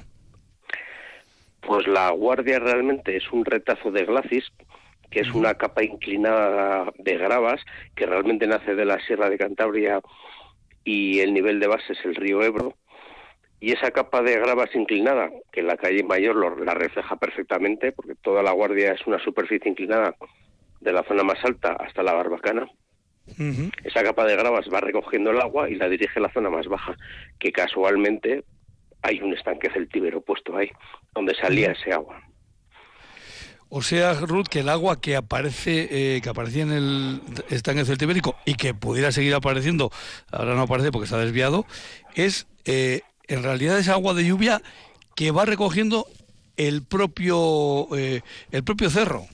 Pues 1.62 1.88
la 1.88 2.10
guardia 2.12 2.60
realmente 2.60 3.16
es 3.16 3.32
un 3.32 3.46
retazo 3.46 3.92
de 3.92 4.06
glacis, 4.06 4.46
que 5.12 5.20
es 5.22 5.32
una 5.34 5.56
capa 5.56 5.84
inclinada 5.84 6.92
de 6.98 7.18
gravas, 7.18 7.62
que 7.96 8.06
realmente 8.06 8.48
nace 8.48 8.76
de 8.76 8.86
la 8.86 9.00
Sierra 9.06 9.30
de 9.30 9.38
Cantabria 9.38 10.02
y 10.84 11.20
el 11.20 11.34
nivel 11.34 11.60
de 11.60 11.68
base 11.68 11.94
es 11.94 12.06
el 12.06 12.16
río 12.16 12.42
Ebro. 12.42 12.76
Y 13.60 13.74
esa 13.74 13.92
capa 13.92 14.22
de 14.22 14.40
gravas 14.40 14.74
inclinada, 14.74 15.30
que 15.52 15.60
en 15.60 15.68
la 15.68 15.76
calle 15.76 16.04
Mayor 16.04 16.66
la 16.66 16.74
refleja 16.74 17.18
perfectamente, 17.18 17.92
porque 17.92 18.16
toda 18.16 18.42
la 18.42 18.52
guardia 18.52 18.94
es 18.94 19.06
una 19.06 19.20
superficie 19.20 19.70
inclinada 19.70 20.16
de 20.80 20.94
la 20.94 21.04
zona 21.04 21.24
más 21.24 21.44
alta 21.44 21.74
hasta 21.74 22.04
la 22.04 22.14
Barbacana, 22.14 22.70
esa 23.84 24.04
capa 24.04 24.26
de 24.26 24.36
gravas 24.36 24.66
va 24.74 24.80
recogiendo 24.80 25.32
el 25.32 25.40
agua 25.40 25.70
y 25.70 25.76
la 25.76 25.88
dirige 25.90 26.20
a 26.20 26.24
la 26.24 26.34
zona 26.34 26.50
más 26.50 26.68
baja, 26.68 26.98
que 27.40 27.52
casualmente 27.52 28.44
hay 29.02 29.22
un 29.22 29.34
estanque 29.34 29.70
celtíbero 29.70 30.22
puesto 30.22 30.56
ahí, 30.58 30.70
donde 31.14 31.36
salía 31.36 31.72
ese 31.72 31.94
agua. 31.94 32.22
O 33.72 33.84
sea, 33.84 34.16
Ruth, 34.16 34.48
que 34.48 34.62
el 34.62 34.70
agua 34.70 35.00
que 35.00 35.16
aparece, 35.16 35.88
eh, 35.92 36.22
que 36.22 36.30
aparecía 36.30 36.64
en 36.64 36.72
el 36.72 37.22
estanque 37.50 37.86
celtibérico 37.86 38.36
y 38.44 38.56
que 38.56 38.74
pudiera 38.74 39.12
seguir 39.12 39.36
apareciendo, 39.36 39.92
ahora 40.32 40.56
no 40.56 40.64
aparece 40.64 40.92
porque 40.92 41.06
está 41.06 41.20
desviado, 41.20 41.68
es 42.16 42.48
eh, 42.66 43.02
en 43.28 43.44
realidad 43.44 43.78
esa 43.78 43.94
agua 43.94 44.16
de 44.16 44.26
lluvia 44.26 44.62
que 45.16 45.30
va 45.30 45.46
recogiendo 45.46 46.08
el 46.58 46.84
propio, 46.84 47.96
eh, 47.96 48.22
el 48.52 48.64
propio 48.64 48.90
cerro. 48.90 49.28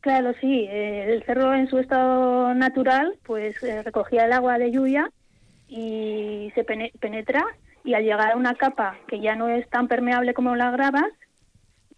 Claro, 0.00 0.32
sí. 0.40 0.66
Eh, 0.70 1.12
el 1.12 1.22
cerro 1.24 1.54
en 1.54 1.68
su 1.68 1.78
estado 1.78 2.54
natural, 2.54 3.18
pues 3.24 3.60
eh, 3.62 3.82
recogía 3.82 4.24
el 4.24 4.32
agua 4.32 4.58
de 4.58 4.70
lluvia 4.70 5.10
y 5.66 6.52
se 6.54 6.64
penetra 6.64 7.44
y 7.84 7.94
al 7.94 8.04
llegar 8.04 8.32
a 8.32 8.36
una 8.36 8.54
capa 8.54 8.96
que 9.06 9.20
ya 9.20 9.34
no 9.34 9.48
es 9.48 9.68
tan 9.68 9.88
permeable 9.88 10.34
como 10.34 10.56
las 10.56 10.72
gravas, 10.72 11.10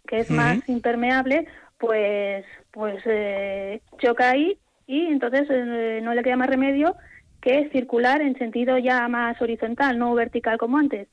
que 0.06 0.20
es 0.20 0.30
más 0.30 0.58
impermeable, 0.68 1.46
pues 1.78 2.44
pues 2.72 3.02
eh, 3.06 3.80
choca 3.98 4.30
ahí 4.30 4.58
y 4.86 5.06
entonces 5.06 5.48
no 6.02 6.14
le 6.14 6.22
queda 6.22 6.36
más 6.36 6.48
remedio 6.48 6.96
que 7.40 7.68
circular 7.70 8.20
en 8.20 8.36
sentido 8.38 8.76
ya 8.78 9.08
más 9.08 9.40
horizontal, 9.40 9.98
no 9.98 10.14
vertical 10.14 10.58
como 10.58 10.78
antes. 10.78 11.08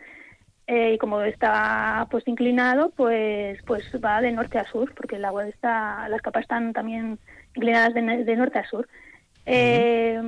Eh, 0.70 0.96
y 0.96 0.98
como 0.98 1.22
está 1.22 2.08
pues 2.12 2.28
inclinado, 2.28 2.90
pues 2.90 3.58
pues 3.66 3.86
va 4.04 4.20
de 4.20 4.34
norte 4.34 4.60
a 4.60 4.70
sur, 4.70 4.94
porque 4.94 5.16
el 5.16 5.24
agua 5.24 5.48
está, 5.48 6.10
las 6.10 6.22
capas 6.22 6.42
están 6.42 6.74
también 6.74 7.20
inclinadas 7.56 7.94
de, 7.94 8.02
norte 8.36 8.60
a 8.60 8.68
sur. 8.68 8.86
Eh, 9.46 10.22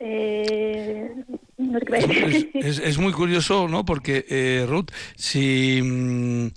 eh, 0.00 1.12
es, 2.54 2.98
muy 2.98 3.12
curioso, 3.12 3.68
¿no? 3.68 3.84
Porque, 3.84 4.64
Ruth, 4.68 4.90
si 5.14 5.80
mm, 5.80 6.48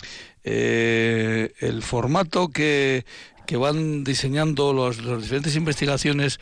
el 0.43 1.81
formato 1.83 2.49
que, 2.49 3.05
que 3.45 3.57
van 3.57 4.03
diseñando 4.03 4.73
las 4.73 4.97
diferentes 4.97 5.55
investigaciones 5.55 6.39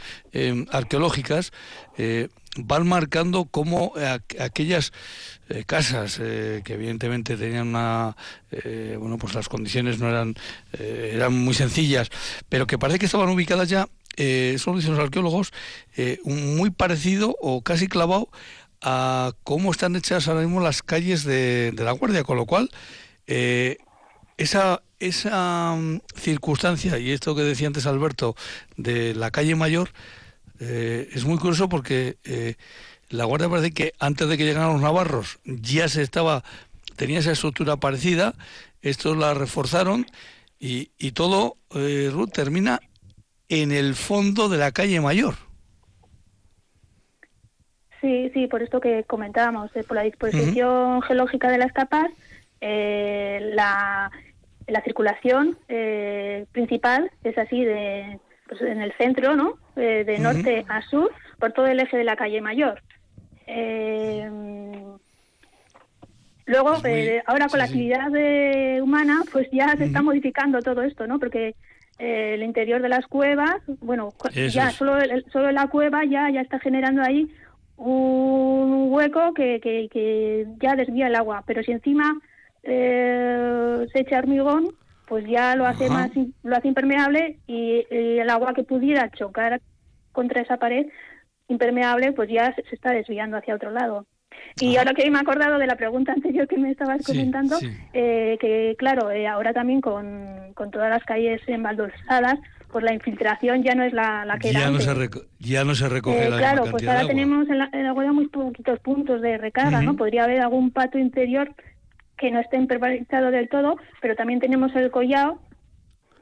arqueológicas 0.72 1.52
van 2.58 2.88
marcando 2.88 3.45
cómo 3.45 3.93
aquellas 4.39 4.91
eh, 5.49 5.64
casas 5.66 6.20
eh, 6.22 6.62
que 6.66 6.74
evidentemente 6.74 7.38
tenían 7.38 7.70
una 7.70 8.18
eh, 8.52 8.97
bueno 8.99 9.18
pues 9.18 9.34
las 9.34 9.47
condiciones 9.47 9.99
no 9.99 10.10
eran 10.10 10.36
eran 10.78 11.34
muy 11.34 11.54
sencillas 11.54 12.10
pero 12.49 12.68
que 12.68 12.78
parece 12.78 12.99
que 12.99 13.06
estaban 13.06 13.30
ubicadas 13.30 13.70
ya 13.70 13.88
eso 14.18 14.72
lo 14.72 14.78
dicen 14.78 14.91
los 14.91 14.99
arqueólogos 14.99 15.54
muy 16.26 16.70
parecido 16.70 17.36
o 17.39 17.62
casi 17.62 17.88
clavado 17.88 18.30
a 18.82 19.32
cómo 19.43 19.72
están 19.72 19.95
hechas 19.95 20.28
ahora 20.28 20.41
mismo 20.41 20.60
las 20.60 20.84
calles 20.84 21.24
de, 21.24 21.72
de 21.72 21.84
la 21.84 21.93
guardia 21.93 22.24
con 22.24 22.36
lo 22.36 22.45
cual 22.45 22.70
esa 24.38 24.82
esa 25.02 25.76
mm, 25.76 26.02
circunstancia 26.16 26.97
y 26.97 27.12
esto 27.12 27.36
que 27.36 27.41
decía 27.41 27.68
antes 27.68 27.86
Alberto 27.86 28.36
de 28.78 29.14
la 29.14 29.32
calle 29.32 29.56
Mayor 29.56 29.89
eh, 30.60 31.10
es 31.14 31.26
muy 31.26 31.38
curioso 31.38 31.68
porque 31.68 32.18
eh, 32.24 32.56
la 33.10 33.26
Guardia 33.26 33.49
parece 33.49 33.72
que 33.72 33.93
antes 33.99 34.30
de 34.30 34.38
que 34.38 34.45
llegaran 34.45 34.74
los 34.74 34.82
navarros 34.82 35.39
ya 35.43 35.89
se 35.89 36.02
estaba, 36.02 36.43
tenía 36.95 37.20
esa 37.20 37.32
estructura 37.32 37.78
parecida, 37.78 38.36
estos 38.82 39.18
la 39.18 39.34
reforzaron 39.34 40.06
y, 40.60 40.91
y 40.97 41.12
todo, 41.12 41.58
eh, 41.76 42.10
Ruth, 42.12 42.32
termina 42.32 42.80
en 43.49 43.72
el 43.72 43.95
fondo 43.95 44.47
de 44.47 44.58
la 44.58 44.72
calle 44.72 45.02
Mayor. 45.02 45.36
Sí, 47.99 48.32
sí, 48.34 48.47
por 48.47 48.64
esto 48.64 48.80
que 48.80 49.04
comentábamos, 49.04 49.76
eh, 49.76 49.84
por 49.84 49.95
la 49.95 50.04
disposición 50.04 51.02
geológica 51.04 51.52
de 51.52 51.58
las 51.60 51.72
capas, 51.72 52.10
eh, 52.60 53.52
la, 53.54 54.12
la 54.68 54.82
circulación 54.84 55.57
eh, 55.68 56.45
principal 56.51 57.12
es 57.24 57.38
así 57.38 57.64
de 57.66 58.20
pues, 58.47 58.62
en 58.62 58.82
el 58.82 58.93
centro, 58.93 59.36
¿no? 59.36 59.57
Eh, 59.76 60.03
de 60.05 60.20
norte 60.20 60.66
a 60.68 60.82
sur, 60.84 61.12
por 61.39 61.51
todo 61.53 61.68
el 61.68 61.80
eje 61.80 61.97
de 61.97 62.03
la 62.03 62.16
calle 62.16 62.41
Mayor. 62.41 62.82
Eh, 63.47 64.30
luego, 66.45 66.82
eh, 66.86 67.24
ahora 67.26 67.47
con 67.47 67.59
la 67.59 67.66
actividad 67.66 68.82
humana, 68.82 69.22
pues 69.32 69.47
ya 69.51 69.76
se 69.78 69.86
está 69.86 70.01
modificando 70.01 70.62
todo 70.62 70.82
esto, 70.84 71.07
¿no? 71.07 71.20
Porque 71.20 71.55
eh, 71.99 72.34
el 72.36 72.43
interior 72.43 72.82
de 72.82 72.89
las 72.89 73.05
cuevas, 73.07 73.55
bueno, 73.80 74.14
Eso 74.34 74.57
ya 74.57 74.70
es. 74.70 74.76
solo, 74.76 74.97
el- 74.97 75.26
solo 75.32 75.51
la 75.51 75.68
cueva 75.68 76.03
ya, 76.05 76.30
ya 76.30 76.41
está 76.41 76.59
generando 76.59 77.01
ahí 77.01 77.30
un 77.78 78.88
hueco 78.91 79.34
que, 79.34 79.59
que, 79.59 79.88
que 79.91 80.45
ya 80.62 80.76
desvía 80.76 81.07
el 81.07 81.16
agua, 81.16 81.43
pero 81.47 81.64
si 81.64 81.72
encima 81.72 82.20
eh, 82.64 83.88
se 83.91 83.99
echa 84.01 84.20
hormigón, 84.20 84.70
pues 85.05 85.26
ya 85.28 85.55
lo 85.55 85.66
hace 85.66 85.86
Ajá. 85.86 85.93
más 85.93 86.12
lo 86.43 86.55
hace 86.55 86.68
impermeable 86.68 87.39
y, 87.47 87.84
y 87.91 88.20
el 88.20 88.30
agua 88.30 88.53
que 88.53 88.64
pudiera 88.64 89.09
chocar 89.12 89.62
contra 90.12 90.41
esa 90.41 90.57
pared 90.57 90.88
impermeable, 91.47 92.14
pues 92.14 92.30
ya 92.30 92.53
se, 92.55 92.64
se 92.64 92.76
está 92.76 92.91
desviando 92.91 93.38
hacia 93.38 93.55
otro 93.55 93.72
lado. 93.72 94.05
Y 94.55 94.78
ahora 94.78 94.93
que 94.93 95.09
me 95.12 95.18
he 95.18 95.22
acordado 95.22 95.59
de 95.59 95.68
la 95.68 95.76
pregunta 95.76 96.14
anterior 96.14 96.47
que 96.47 96.57
me 96.57 96.72
estabas 96.72 97.01
Sí, 97.03 97.12
comentando, 97.12 97.57
sí. 97.57 97.70
eh, 97.93 98.38
que 98.39 98.76
claro, 98.78 99.12
eh, 99.12 99.28
ahora 99.28 99.53
también 99.53 99.82
con, 99.82 100.53
con 100.53 100.72
todas 100.72 100.89
las 100.89 101.03
calles 101.03 101.41
embaldossadas, 101.47 102.39
pues 102.72 102.84
la 102.86 102.93
infiltración 102.93 103.64
ya 103.64 103.76
no 103.76 103.84
es 103.84 103.91
la, 103.91 104.24
la 104.26 104.38
que 104.39 104.49
era 104.49 104.62
Ya 104.62 104.66
no, 104.72 104.78
antes. 104.80 104.86
se 104.86 105.20
ya 105.39 105.66
no 105.66 105.76
se 105.76 105.89
recoge 105.89 106.28
Eh, 106.28 106.30
la 106.30 106.38
claro, 106.38 106.64
pues 106.72 106.84
ahora 106.88 106.93
de 106.93 106.99
agua. 107.01 107.07
tenemos 107.09 107.49
en 107.49 107.57
la, 107.57 107.70
en 107.74 107.84
la 107.84 107.93
huella 107.93 108.14
muy 108.14 108.28
poquitos 108.30 108.80
puntos 108.80 109.22
de 109.22 109.38
recarga, 109.38 109.82
¿no? 109.82 109.95
Podría 109.97 110.24
haber 110.24 110.39
algún 110.41 110.72
pato 110.72 110.97
interior 110.97 111.53
que 112.22 112.30
no 112.30 112.39
esté 112.39 112.55
impermeabilizado 112.55 113.32
del 113.32 113.49
todo, 113.49 113.78
pero 113.99 114.15
también 114.15 114.39
tenemos 114.39 114.74
el 114.76 114.91
collao, 114.91 115.41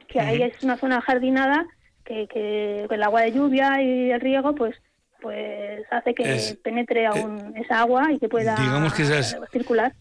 que 0.08 0.22
ahí 0.22 0.42
es 0.42 0.64
una 0.64 0.78
zona 0.78 1.02
jardinada 1.02 1.68
que, 2.06 2.26
que 2.30 2.86
el 2.90 3.04
agua 3.04 3.22
de 3.24 3.34
lluvia 3.34 3.82
y 3.82 4.10
el 4.10 4.22
riego, 4.22 4.56
pues 4.56 4.76
pues 5.22 5.82
hace 5.92 6.16
que 6.16 6.24
Es- 6.36 6.58
penetre 6.64 7.06
aún 7.06 7.54
esa 7.58 7.82
agua 7.82 8.10
y 8.14 8.20
que 8.20 8.30
pueda 8.30 8.56
digamos 8.56 8.94
que 8.94 9.04
circular. 9.52 9.94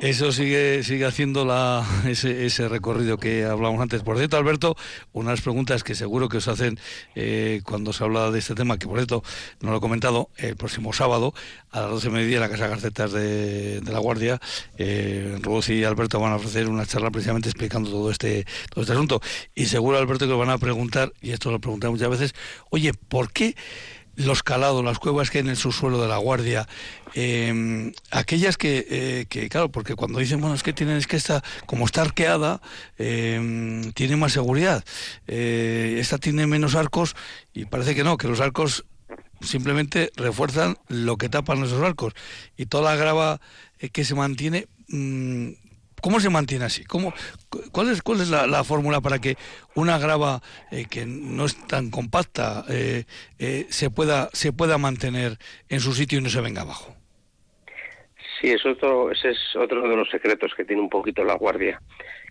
Eso 0.00 0.32
sigue 0.32 0.82
sigue 0.82 1.06
haciendo 1.06 1.44
la, 1.44 1.86
ese, 2.06 2.68
recorrido 2.68 3.16
que 3.16 3.44
hablábamos 3.44 3.80
antes. 3.80 4.02
Por 4.02 4.18
cierto, 4.18 4.36
Alberto, 4.36 4.76
unas 5.12 5.40
preguntas 5.40 5.84
que 5.84 5.94
seguro 5.94 6.28
que 6.28 6.38
os 6.38 6.48
hacen 6.48 6.78
eh, 7.14 7.60
cuando 7.64 7.92
se 7.92 8.02
habla 8.02 8.30
de 8.30 8.40
este 8.40 8.54
tema, 8.54 8.76
que 8.76 8.86
por 8.86 8.98
cierto, 8.98 9.22
no 9.60 9.70
lo 9.70 9.78
he 9.78 9.80
comentado, 9.80 10.30
el 10.36 10.56
próximo 10.56 10.92
sábado 10.92 11.32
a 11.70 11.82
las 11.82 11.90
12 11.90 12.08
de 12.08 12.12
mediodía 12.12 12.36
en 12.36 12.42
la 12.42 12.48
Casa 12.48 12.66
Garcetas 12.66 13.12
de, 13.12 13.80
de 13.80 13.92
La 13.92 14.00
Guardia, 14.00 14.40
eh, 14.78 15.38
y 15.68 15.84
Alberto 15.84 16.20
van 16.20 16.32
a 16.32 16.36
ofrecer 16.36 16.68
una 16.68 16.86
charla 16.86 17.10
precisamente 17.10 17.48
explicando 17.48 17.90
todo 17.90 18.10
este, 18.10 18.46
todo 18.70 18.82
este 18.82 18.92
asunto. 18.92 19.20
Y 19.54 19.66
seguro, 19.66 19.96
Alberto, 19.98 20.26
que 20.26 20.32
os 20.32 20.38
van 20.38 20.50
a 20.50 20.58
preguntar, 20.58 21.12
y 21.20 21.30
esto 21.30 21.50
lo 21.50 21.60
preguntan 21.60 21.92
muchas 21.92 22.10
veces, 22.10 22.34
oye, 22.70 22.92
¿por 22.94 23.32
qué 23.32 23.54
los 24.16 24.42
calados, 24.42 24.84
las 24.84 24.98
cuevas 24.98 25.30
que 25.30 25.38
hay 25.38 25.44
en 25.44 25.50
el 25.50 25.56
subsuelo 25.56 26.00
de 26.00 26.08
la 26.08 26.18
guardia, 26.18 26.68
eh, 27.14 27.92
aquellas 28.10 28.56
que, 28.56 28.86
eh, 28.88 29.26
que, 29.28 29.48
claro, 29.48 29.70
porque 29.70 29.94
cuando 29.94 30.18
dicen, 30.18 30.40
bueno, 30.40 30.54
es 30.54 30.62
que 30.62 30.72
tienen, 30.72 30.96
es 30.96 31.06
que 31.06 31.16
esta, 31.16 31.42
como 31.66 31.84
está 31.86 32.02
arqueada, 32.02 32.60
eh, 32.98 33.90
tiene 33.94 34.16
más 34.16 34.32
seguridad, 34.32 34.84
eh, 35.26 35.96
esta 35.98 36.18
tiene 36.18 36.46
menos 36.46 36.74
arcos, 36.74 37.16
y 37.52 37.64
parece 37.66 37.94
que 37.94 38.04
no, 38.04 38.16
que 38.16 38.28
los 38.28 38.40
arcos 38.40 38.84
simplemente 39.40 40.10
refuerzan 40.16 40.78
lo 40.88 41.16
que 41.16 41.28
tapan 41.28 41.62
esos 41.62 41.82
arcos, 41.82 42.14
y 42.56 42.66
toda 42.66 42.90
la 42.90 42.96
grava 42.96 43.40
eh, 43.78 43.90
que 43.90 44.04
se 44.04 44.14
mantiene, 44.14 44.66
mm, 44.88 45.48
¿Cómo 46.04 46.20
se 46.20 46.28
mantiene 46.28 46.66
así? 46.66 46.84
¿Cómo, 46.84 47.14
cu- 47.48 47.62
¿Cuál 47.72 47.88
es, 47.88 48.02
cuál 48.02 48.20
es 48.20 48.28
la, 48.28 48.46
la 48.46 48.62
fórmula 48.62 49.00
para 49.00 49.18
que 49.20 49.36
una 49.74 49.96
grava 49.98 50.42
eh, 50.70 50.84
que 50.84 51.06
no 51.06 51.46
es 51.46 51.56
tan 51.66 51.90
compacta 51.90 52.62
eh, 52.68 53.04
eh, 53.38 53.64
se, 53.70 53.88
pueda, 53.88 54.28
se 54.34 54.52
pueda 54.52 54.76
mantener 54.76 55.38
en 55.70 55.80
su 55.80 55.94
sitio 55.94 56.18
y 56.18 56.22
no 56.22 56.28
se 56.28 56.42
venga 56.42 56.60
abajo? 56.60 56.94
Sí, 58.38 58.50
es 58.50 58.66
otro, 58.66 59.10
ese 59.10 59.30
es 59.30 59.56
otro 59.56 59.88
de 59.88 59.96
los 59.96 60.10
secretos 60.10 60.52
que 60.54 60.66
tiene 60.66 60.82
un 60.82 60.90
poquito 60.90 61.24
la 61.24 61.36
guardia, 61.36 61.80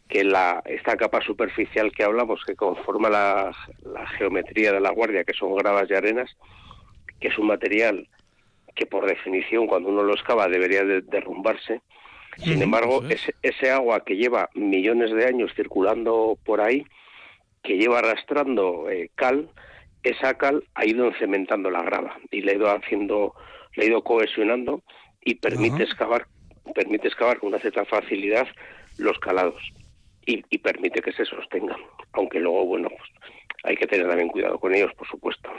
que 0.07 0.23
la, 0.23 0.61
esta 0.65 0.95
capa 0.95 1.21
superficial 1.21 1.91
que 1.91 2.03
hablamos, 2.03 2.41
que 2.45 2.55
conforma 2.55 3.09
la, 3.09 3.51
la 3.91 4.07
geometría 4.19 4.71
de 4.71 4.81
la 4.81 4.91
guardia, 4.91 5.23
que 5.23 5.33
son 5.33 5.55
gravas 5.55 5.89
y 5.89 5.95
arenas, 5.95 6.29
que 7.19 7.29
es 7.29 7.37
un 7.39 7.47
material 7.47 8.07
que 8.75 8.85
por 8.85 9.07
definición 9.07 9.65
cuando 9.65 9.89
uno 9.89 10.03
lo 10.03 10.13
excava 10.13 10.47
debería 10.47 10.83
de 10.83 11.01
derrumbarse. 11.01 11.81
Sin 12.37 12.61
embargo, 12.61 13.03
ese, 13.09 13.35
ese 13.41 13.71
agua 13.71 14.03
que 14.03 14.15
lleva 14.15 14.49
millones 14.53 15.11
de 15.11 15.25
años 15.25 15.51
circulando 15.55 16.37
por 16.43 16.61
ahí, 16.61 16.85
que 17.61 17.77
lleva 17.77 17.99
arrastrando 17.99 18.89
eh, 18.89 19.09
cal, 19.15 19.49
esa 20.03 20.33
cal 20.37 20.63
ha 20.75 20.85
ido 20.85 21.07
encementando 21.07 21.69
la 21.69 21.81
grava 21.83 22.17
y 22.31 22.41
le 22.41 22.51
ha 22.51 22.55
ido 22.55 22.69
haciendo, 22.69 23.35
le 23.75 23.83
ha 23.83 23.87
ido 23.87 24.03
cohesionando 24.03 24.83
y 25.23 25.35
permite 25.35 25.75
Ajá. 25.75 25.83
excavar, 25.83 26.27
permite 26.75 27.07
excavar 27.07 27.39
con 27.39 27.49
una 27.49 27.59
cierta 27.59 27.85
facilidad 27.85 28.47
los 28.97 29.17
calados 29.19 29.61
y, 30.25 30.43
y 30.49 30.57
permite 30.57 31.01
que 31.01 31.13
se 31.13 31.25
sostengan. 31.25 31.79
Aunque 32.13 32.39
luego, 32.39 32.65
bueno, 32.65 32.89
pues 32.89 33.09
hay 33.63 33.77
que 33.77 33.87
tener 33.87 34.07
también 34.07 34.29
cuidado 34.29 34.59
con 34.59 34.73
ellos, 34.75 34.93
por 34.95 35.07
supuesto. 35.07 35.49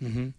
Ujú. 0.00 0.32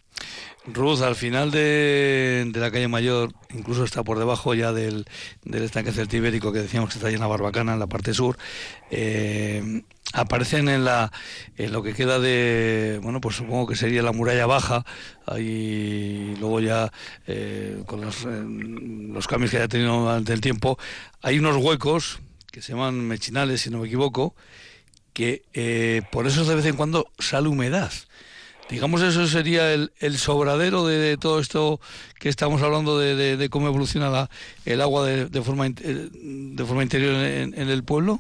Ruth, 0.68 1.02
al 1.02 1.16
final 1.16 1.52
de, 1.52 2.52
la 2.56 2.72
calle 2.72 2.88
Mayor, 2.88 3.34
incluso 3.54 3.84
está 3.84 4.04
por 4.04 4.18
debajo 4.18 4.54
ya 4.56 4.74
del, 4.74 5.06
del 5.44 5.64
estanque 5.64 5.92
celtibérico 5.92 6.52
que 6.52 6.60
decíamos 6.60 6.90
que 6.90 6.98
está 6.98 7.10
llena 7.10 7.26
de 7.26 7.32
barbacana 7.32 7.74
en 7.74 7.80
la 7.80 7.88
parte 7.88 8.14
sur, 8.14 8.38
eh, 8.90 9.84
aparecen 10.14 10.68
en 10.70 10.84
la 10.84 11.12
en 11.58 11.72
lo 11.72 11.84
que 11.84 11.94
queda 11.94 12.20
de, 12.20 13.00
bueno, 13.04 13.22
pues 13.22 13.36
supongo 13.36 13.68
que 13.68 13.76
sería 13.76 14.02
la 14.02 14.12
muralla 14.12 14.48
baja, 14.48 14.86
ahí 15.28 16.36
luego 16.40 16.60
ya 16.60 16.92
eh, 17.28 17.84
con 17.86 18.02
los, 18.02 18.26
eh, 18.26 18.44
los 18.46 19.28
cambios 19.28 19.52
que 19.52 19.58
haya 19.58 19.68
tenido 19.68 20.00
durante 20.00 20.34
el 20.34 20.42
tiempo, 20.42 20.80
hay 21.22 21.38
unos 21.38 21.58
huecos 21.58 22.20
que 22.52 22.64
se 22.64 22.74
llaman 22.74 23.08
mechinales, 23.08 23.62
si 23.62 23.70
no 23.70 23.80
me 23.80 23.88
equivoco, 23.88 24.36
que 25.14 26.04
por 26.12 26.26
eso 26.26 26.44
de 26.44 26.56
vez 26.56 26.66
en 26.66 26.76
cuando 26.76 27.08
sale 27.20 27.48
humedad. 27.50 27.92
Digamos, 28.70 29.04
eso 29.04 29.28
sería 29.28 29.72
el, 29.74 29.92
el 30.00 30.18
sobradero 30.18 30.88
de, 30.88 30.98
de 30.98 31.18
todo 31.18 31.40
esto 31.40 31.80
que 32.20 32.30
estamos 32.30 32.64
hablando 32.64 32.98
de, 32.98 33.16
de- 33.16 33.38
de 33.38 33.50
cómo 33.50 33.68
evoluciona 33.68 34.10
la- 34.10 34.30
el 34.66 34.82
agua 34.82 35.06
de, 35.06 35.28
de 35.28 35.42
forma 35.42 35.68
eh, 35.68 35.74
de 36.12 36.66
forma 36.66 36.82
interior 36.84 37.14
en, 37.16 37.54
en 37.54 37.70
el 37.70 37.84
pueblo. 37.84 38.20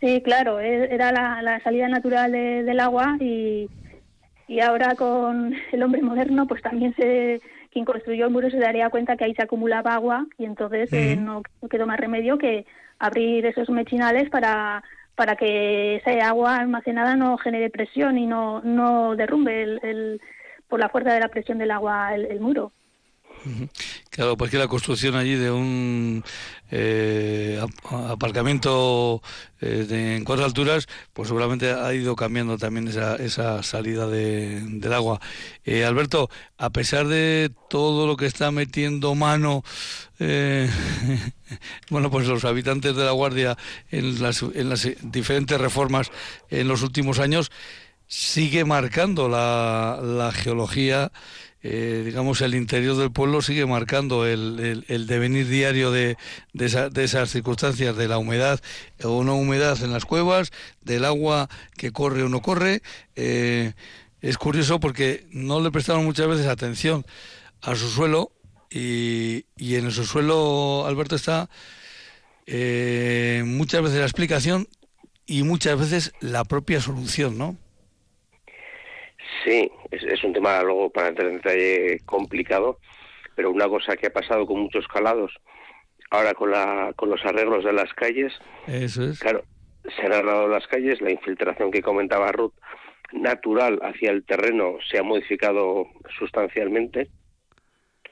Sí, 0.00 0.22
claro, 0.22 0.60
e- 0.60 0.94
era 0.94 1.10
la, 1.12 1.42
la 1.42 1.60
salida 1.62 1.88
natural 1.88 2.30
de- 2.32 2.62
del 2.62 2.78
agua 2.80 3.16
y, 3.20 3.68
y 4.48 4.60
ahora 4.60 4.94
con 4.94 5.54
el 5.72 5.82
hombre 5.82 6.02
moderno, 6.02 6.46
pues 6.46 6.62
también 6.62 6.94
se 6.94 7.40
quien 7.72 7.84
construyó 7.84 8.26
el 8.26 8.32
muro 8.32 8.50
se 8.50 8.58
daría 8.58 8.90
cuenta 8.90 9.16
que 9.16 9.24
ahí 9.24 9.34
se 9.34 9.42
acumulaba 9.42 9.94
agua 9.94 10.26
y 10.38 10.44
entonces 10.44 10.88
eh, 10.92 11.14
no 11.16 11.42
quedó 11.70 11.86
más 11.86 12.00
remedio 12.00 12.36
que 12.36 12.66
abrir 12.98 13.46
esos 13.46 13.70
mechinales 13.70 14.28
para 14.28 14.82
para 15.20 15.36
que 15.36 15.96
esa 15.96 16.12
agua 16.26 16.56
almacenada 16.56 17.14
no 17.14 17.36
genere 17.36 17.68
presión 17.68 18.16
y 18.16 18.24
no 18.24 18.62
no 18.62 19.16
derrumbe 19.16 19.64
el, 19.64 20.18
por 20.66 20.80
la 20.80 20.88
fuerza 20.88 21.12
de 21.12 21.20
la 21.20 21.28
presión 21.28 21.58
del 21.58 21.72
agua 21.72 22.14
el, 22.14 22.24
el 22.24 22.40
muro. 22.40 22.72
Claro, 24.10 24.36
pues 24.36 24.50
que 24.50 24.58
la 24.58 24.68
construcción 24.68 25.14
allí 25.16 25.34
de 25.34 25.50
un 25.50 26.22
eh, 26.70 27.58
ap- 27.62 28.10
aparcamiento 28.10 29.22
eh, 29.60 29.86
de- 29.88 30.16
en 30.16 30.24
cuatro 30.24 30.44
alturas, 30.44 30.86
pues 31.12 31.28
seguramente 31.28 31.70
ha 31.72 31.92
ido 31.94 32.14
cambiando 32.16 32.58
también 32.58 32.88
esa, 32.88 33.16
esa 33.16 33.62
salida 33.62 34.06
de- 34.08 34.60
del 34.62 34.92
agua. 34.92 35.20
Eh, 35.64 35.84
Alberto, 35.84 36.28
a 36.58 36.70
pesar 36.70 37.06
de 37.08 37.50
todo 37.68 38.06
lo 38.06 38.16
que 38.16 38.26
está 38.26 38.50
metiendo 38.50 39.14
mano, 39.14 39.62
bueno, 41.90 42.10
pues 42.10 42.26
los 42.26 42.44
habitantes 42.44 42.94
de 42.94 43.04
la 43.04 43.12
Guardia 43.12 43.56
en 43.90 44.20
las, 44.22 44.42
en 44.42 44.68
las 44.68 44.86
diferentes 45.02 45.58
reformas 45.60 46.10
en 46.50 46.68
los 46.68 46.82
últimos 46.82 47.18
años, 47.18 47.50
sigue 48.06 48.64
marcando 48.64 49.28
la, 49.28 49.98
la 50.02 50.32
geología 50.32 51.10
eh, 51.62 52.02
digamos, 52.04 52.40
el 52.40 52.54
interior 52.54 52.96
del 52.96 53.12
pueblo 53.12 53.42
sigue 53.42 53.66
marcando 53.66 54.26
el, 54.26 54.84
el, 54.88 55.06
devenir 55.06 55.46
diario 55.46 55.90
de, 55.90 56.16
de, 56.52 56.90
de, 56.90 57.04
esas 57.04 57.30
circunstancias, 57.30 57.96
de 57.96 58.08
la 58.08 58.18
humedad 58.18 58.60
o 59.04 59.24
no 59.24 59.36
humedad 59.36 59.82
en 59.82 59.92
las 59.92 60.04
cuevas, 60.04 60.52
del 60.82 61.04
agua 61.04 61.48
que 61.76 61.92
corre 61.92 62.22
o 62.22 62.28
no 62.28 62.40
corre. 62.40 62.82
Eh, 63.16 63.74
es 64.20 64.38
curioso 64.38 64.80
porque 64.80 65.26
no 65.32 65.60
le 65.60 65.70
prestaron 65.70 66.04
muchas 66.04 66.28
veces 66.28 66.46
atención 66.46 67.04
a 67.60 67.74
su 67.74 67.90
suelo 67.90 68.32
y, 68.70 69.46
y 69.56 69.74
en 69.74 69.90
su 69.90 70.04
suelo, 70.04 70.86
Alberto, 70.86 71.16
está 71.16 71.50
eh, 72.46 73.42
muchas 73.46 73.82
veces 73.82 73.98
la 73.98 74.04
explicación 74.04 74.66
y 75.24 75.44
muchas 75.44 75.78
veces 75.78 76.12
la 76.20 76.44
propia 76.44 76.80
solución, 76.80 77.38
¿no? 77.38 77.56
Sí, 79.44 79.70
es, 79.90 80.24
un 80.24 80.32
tema 80.32 80.62
luego 80.62 80.90
para 80.90 81.08
entrar 81.08 81.28
en 81.28 81.36
detalle 81.36 82.00
complicado, 82.04 82.78
pero 83.34 83.50
una 83.50 83.68
cosa 83.68 83.96
que 83.96 84.08
ha 84.08 84.12
pasado 84.12 84.46
con 84.46 84.60
muchos 84.60 84.86
calados, 84.88 85.32
ahora 86.10 86.34
con, 86.34 86.50
la, 86.50 86.92
con 86.96 87.10
los 87.10 87.24
arreglos 87.24 87.64
de 87.64 87.72
las 87.72 87.92
calles, 87.94 88.32
Eso 88.66 89.04
es. 89.04 89.18
claro, 89.18 89.44
se 89.96 90.02
han 90.02 90.12
arreglado 90.12 90.48
las 90.48 90.66
calles, 90.66 91.00
la 91.00 91.10
infiltración 91.10 91.70
que 91.70 91.82
comentaba 91.82 92.32
Ruth, 92.32 92.54
natural 93.12 93.80
hacia 93.82 94.10
el 94.10 94.24
terreno 94.24 94.76
se 94.88 94.98
ha 94.98 95.02
modificado 95.02 95.86
sustancialmente 96.18 97.08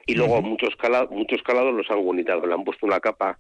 y 0.06 0.14
luego 0.14 0.40
muchos, 0.40 0.74
calados, 0.76 1.10
muchos 1.10 1.42
calados 1.42 1.74
los 1.74 1.90
han 1.90 1.98
unitado, 1.98 2.46
le 2.46 2.54
han 2.54 2.64
puesto 2.64 2.86
una 2.86 2.98
capa 2.98 3.38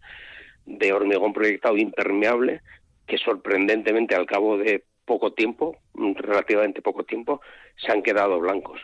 de 0.66 0.92
hormigón 0.92 1.32
proyectado 1.32 1.76
impermeable 1.78 2.60
que 3.06 3.16
sorprendentemente 3.16 4.14
al 4.14 4.26
cabo 4.26 4.58
de 4.58 4.84
poco 5.08 5.32
tiempo, 5.32 5.76
relativamente 5.94 6.82
poco 6.82 7.02
tiempo, 7.02 7.40
se 7.76 7.90
han 7.90 8.02
quedado 8.02 8.38
blancos. 8.38 8.80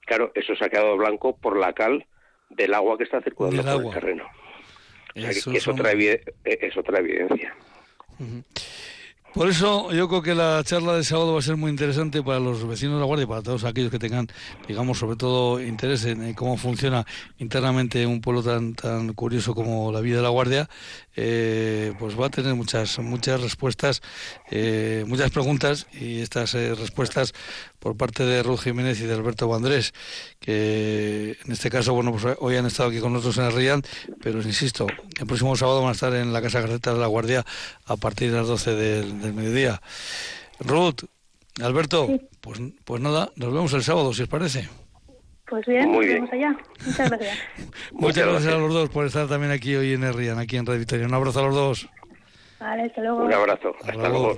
Claro, 0.00 0.32
eso 0.34 0.54
se 0.56 0.64
ha 0.64 0.68
quedado 0.68 0.96
blanco 0.96 1.36
por 1.36 1.56
la 1.56 1.72
cal 1.72 2.04
del 2.50 2.74
agua 2.74 2.98
que 2.98 3.04
está 3.04 3.22
circulando 3.22 3.62
por 3.62 3.84
el 3.84 3.90
terreno. 3.90 4.28
es, 5.14 5.46
otra 5.68 5.92
es 5.92 6.76
otra 6.76 6.98
evidencia. 6.98 7.54
Por 9.34 9.48
eso 9.48 9.92
yo 9.92 10.08
creo 10.08 10.22
que 10.22 10.34
la 10.34 10.62
charla 10.64 10.96
de 10.96 11.04
sábado 11.04 11.34
va 11.34 11.40
a 11.40 11.42
ser 11.42 11.56
muy 11.56 11.70
interesante 11.70 12.22
para 12.22 12.40
los 12.40 12.66
vecinos 12.66 12.94
de 12.94 13.00
la 13.00 13.06
Guardia 13.06 13.24
y 13.24 13.26
para 13.26 13.42
todos 13.42 13.64
aquellos 13.64 13.90
que 13.90 13.98
tengan, 13.98 14.26
digamos, 14.66 14.98
sobre 14.98 15.16
todo 15.16 15.60
interés 15.60 16.06
en, 16.06 16.32
cómo 16.32 16.56
funciona 16.56 17.06
internamente 17.38 18.06
un 18.06 18.22
pueblo 18.22 18.42
tan 18.42 18.74
tan 18.74 19.12
curioso 19.12 19.54
como 19.54 19.92
la 19.92 20.00
vida 20.00 20.16
de 20.16 20.22
la 20.22 20.30
Guardia. 20.30 20.68
Eh, 21.14 21.92
pues 21.98 22.18
va 22.18 22.26
a 22.26 22.30
tener 22.30 22.54
muchas 22.54 22.98
muchas 23.00 23.42
respuestas, 23.42 24.02
eh, 24.50 25.04
muchas 25.06 25.30
preguntas 25.30 25.86
y 25.92 26.20
estas 26.20 26.54
eh, 26.54 26.74
respuestas 26.74 27.34
por 27.78 27.96
parte 27.96 28.24
de 28.24 28.42
Ruth 28.42 28.60
Jiménez 28.60 29.00
y 29.00 29.04
de 29.04 29.14
Alberto 29.14 29.48
Bandrés, 29.48 29.92
que 30.40 31.36
en 31.44 31.52
este 31.52 31.70
caso, 31.70 31.94
bueno, 31.94 32.12
pues 32.12 32.36
hoy 32.38 32.56
han 32.56 32.66
estado 32.66 32.88
aquí 32.88 33.00
con 33.00 33.12
nosotros 33.12 33.38
en 33.38 33.44
el 33.44 33.52
Rian, 33.52 33.82
pero 34.22 34.40
insisto, 34.40 34.86
el 35.20 35.26
próximo 35.26 35.56
sábado 35.56 35.80
van 35.80 35.90
a 35.90 35.92
estar 35.92 36.14
en 36.14 36.32
la 36.32 36.40
Casa 36.40 36.60
Gaceta 36.60 36.94
de 36.94 37.00
la 37.00 37.06
Guardia 37.06 37.44
a 37.86 37.96
partir 37.96 38.30
de 38.30 38.38
las 38.38 38.46
12 38.46 38.74
del, 38.74 39.34
mediodía. 39.34 39.80
Ruth, 40.60 41.04
Alberto, 41.62 42.08
pues, 42.40 42.60
pues 42.84 43.02
nada, 43.02 43.30
nos 43.36 43.52
vemos 43.52 43.72
el 43.74 43.82
sábado, 43.82 44.14
si 44.14 44.22
os 44.22 44.28
parece. 44.28 44.68
Pues 45.48 45.64
bien, 45.66 45.92
nos 45.92 46.00
vemos 46.00 46.32
allá. 46.32 46.56
Muchas 46.84 47.10
gracias. 47.10 47.38
Muchas 47.92 48.26
gracias 48.26 48.54
a 48.54 48.58
los 48.58 48.72
dos 48.72 48.90
por 48.90 49.06
estar 49.06 49.28
también 49.28 49.52
aquí 49.52 49.74
hoy 49.76 49.94
en 49.94 50.04
el 50.04 50.14
Rian, 50.14 50.38
aquí 50.38 50.56
en 50.56 50.66
Radio 50.66 50.80
Victoria. 50.80 51.06
Un 51.06 51.14
abrazo 51.14 51.40
a 51.40 51.42
los 51.42 51.54
dos. 51.54 51.88
Vale, 52.60 52.82
hasta 52.84 53.00
luego. 53.00 53.24
Un 53.24 53.32
abrazo. 53.32 53.72
Hasta, 53.80 54.08
luego. 54.08 54.36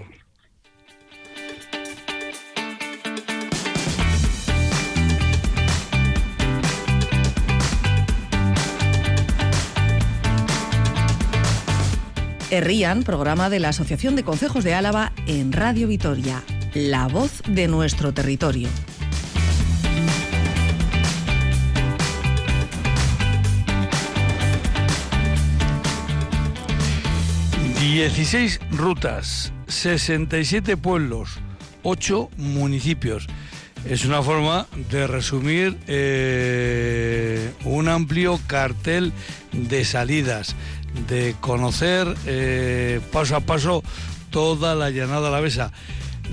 Errían, 12.51 13.05
programa 13.05 13.49
de 13.49 13.61
la 13.61 13.68
Asociación 13.68 14.16
de 14.16 14.25
Consejos 14.25 14.64
de 14.64 14.75
Álava 14.75 15.12
en 15.27 15.53
Radio 15.53 15.87
Vitoria, 15.87 16.43
la 16.75 17.07
voz 17.07 17.43
de 17.47 17.68
nuestro 17.68 18.12
territorio. 18.12 18.68
Dieciséis 27.81 28.61
rutas, 28.70 29.55
67 29.68 30.76
pueblos, 30.76 31.39
8 31.83 32.28
municipios. 32.37 33.26
Es 33.87 34.05
una 34.05 34.22
forma 34.22 34.66
de 34.91 35.07
resumir 35.07 35.78
eh, 35.87 37.51
un 37.64 37.89
amplio 37.89 38.39
cartel 38.47 39.14
de 39.53 39.87
salidas 39.87 40.55
de 41.09 41.35
conocer 41.41 42.14
eh, 42.26 43.01
paso 43.12 43.35
a 43.37 43.41
paso 43.41 43.83
toda 44.28 44.74
la 44.74 44.91
llanada 44.91 45.28
alavesa. 45.28 45.72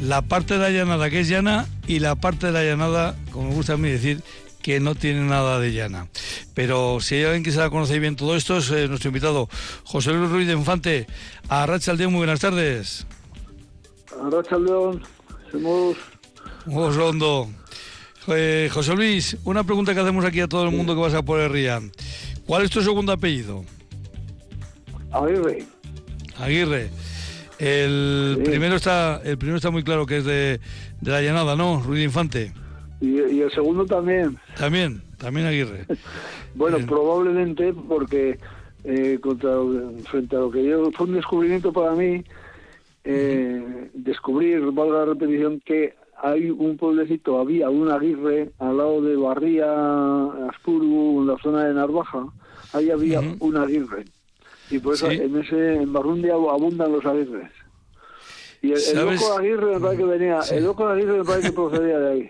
La 0.03 0.23
parte 0.23 0.55
de 0.55 0.59
la 0.59 0.69
llanada 0.69 1.09
que 1.09 1.21
es 1.21 1.29
llana 1.29 1.65
y 1.87 1.99
la 1.99 2.15
parte 2.15 2.47
de 2.47 2.51
la 2.51 2.63
llanada, 2.63 3.15
como 3.31 3.47
me 3.47 3.55
gusta 3.55 3.73
a 3.73 3.77
mí 3.77 3.89
decir, 3.89 4.21
que 4.67 4.81
no 4.81 4.95
tiene 4.95 5.21
nada 5.21 5.61
de 5.61 5.71
llana. 5.71 6.09
Pero 6.53 6.99
si 6.99 7.15
hay 7.15 7.23
alguien 7.23 7.41
que 7.41 7.53
se 7.53 7.59
la 7.59 7.69
conoce 7.69 7.99
bien 7.99 8.17
todo 8.17 8.35
esto, 8.35 8.57
es 8.57 8.69
eh, 8.69 8.89
nuestro 8.89 9.07
invitado, 9.07 9.47
José 9.85 10.11
Luis 10.11 10.29
Ruiz 10.29 10.45
de 10.45 10.51
Infante. 10.51 11.07
A 11.47 11.65
Rachaldeón, 11.65 12.11
muy 12.11 12.17
buenas 12.17 12.41
tardes. 12.41 13.07
A 14.21 14.29
Rachaldeón, 14.29 15.03
somos... 15.53 15.95
Rondo. 16.65 17.49
Eh, 18.27 18.69
José 18.73 18.93
Luis, 18.93 19.37
una 19.45 19.63
pregunta 19.63 19.93
que 19.93 20.01
hacemos 20.01 20.25
aquí 20.25 20.41
a 20.41 20.49
todo 20.49 20.65
el 20.65 20.71
mundo 20.71 20.97
que 20.97 21.01
pasa 21.01 21.21
por 21.23 21.39
el 21.39 21.49
ría. 21.49 21.79
¿Cuál 22.45 22.63
es 22.63 22.69
tu 22.69 22.81
segundo 22.81 23.13
apellido? 23.13 23.63
Aguirre. 25.13 25.65
Aguirre. 26.39 26.89
El 27.57 28.41
primero 28.43 28.75
está 28.75 29.21
el 29.23 29.37
primero 29.37 29.55
está 29.55 29.71
muy 29.71 29.85
claro 29.85 30.05
que 30.05 30.17
es 30.17 30.25
de, 30.25 30.59
de 30.99 31.11
la 31.11 31.21
llanada, 31.21 31.55
¿no? 31.55 31.81
Ruiz 31.81 32.03
Infante. 32.03 32.51
Y, 32.99 33.41
el 33.41 33.51
segundo 33.51 33.85
también. 33.85 34.37
También, 34.57 35.01
también 35.17 35.47
Aguirre. 35.47 35.85
bueno, 36.55 36.77
probablemente 36.87 37.73
porque 37.73 38.39
eh, 38.83 39.19
contra, 39.21 39.57
frente 40.09 40.35
a 40.35 40.39
lo 40.39 40.51
que 40.51 40.63
yo 40.63 40.91
fue 40.91 41.07
un 41.07 41.13
descubrimiento 41.13 41.71
para 41.71 41.91
mí, 41.91 42.23
eh, 43.03 43.89
descubrir, 43.93 44.61
valga 44.71 44.99
la 44.99 45.05
repetición, 45.05 45.61
que 45.63 45.95
hay 46.21 46.49
un 46.49 46.77
pueblecito, 46.77 47.39
había 47.39 47.69
un 47.69 47.91
Aguirre 47.91 48.51
al 48.59 48.77
lado 48.77 49.01
de 49.01 49.15
Barría, 49.15 49.67
Aspuru, 50.49 51.21
en 51.21 51.27
la 51.27 51.37
zona 51.37 51.65
de 51.65 51.73
Narvaja, 51.73 52.25
ahí 52.73 52.89
había 52.89 53.21
un 53.39 53.57
Aguirre. 53.57 54.05
Y 54.69 54.79
por 54.79 54.95
eso 54.95 55.09
en 55.09 55.37
ese 55.37 55.75
en 55.75 55.93
Barrundia 55.93 56.33
abundan 56.33 56.91
los 56.91 57.05
aguirres. 57.05 57.51
Y 58.61 58.71
el, 58.71 58.81
el 58.81 59.05
loco 59.05 59.37
Aguirre 59.37 59.73
me 59.75 59.79
parece 59.79 59.97
que 59.97 60.09
venía, 60.09 60.39
el 60.51 60.63
loco 60.63 60.87
Aguirre 60.87 61.17
me 61.19 61.23
parece 61.23 61.49
que 61.49 61.55
procedía 61.55 61.99
de 61.99 62.11
ahí. 62.11 62.29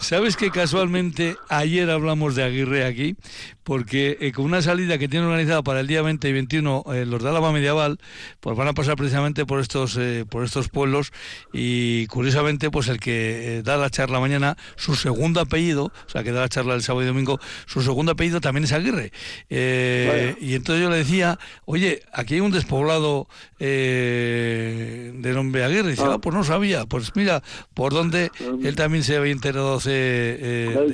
¿Sabes 0.00 0.36
que 0.36 0.50
casualmente 0.50 1.36
ayer 1.48 1.90
hablamos 1.90 2.36
de 2.36 2.44
Aguirre 2.44 2.84
aquí? 2.84 3.16
Porque 3.64 4.16
eh, 4.20 4.32
con 4.32 4.44
una 4.44 4.62
salida 4.62 4.96
que 4.96 5.08
tiene 5.08 5.26
organizada 5.26 5.62
para 5.62 5.80
el 5.80 5.86
día 5.86 6.00
20 6.02 6.28
y 6.28 6.32
21 6.32 6.84
eh, 6.94 7.04
los 7.04 7.22
de 7.22 7.28
Álava 7.28 7.52
Medieval, 7.52 7.98
pues 8.40 8.56
van 8.56 8.68
a 8.68 8.72
pasar 8.72 8.96
precisamente 8.96 9.44
por 9.44 9.60
estos 9.60 9.96
eh, 9.98 10.24
por 10.28 10.44
estos 10.44 10.68
pueblos 10.68 11.12
y 11.52 12.06
curiosamente 12.06 12.70
pues 12.70 12.88
el 12.88 13.00
que 13.00 13.60
da 13.64 13.76
la 13.76 13.90
charla 13.90 14.20
mañana, 14.20 14.56
su 14.76 14.94
segundo 14.94 15.40
apellido, 15.40 15.86
o 15.86 16.10
sea 16.10 16.22
que 16.22 16.32
da 16.32 16.42
la 16.42 16.48
charla 16.48 16.74
el 16.74 16.82
sábado 16.82 17.04
y 17.04 17.08
domingo, 17.08 17.40
su 17.66 17.82
segundo 17.82 18.12
apellido 18.12 18.40
también 18.40 18.64
es 18.64 18.72
Aguirre. 18.72 19.12
Y 19.50 20.54
entonces 20.54 20.82
yo 20.82 20.90
le 20.90 20.96
decía, 20.96 21.38
oye, 21.66 22.02
aquí 22.12 22.34
hay 22.34 22.40
un 22.40 22.52
despoblado 22.52 23.28
de 23.58 25.32
nombre 25.34 25.64
Aguirre. 25.64 25.88
Y 25.88 25.90
dice, 25.90 26.04
ah. 26.04 26.14
ah. 26.14 26.18
pues 26.18 26.34
no 26.34 26.44
sabía. 26.44 26.86
Pues 26.86 27.14
mira, 27.16 27.42
por 27.74 27.92
dónde 27.92 28.30
él 28.62 28.74
también 28.76 29.04
se 29.04 29.16
había 29.16 29.32
enterado 29.32 29.80
eh, 29.90 30.88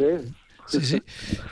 ¿eh? 0.00 0.32
Sí, 0.66 0.80
sí. 0.82 1.02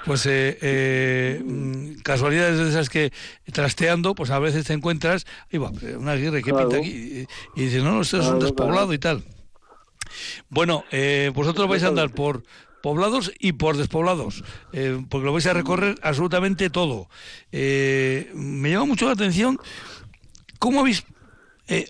Pues 0.05 0.27
eh, 0.27 0.59
eh, 0.61 1.43
mm, 1.45 2.01
casualidades 2.03 2.59
de 2.59 2.69
esas 2.69 2.89
que 2.89 3.13
trasteando, 3.53 4.15
pues 4.15 4.31
a 4.31 4.39
veces 4.39 4.65
te 4.67 4.73
encuentras, 4.73 5.27
y 5.51 5.59
va, 5.59 5.73
una 5.99 6.15
guerra 6.15 6.41
que 6.41 6.55
pinta 6.55 6.77
aquí, 6.77 7.27
y, 7.57 7.61
dices, 7.61 7.83
no, 7.83 7.93
no, 7.93 8.03
esto 8.03 8.21
es 8.21 8.27
un 8.27 8.39
despoblado 8.39 8.93
y 8.93 8.99
tal. 8.99 9.25
Bueno, 10.49 10.85
vosotros 11.35 11.69
vais 11.69 11.83
a 11.83 11.89
andar 11.89 12.11
por 12.11 12.45
poblados 12.83 13.33
y 13.41 13.53
por 13.53 13.77
despoblados, 13.77 14.45
porque 15.09 15.27
lo 15.27 15.33
vais 15.33 15.47
a 15.47 15.53
recorrer 15.53 15.97
absolutamente 16.03 16.71
todo. 16.71 17.09
me 17.51 18.71
llama 18.71 18.87
mucho 18.87 19.07
la 19.07 19.13
atención 19.13 19.59
cómo 20.59 20.81
habéis 20.81 21.05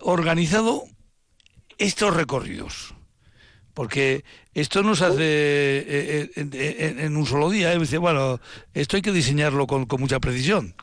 organizado 0.00 0.84
estos 1.76 2.14
recorridos 2.16 2.94
porque 3.78 4.24
esto 4.54 4.82
no 4.82 4.96
se 4.96 5.04
hace 5.04 5.22
eh, 5.22 6.30
eh, 6.34 6.96
en, 6.98 7.16
un 7.16 7.24
solo 7.24 7.48
día. 7.48 7.72
¿eh? 7.72 7.78
Dice, 7.78 7.96
bueno, 7.98 8.40
esto 8.74 8.96
hay 8.96 9.02
que 9.02 9.12
diseñarlo 9.12 9.68
con, 9.68 9.86
mucha 10.00 10.18
precisión. 10.18 10.74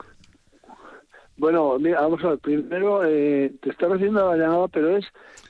Bueno, 1.35 1.77
mira, 1.77 1.99
vamos 1.99 2.23
a 2.23 2.29
ver. 2.29 2.39
Primero, 2.39 3.03
eh, 3.03 3.51
te 3.61 3.71
está 3.71 3.87
haciendo 3.87 4.33
la 4.33 4.37
llamada, 4.37 4.69
pero 4.69 4.95
es 4.95 5.03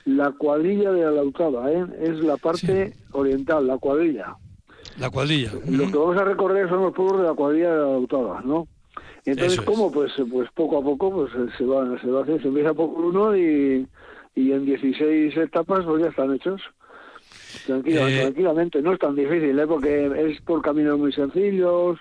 la 0.06 0.32
cuadrilla 0.32 0.90
de 0.90 1.02
la 1.02 1.12
Lautada, 1.12 1.70
¿eh? 1.70 1.86
Es 2.00 2.18
la 2.18 2.36
parte 2.36 2.94
oriental, 3.12 3.64
la 3.64 3.78
cuadrilla. 3.78 4.34
La 4.98 5.08
cuadrilla. 5.08 5.52
Lo 5.68 5.86
que 5.86 5.98
vamos 5.98 6.16
a 6.16 6.24
recorrer 6.24 6.68
son 6.68 6.82
los 6.82 6.94
pueblos 6.94 7.20
de 7.20 7.28
la 7.28 7.34
cuadrilla 7.34 7.70
de 7.70 7.78
la 7.78 7.92
Lautada, 7.92 8.40
¿no? 8.40 8.66
Entonces, 9.24 9.60
es. 9.60 9.64
¿cómo? 9.64 9.92
Pues, 9.92 10.10
pues 10.32 10.48
poco 10.52 10.78
a 10.78 10.82
poco 10.82 11.12
pues 11.12 11.30
se 11.56 11.64
va, 11.64 11.96
se 12.00 12.08
va 12.08 12.18
a 12.18 12.22
hacer, 12.24 12.42
se 12.42 12.48
empieza 12.48 12.74
por 12.74 12.88
uno 12.88 13.36
y, 13.36 13.86
y 14.34 14.50
en 14.50 14.64
16 14.64 15.36
etapas 15.36 15.84
pues 15.84 16.02
ya 16.02 16.08
están 16.08 16.34
hechos. 16.34 16.60
Tranquila, 17.64 18.10
Eh, 18.10 18.20
tranquilamente, 18.22 18.82
no 18.82 18.92
es 18.92 18.98
tan 18.98 19.14
difícil, 19.14 19.58
¿eh? 19.58 19.66
porque 19.66 20.30
es 20.30 20.40
por 20.42 20.62
caminos 20.62 20.98
muy 20.98 21.12
sencillos. 21.12 21.98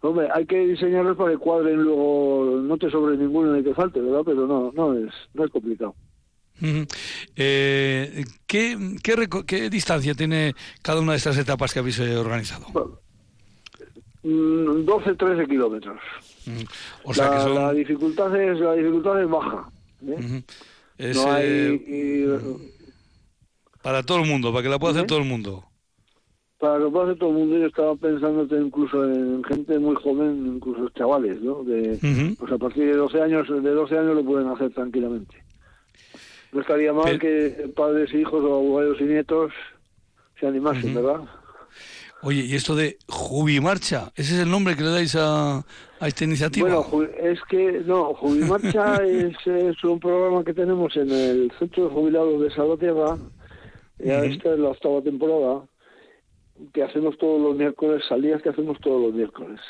Hombre, 0.00 0.28
hay 0.32 0.46
que 0.46 0.66
diseñarlos 0.66 1.16
para 1.16 1.32
que 1.32 1.38
cuadren 1.38 1.82
luego, 1.82 2.60
no 2.62 2.76
te 2.76 2.90
sobre 2.90 3.16
ninguno 3.16 3.52
ni 3.52 3.62
te 3.62 3.74
falte, 3.74 4.00
¿verdad? 4.00 4.22
Pero 4.24 4.46
no, 4.46 4.70
no 4.72 4.94
es, 4.94 5.12
no 5.34 5.44
es 5.44 5.50
complicado. 5.50 5.94
Eh, 7.36 8.24
¿qué, 8.46 8.76
qué, 9.46 9.70
distancia 9.70 10.14
tiene 10.14 10.54
cada 10.82 11.00
una 11.00 11.12
de 11.12 11.18
estas 11.18 11.38
etapas 11.38 11.72
que 11.72 11.78
habéis 11.78 11.98
eh, 12.00 12.16
organizado? 12.16 12.66
Mm, 14.22 14.84
12, 14.84 15.14
13 15.14 15.46
kilómetros. 15.46 15.98
Mm, 16.46 16.62
O 17.04 17.14
sea 17.14 17.26
la, 17.26 17.36
que 17.36 17.42
son... 17.42 17.54
la 17.54 17.72
dificultad 17.72 18.40
es 18.40 18.58
la 18.58 18.72
dificultad 18.74 19.22
es 19.22 19.28
baja. 19.28 19.70
¿eh? 20.06 20.42
Es, 20.98 21.16
no 21.16 21.32
hay 21.32 21.46
eh, 21.46 21.84
y- 21.86 22.77
para 23.88 24.02
todo 24.02 24.18
el 24.18 24.28
mundo, 24.28 24.52
para 24.52 24.62
que 24.62 24.68
la 24.68 24.78
pueda 24.78 24.92
hacer 24.92 25.06
todo 25.06 25.18
el 25.18 25.24
mundo. 25.24 25.64
para 26.58 26.78
lo 26.78 26.92
que 26.92 26.98
hace 26.98 27.14
todo 27.14 27.30
el 27.30 27.36
mundo, 27.36 27.56
yo 27.56 27.66
estaba 27.68 27.96
pensando 27.96 28.46
que 28.46 28.56
incluso 28.56 29.02
en 29.02 29.42
gente 29.44 29.78
muy 29.78 29.96
joven, 29.96 30.56
incluso 30.56 30.90
chavales, 30.90 31.40
¿no? 31.40 31.64
De, 31.64 31.92
Ujú. 31.94 32.34
pues 32.38 32.52
a 32.52 32.58
partir 32.58 32.84
de 32.84 32.96
12 32.96 33.22
años, 33.22 33.48
de 33.48 33.70
12 33.70 33.98
años 33.98 34.14
lo 34.14 34.24
pueden 34.24 34.48
hacer 34.48 34.74
tranquilamente. 34.74 35.42
No 36.52 36.60
estaría 36.60 36.92
mal 36.92 37.18
que 37.18 37.72
padres, 37.74 38.12
hijos 38.12 38.44
o 38.44 38.56
abuelos 38.56 39.00
y 39.00 39.04
nietos 39.04 39.52
se 40.38 40.46
animasen, 40.46 40.92
¿verdad? 40.94 41.20
Oye, 42.20 42.42
y 42.42 42.56
esto 42.56 42.74
de 42.76 42.98
Jubimarcha, 43.08 44.12
¿ese 44.16 44.34
es 44.34 44.40
el 44.40 44.50
nombre 44.50 44.76
que 44.76 44.82
le 44.82 44.90
dais 44.90 45.14
a, 45.16 45.64
a 45.98 46.08
esta 46.08 46.24
iniciativa? 46.24 46.68
Bueno, 46.68 47.08
es 47.22 47.38
que, 47.48 47.80
no, 47.86 48.12
Jubimarcha 48.12 48.96
es, 49.06 49.34
es 49.46 49.82
un 49.82 49.98
programa 49.98 50.44
que 50.44 50.52
tenemos 50.52 50.94
en 50.94 51.10
el 51.10 51.50
Centro 51.58 51.84
de 51.84 51.90
Jubilados 51.94 52.42
de 52.42 52.50
Salvatierra, 52.50 53.16
ya 53.98 54.20
esta 54.32 54.52
es 54.54 54.58
la 54.60 54.68
octava 54.70 55.02
temporada, 55.02 55.62
que 56.72 56.82
hacemos 56.82 57.16
todos 57.18 57.40
los 57.40 57.56
miércoles, 57.56 58.02
salidas 58.08 58.42
que 58.42 58.48
hacemos 58.50 58.78
todos 58.80 59.00
los 59.02 59.14
miércoles. 59.14 59.60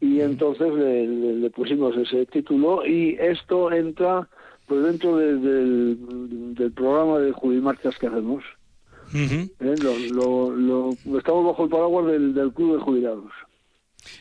Y 0.00 0.20
entonces 0.20 0.72
le, 0.72 1.06
le- 1.06 1.34
le 1.34 1.50
pusimos 1.50 1.96
ese 1.96 2.24
título 2.26 2.86
y 2.86 3.16
esto 3.20 3.72
entra 3.72 4.28
pues 4.66 4.84
dentro 4.84 5.16
de- 5.16 5.36
del, 5.36 6.54
del 6.54 6.72
programa 6.72 7.18
de 7.18 7.32
Jubimarchas 7.32 7.98
que 7.98 8.06
hacemos. 8.06 8.44
¿eh? 9.60 9.74
Lo, 9.82 10.50
lo- 10.52 10.90
lo- 11.04 11.18
estamos 11.18 11.46
bajo 11.46 11.64
el 11.64 11.70
paraguas 11.70 12.06
del, 12.06 12.34
del 12.34 12.52
Club 12.52 12.74
de 12.76 12.82
Jubilados. 12.82 13.32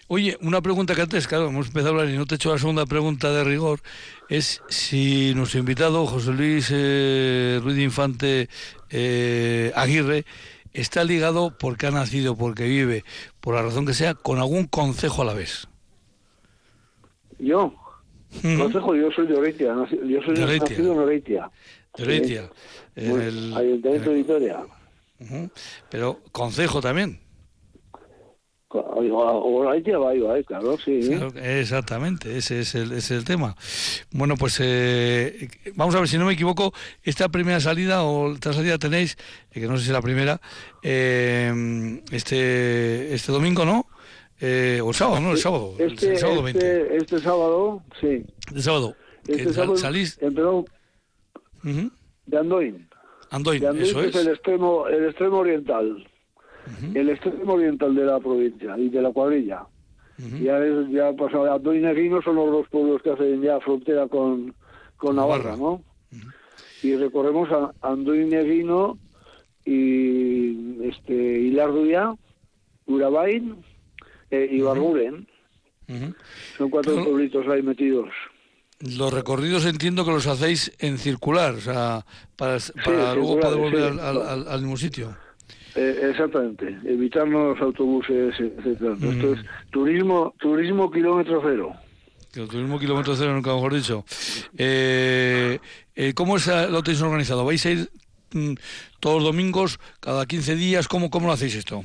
Oye, 0.07 0.37
una 0.41 0.61
pregunta 0.61 0.95
que 0.95 1.01
antes, 1.01 1.27
claro, 1.27 1.47
hemos 1.49 1.67
empezado 1.67 1.95
a 1.95 2.01
hablar 2.01 2.13
y 2.13 2.17
no 2.17 2.25
te 2.25 2.35
he 2.35 2.37
hecho 2.37 2.51
la 2.51 2.57
segunda 2.59 2.85
pregunta 2.85 3.31
de 3.31 3.43
rigor, 3.43 3.79
es 4.29 4.61
si 4.69 5.33
nuestro 5.35 5.59
invitado, 5.59 6.05
José 6.05 6.31
Luis 6.33 6.69
eh, 6.73 7.59
Ruiz 7.63 7.75
de 7.75 7.83
Infante 7.83 8.49
eh, 8.89 9.71
Aguirre, 9.75 10.25
está 10.73 11.03
ligado 11.03 11.57
porque 11.57 11.87
ha 11.87 11.91
nacido, 11.91 12.35
porque 12.35 12.65
vive, 12.65 13.03
por 13.39 13.55
la 13.55 13.61
razón 13.61 13.85
que 13.85 13.93
sea, 13.93 14.13
con 14.13 14.39
algún 14.39 14.65
concejo 14.65 15.21
a 15.21 15.25
la 15.25 15.33
vez. 15.33 15.67
Yo, 17.39 17.73
consejo, 18.41 18.95
yo 18.95 19.11
soy 19.11 19.27
de 19.27 19.35
Oreitia, 19.35 19.73
naci- 19.73 20.05
yo 20.07 20.21
soy 20.23 20.35
De 20.35 20.43
Oreitia. 20.43 20.69
nacido 20.69 20.93
en 20.93 20.99
Oreitia. 20.99 21.51
De 21.95 22.03
Oreitia, 22.03 22.49
Sí. 22.95 23.05
en 23.05 23.21
el- 23.21 23.53
Ayuntamiento 23.57 24.09
de 24.09 24.15
Vitoria. 24.15 24.59
Pero 25.89 26.19
concejo 26.31 26.81
también. 26.81 27.19
Va, 28.69 30.37
eh, 30.37 30.43
claro, 30.43 30.77
sí. 30.77 30.99
Claro, 31.07 31.31
exactamente, 31.35 32.37
ese 32.37 32.59
es 32.59 32.75
el, 32.75 32.91
ese 32.91 32.97
es 32.97 33.11
el 33.11 33.23
tema. 33.23 33.55
Bueno, 34.11 34.35
pues 34.35 34.59
eh, 34.61 35.47
vamos 35.75 35.95
a 35.95 35.99
ver, 35.99 36.09
si 36.09 36.17
no 36.17 36.25
me 36.25 36.33
equivoco, 36.33 36.73
esta 37.03 37.29
primera 37.29 37.61
salida 37.61 38.03
o 38.03 38.33
esta 38.33 38.51
salida 38.51 38.77
tenéis, 38.77 39.17
eh, 39.51 39.61
que 39.61 39.67
no 39.67 39.77
sé 39.77 39.83
si 39.83 39.89
es 39.89 39.93
la 39.93 40.01
primera, 40.01 40.41
eh, 40.83 42.01
este 42.11 43.13
este 43.13 43.31
domingo, 43.31 43.63
¿no? 43.63 43.85
Eh, 44.41 44.81
o 44.83 44.89
el 44.89 44.95
sábado, 44.95 45.21
¿no? 45.21 45.31
El 45.31 45.37
sábado. 45.37 45.73
Este, 45.79 46.11
el 46.11 46.17
sábado 46.17 46.43
20. 46.43 46.59
este, 46.59 46.97
este 46.97 47.19
sábado, 47.19 47.81
sí. 48.01 48.25
El 48.53 48.61
sábado. 48.61 48.95
Este 49.27 49.53
sábado 49.53 49.77
salís 49.77 50.17
empezó 50.21 50.65
de 51.63 52.37
Andoin. 52.37 52.87
Andoin, 53.29 53.65
Andoin, 53.65 53.81
eso 53.81 54.01
es. 54.01 54.15
es 54.15 54.25
el 54.25 54.33
extremo, 54.33 54.87
el 54.87 55.05
extremo 55.05 55.37
oriental. 55.37 56.05
El 56.93 57.09
extremo 57.09 57.53
oriental 57.53 57.95
de 57.95 58.05
la 58.05 58.19
provincia 58.19 58.77
y 58.77 58.89
de 58.89 59.01
la 59.01 59.11
cuadrilla. 59.11 59.63
Ya 60.41 60.57
es, 60.59 60.89
ya 60.89 61.13
pasado 61.13 61.53
Andoin 61.53 61.79
y 61.79 61.83
Neguino 61.83 62.21
son 62.23 62.35
los 62.37 62.49
dos 62.51 62.67
pueblos 62.69 63.01
que 63.03 63.11
hacen 63.11 63.41
ya 63.41 63.59
frontera 63.59 64.07
con, 64.07 64.53
con 64.97 65.15
Navarra, 65.15 65.55
¿no? 65.55 65.81
Y 66.83 66.95
recorremos 66.95 67.49
a 67.51 67.71
Andoin 67.81 68.29
Neguino 68.29 68.97
y 69.65 70.83
este 70.87 71.13
Hilarduya, 71.13 72.13
Urabain 72.87 73.57
eh, 74.31 74.47
y 74.51 74.61
Barburen. 74.61 75.27
Son 76.57 76.69
cuatro 76.69 76.93
Claro. 76.93 77.09
pueblitos 77.09 77.47
ahí 77.47 77.61
metidos. 77.61 78.09
Los 78.79 79.11
recorridos 79.13 79.65
entiendo 79.65 80.03
que 80.05 80.11
los 80.11 80.27
hacéis 80.27 80.71
en 80.79 80.97
circular, 80.97 81.55
o 81.55 81.61
sea, 81.61 82.05
para, 82.35 82.57
para 82.85 83.15
luego 83.15 83.39
poder 83.39 83.57
volver 83.57 83.93
sí. 83.93 83.99
al, 83.99 84.17
al- 84.17 84.21
al- 84.27 84.47
al 84.47 84.61
mismo 84.61 84.77
sitio. 84.77 85.15
Eh, 85.77 86.09
exactamente, 86.09 86.75
evitarnos 86.85 87.61
autobuses, 87.61 88.33
etcétera. 88.39 88.95
Mm. 88.95 89.11
Esto 89.11 89.33
es 89.33 89.39
turismo, 89.69 90.33
turismo 90.39 90.89
kilómetro 90.89 91.39
cero. 91.45 91.71
El 92.35 92.47
turismo 92.47 92.79
kilómetro 92.79 93.15
cero, 93.15 93.33
nunca 93.33 93.53
mejor 93.53 93.75
dicho. 93.75 94.03
Eh, 94.57 95.59
eh, 95.95 96.13
¿Cómo 96.15 96.37
es, 96.37 96.47
eh, 96.47 96.67
lo 96.71 96.81
tenéis 96.81 97.03
organizado? 97.03 97.45
¿Vais 97.45 97.63
a 97.67 97.69
ir 97.69 97.89
mm, 98.33 98.53
todos 98.99 99.17
los 99.17 99.25
domingos, 99.25 99.79
cada 99.99 100.25
15 100.25 100.55
días? 100.55 100.87
¿Cómo, 100.87 101.11
cómo 101.11 101.27
lo 101.27 101.33
hacéis 101.33 101.53
esto? 101.53 101.83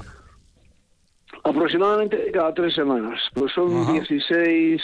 Aproximadamente 1.45 2.30
cada 2.32 2.55
tres 2.55 2.74
semanas. 2.74 3.20
Pues 3.34 3.53
son 3.53 3.93
16, 3.93 4.80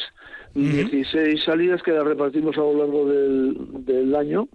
16 0.55 1.45
salidas 1.45 1.83
que 1.83 1.93
las 1.93 2.05
repartimos 2.05 2.59
a 2.59 2.61
lo 2.61 2.77
largo 2.77 3.07
del, 3.07 3.57
del 3.87 4.15
año. 4.15 4.49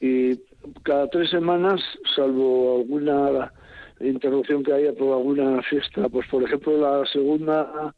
Y 0.00 0.38
cada 0.82 1.08
tres 1.08 1.30
semanas, 1.30 1.80
salvo 2.14 2.80
alguna 2.80 3.52
interrupción 4.00 4.62
que 4.62 4.72
haya 4.72 4.92
por 4.94 5.12
alguna 5.16 5.62
fiesta, 5.62 6.08
pues 6.08 6.26
por 6.28 6.42
ejemplo 6.42 6.76
la 6.78 7.06
segunda 7.06 7.94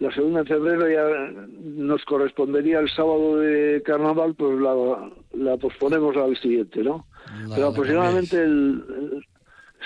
la 0.00 0.10
segunda 0.12 0.40
en 0.40 0.46
febrero 0.46 0.88
ya 0.90 1.32
nos 1.62 2.04
correspondería 2.04 2.80
el 2.80 2.88
sábado 2.90 3.36
de 3.38 3.80
carnaval, 3.84 4.34
pues 4.34 4.58
la, 4.60 5.10
la 5.34 5.56
posponemos 5.56 6.16
al 6.16 6.36
siguiente, 6.38 6.82
¿no? 6.82 7.06
La- 7.48 7.54
Pero 7.54 7.68
aproximadamente 7.68 8.36
el, 8.42 8.84
el- 8.88 9.26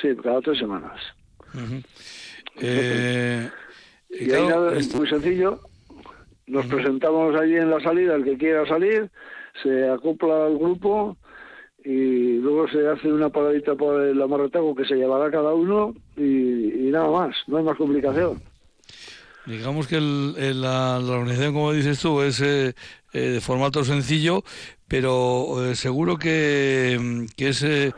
sí, 0.00 0.16
cada 0.22 0.40
tres 0.40 0.58
semanas. 0.58 0.98
Eh, 2.56 3.50
Y 4.10 4.26
claro, 4.26 4.42
ahí 4.44 4.48
nada, 4.48 4.78
es 4.78 4.94
muy 4.94 5.08
sencillo. 5.08 5.60
Nos 6.46 6.64
presentamos 6.66 7.38
allí 7.38 7.56
en 7.56 7.68
la 7.68 7.80
salida, 7.80 8.14
el 8.14 8.24
que 8.24 8.38
quiera 8.38 8.66
salir, 8.66 9.10
se 9.62 9.88
acopla 9.90 10.46
al 10.46 10.56
grupo 10.56 11.18
y 11.90 12.36
luego 12.36 12.68
se 12.68 12.86
hace 12.86 13.10
una 13.10 13.30
paradita 13.30 13.74
por 13.74 13.98
el 14.02 14.20
amarretago 14.20 14.74
que 14.74 14.84
se 14.84 14.94
llevará 14.94 15.30
cada 15.30 15.54
uno 15.54 15.94
y, 16.18 16.22
y 16.88 16.90
nada 16.90 17.10
más, 17.10 17.34
no 17.46 17.56
hay 17.56 17.64
más 17.64 17.78
complicación. 17.78 18.42
Digamos 19.46 19.86
que 19.86 19.96
el- 19.96 20.34
el- 20.36 20.60
la, 20.60 20.98
la 20.98 21.12
organización, 21.12 21.54
como 21.54 21.72
dices 21.72 21.98
tú, 21.98 22.20
es 22.20 22.42
eh, 22.42 22.74
eh, 23.14 23.18
de 23.20 23.40
formato 23.40 23.82
sencillo, 23.84 24.44
pero 24.86 25.64
eh, 25.70 25.74
seguro 25.74 26.18
que, 26.18 27.26
que 27.34 27.48
es 27.48 27.62
eh, 27.62 27.92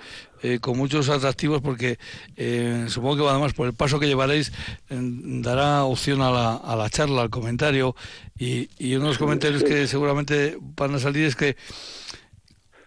con 0.61 0.79
muchos 0.79 1.09
atractivos 1.09 1.61
porque 1.61 1.99
eh, 2.37 2.85
supongo 2.87 3.17
que 3.25 3.29
además 3.29 3.53
por 3.55 3.67
el 3.67 3.75
paso 3.75 3.99
que 3.99 4.07
llevaréis 4.07 4.53
dará 4.89 5.83
opción 5.85 6.23
a 6.23 6.31
la, 6.31 6.55
a 6.57 6.77
la 6.77 6.89
charla, 6.89 7.23
al 7.23 7.31
comentario 7.31 7.97
y, 8.39 8.69
y 8.79 8.95
uno 8.95 9.07
de 9.07 9.11
los 9.11 9.19
comentarios 9.19 9.65
que 9.65 9.87
seguramente 9.89 10.57
van 10.77 10.95
a 10.95 10.99
salir 11.01 11.25
es 11.27 11.35
que 11.37 11.57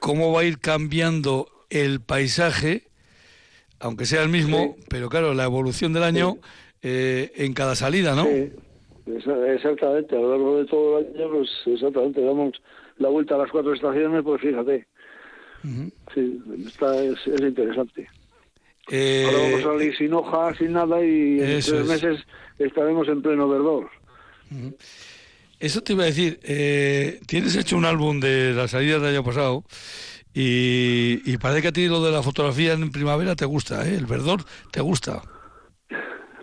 cómo 0.04 0.34
va 0.34 0.42
a 0.42 0.44
ir 0.44 0.60
cambiando 0.60 1.48
el 1.70 2.02
paisaje, 2.02 2.84
aunque 3.80 4.06
sea 4.06 4.22
el 4.22 4.28
mismo, 4.28 4.76
pero 4.90 5.08
claro, 5.08 5.34
la 5.34 5.46
evolución 5.46 5.94
del 5.94 6.04
año 6.04 6.40
eh, 6.82 7.32
en 7.36 7.54
cada 7.54 7.74
salida, 7.74 8.14
¿no? 8.14 8.26
Sí, 8.26 8.52
exactamente, 9.48 10.14
a 10.18 10.20
lo 10.20 10.32
largo 10.32 10.58
de 10.58 10.66
todo 10.66 11.00
el 11.00 11.08
año, 11.08 11.30
pues 11.30 11.50
exactamente, 11.68 12.22
damos 12.22 12.52
la 12.98 13.08
vuelta 13.08 13.36
a 13.36 13.38
las 13.38 13.50
cuatro 13.50 13.74
estaciones, 13.74 14.22
pues 14.24 14.42
fíjate. 14.42 14.86
Sí, 16.14 16.42
está, 16.68 17.02
es, 17.02 17.26
es 17.26 17.40
interesante. 17.40 18.10
Eh, 18.92 19.24
Ahora 19.26 19.38
vamos 19.38 19.60
a 19.62 19.64
salir 19.64 19.96
sin 19.96 20.14
hojas, 20.14 20.58
sin 20.58 20.74
nada 20.74 21.02
y 21.02 21.40
en 21.40 21.46
tres 21.46 21.70
es. 21.70 21.88
meses 21.88 22.20
estaremos 22.60 23.08
en 23.08 23.22
pleno 23.22 23.48
verdor. 23.48 23.90
Eso 25.66 25.82
te 25.82 25.94
iba 25.94 26.04
a 26.04 26.08
decir. 26.08 26.40
Eh, 26.44 27.20
tienes 27.28 27.56
hecho 27.56 27.78
un 27.78 27.86
álbum 27.86 28.20
de 28.20 28.54
las 28.54 28.72
salidas 28.72 29.02
del 29.02 29.12
año 29.16 29.24
pasado 29.24 29.64
y, 30.34 31.22
y 31.26 31.38
parece 31.38 31.62
que 31.62 31.68
a 31.70 31.72
ti 31.74 31.88
lo 31.88 32.04
de 32.04 32.12
la 32.12 32.22
fotografía 32.24 32.74
en 32.74 32.92
primavera 32.92 33.36
te 33.36 33.46
gusta, 33.46 33.88
¿eh? 33.88 33.96
El 33.96 34.06
verdor 34.06 34.44
te 34.72 34.82
gusta. 34.82 35.22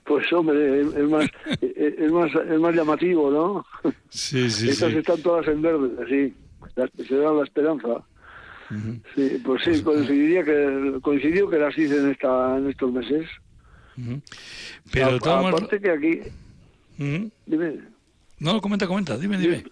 Pues 0.05 0.33
hombre, 0.33 0.81
es, 0.81 1.09
más, 1.09 1.31
es, 1.61 2.11
más, 2.13 2.31
es 2.35 2.59
más 2.59 2.75
llamativo, 2.75 3.31
¿no? 3.31 3.93
Sí, 4.09 4.51
sí, 4.51 4.71
Estas 4.71 4.91
sí. 4.91 4.99
están 4.99 5.23
todas 5.23 5.47
en 5.47 5.63
verde, 5.63 5.89
así. 6.05 6.35
Se 7.07 7.15
da 7.17 7.33
la 7.33 7.45
esperanza. 7.45 7.89
Sí, 9.15 9.41
pues 9.45 9.63
sí, 9.65 9.83
coincidiría 9.83 10.45
que 10.45 10.99
coincidió 11.03 11.49
que 11.51 11.59
las 11.59 11.77
hice 11.77 11.97
en 11.97 12.11
esta 12.11 12.57
en 12.57 12.71
estos 12.71 12.93
meses. 12.93 13.27
Pero 14.93 15.07
A- 15.07 15.19
todas 15.19 15.43
maneras- 15.43 15.63
aparte 15.63 15.81
que 15.81 15.91
aquí, 15.91 16.21
dime. 17.47 17.81
No, 18.41 18.61
comenta, 18.61 18.87
comenta, 18.87 19.17
dime, 19.17 19.39
dime. 19.39 19.65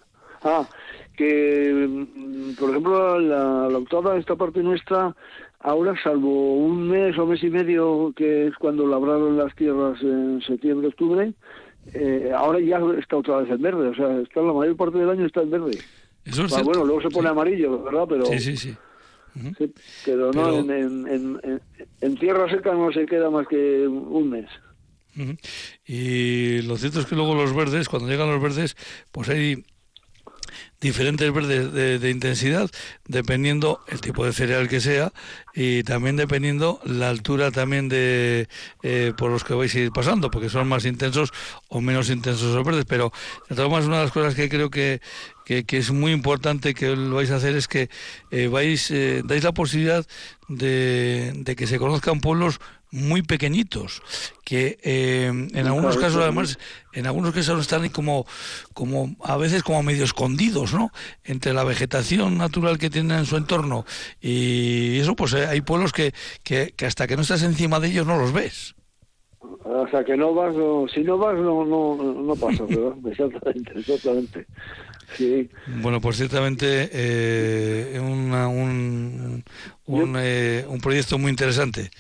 Ah, 0.43 0.69
que 1.17 1.73
mm, 1.89 2.53
por 2.55 2.71
ejemplo 2.71 3.19
la, 3.19 3.69
la 3.69 3.79
octava 3.79 4.15
de 4.15 4.21
esta 4.21 4.37
parte 4.37 4.63
nuestra, 4.63 5.15
ahora 5.61 5.95
salvo 6.03 6.55
un 6.59 6.89
mes 6.89 7.19
o 7.19 7.27
mes 7.27 7.43
y 7.43 7.51
medio 7.51 8.13
que 8.15 8.47
es 8.47 8.55
cuando 8.57 8.87
labraron 8.87 9.37
las 9.37 9.55
tierras 9.57 10.01
en 10.03 10.41
septiembre, 10.47 10.89
octubre, 10.89 11.33
eh, 11.95 12.31
ahora 12.37 12.61
ya 12.61 12.79
está 12.99 13.17
otra 13.17 13.39
vez 13.39 13.51
en 13.51 13.61
verde, 13.63 13.89
o 13.89 13.95
sea, 13.95 14.21
está 14.21 14.41
la 14.43 14.53
mayor 14.53 14.77
parte 14.77 14.99
del 14.99 15.11
año 15.11 15.27
está 15.27 15.43
en 15.43 15.51
verde. 15.51 15.79
Eso 16.25 16.45
es 16.45 16.53
Ah, 16.53 16.63
bueno, 16.63 16.85
luego 16.85 17.01
se 17.03 17.09
pone 17.09 17.29
amarillo, 17.31 17.83
¿verdad? 17.83 18.05
Pero, 18.09 18.27
Sí, 18.27 18.39
sí, 18.39 18.57
sí. 18.57 18.77
sí, 19.57 19.73
pero 20.05 20.27
no, 20.33 20.45
Pero- 20.45 20.59
en, 20.59 20.71
en, 21.09 21.41
en- 21.43 21.61
en 22.03 22.15
tierra 22.17 22.49
seca 22.51 22.73
no 22.75 22.93
se 22.93 23.07
queda 23.07 23.31
más 23.31 23.47
que 23.49 23.89
un 23.89 24.29
mes. 24.31 24.47
Y 25.87 26.63
lo 26.63 26.77
cierto 26.77 27.01
es 27.01 27.07
que 27.07 27.15
luego 27.15 27.35
los 27.35 27.55
verdes, 27.55 27.89
cuando 27.89 28.09
llegan 28.09 28.31
los 28.31 28.43
verdes, 28.43 28.77
pues 29.13 29.29
hay 29.29 29.65
diferentes 30.81 31.33
verdes 31.33 31.73
de, 31.73 32.11
intensidad, 32.11 32.71
dependiendo 33.07 33.81
el 33.89 34.01
tipo 34.01 34.25
de 34.25 34.33
cereal 34.33 34.69
que 34.69 34.81
sea 34.81 35.13
y 35.55 35.83
también 35.83 36.17
dependiendo 36.17 36.81
la 36.85 37.09
altura 37.09 37.51
también 37.51 37.89
de 37.89 38.49
eh, 38.83 39.13
por 39.17 39.31
los 39.31 39.43
que 39.43 39.55
vais 39.55 39.75
a 39.75 39.79
ir 39.81 39.91
pasando, 39.91 40.31
porque 40.31 40.49
son 40.49 40.69
más 40.69 40.85
intensos 40.85 41.33
o 41.69 41.81
menos 41.81 42.11
intensos 42.11 42.55
los 42.55 42.65
verdes. 42.65 42.85
Pero 42.89 43.13
de 43.49 43.65
una 43.65 43.81
de 43.81 44.05
las 44.05 44.13
cosas 44.13 44.35
que 44.35 44.49
creo 44.49 44.71
que, 44.71 45.01
que, 45.45 45.65
es 45.69 45.91
muy 45.91 46.13
importante 46.13 46.75
que 46.75 46.95
lo 46.95 47.17
vais 47.17 47.31
a 47.31 47.37
hacer 47.37 47.57
es 47.57 47.67
que 47.67 47.89
eh, 48.31 48.47
vais 48.47 48.91
eh, 48.91 49.23
dais 49.25 49.43
la 49.43 49.53
posibilidad 49.53 50.07
de 50.49 51.55
que 51.57 51.67
se 51.67 51.79
conozcan 51.79 52.21
pueblos 52.21 52.61
muy 52.91 53.23
pequeñitos 53.23 54.03
que 54.45 54.79
eh, 54.83 55.27
en 55.27 55.67
algunos 55.67 55.97
casos 55.97 56.23
además 56.23 56.59
en 56.93 57.07
algunos 57.07 57.35
casos 57.35 57.61
están 57.61 57.89
como 57.91 58.27
como 58.73 59.15
a 59.23 59.37
veces 59.37 59.63
como 59.63 59.83
medio 59.83 60.05
escondidos 60.05 60.73
no 60.73 60.91
entre 61.25 61.53
la 61.53 61.65
vegetación 61.65 62.39
natural 62.39 62.79
que 62.79 62.91
tienen 62.91 63.19
en 63.19 63.27
su 63.27 63.37
entorno 63.37 63.85
y 64.21 64.99
eso 64.99 65.15
pues 65.17 65.35
eh, 65.35 65.47
hay 65.47 65.61
pueblos 65.61 65.93
que, 65.93 66.15
que, 66.43 66.73
que 66.77 66.87
hasta 66.87 67.07
que 67.07 67.17
no 67.17 67.23
estás 67.23 67.43
encima 67.43 67.79
de 67.81 67.89
ellos 67.89 68.07
no 68.07 68.19
los 68.19 68.33
ves 68.33 68.75
sea, 69.91 70.05
que 70.05 70.17
no 70.17 70.35
vas, 70.35 70.55
no- 70.55 70.87
si 70.93 71.01
no 71.01 71.19
vas, 71.19 71.35
no, 71.37 71.65
no, 71.65 71.97
no 71.97 72.37
pasa, 72.37 72.65
¿verdad? 72.69 72.95
Exactamente, 73.11 73.79
exactamente. 73.79 74.47
Sí. 75.17 75.49
Bueno, 75.83 76.01
pues 76.01 76.17
ciertamente 76.17 76.89
eh, 76.93 78.01
una- 78.01 78.49
un, 78.49 79.45
un, 79.87 80.17
eh, 80.19 80.65
un 80.69 80.81
proyecto 80.81 81.19
muy 81.19 81.31
interesante. 81.31 81.91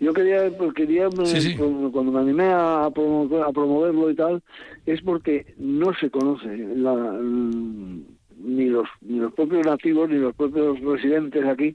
Yo 0.00 0.12
quería, 0.12 0.50
pues, 0.56 0.72
quería 0.74 1.08
Sí, 1.24 1.40
sí. 1.40 1.56
cu- 1.56 1.90
cuando 1.92 2.12
me 2.12 2.20
animé 2.20 2.44
a, 2.44 2.84
a 2.86 2.90
promoverlo 2.92 4.10
y 4.10 4.14
tal, 4.14 4.42
es 4.86 5.02
porque 5.02 5.54
no 5.58 5.92
se 5.94 6.08
conoce 6.10 6.56
la, 6.76 6.94
mm, 6.94 8.02
ni 8.44 8.66
los 8.66 8.86
ni 9.00 9.18
los 9.18 9.32
propios 9.34 9.66
nativos 9.66 10.08
ni 10.08 10.16
los 10.18 10.34
propios 10.36 10.78
residentes 10.80 11.44
aquí 11.44 11.74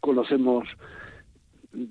conocemos. 0.00 0.68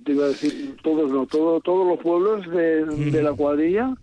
Te 0.04 0.12
iba 0.12 0.26
a 0.26 0.30
decir 0.30 0.76
todos 0.84 1.10
no, 1.12 1.26
todo, 1.26 1.60
todos 1.62 1.88
los 1.88 2.00
pueblos 2.00 2.48
de, 2.52 2.86
de 3.12 3.24
la 3.24 3.34
cuadrilla, 3.34 3.96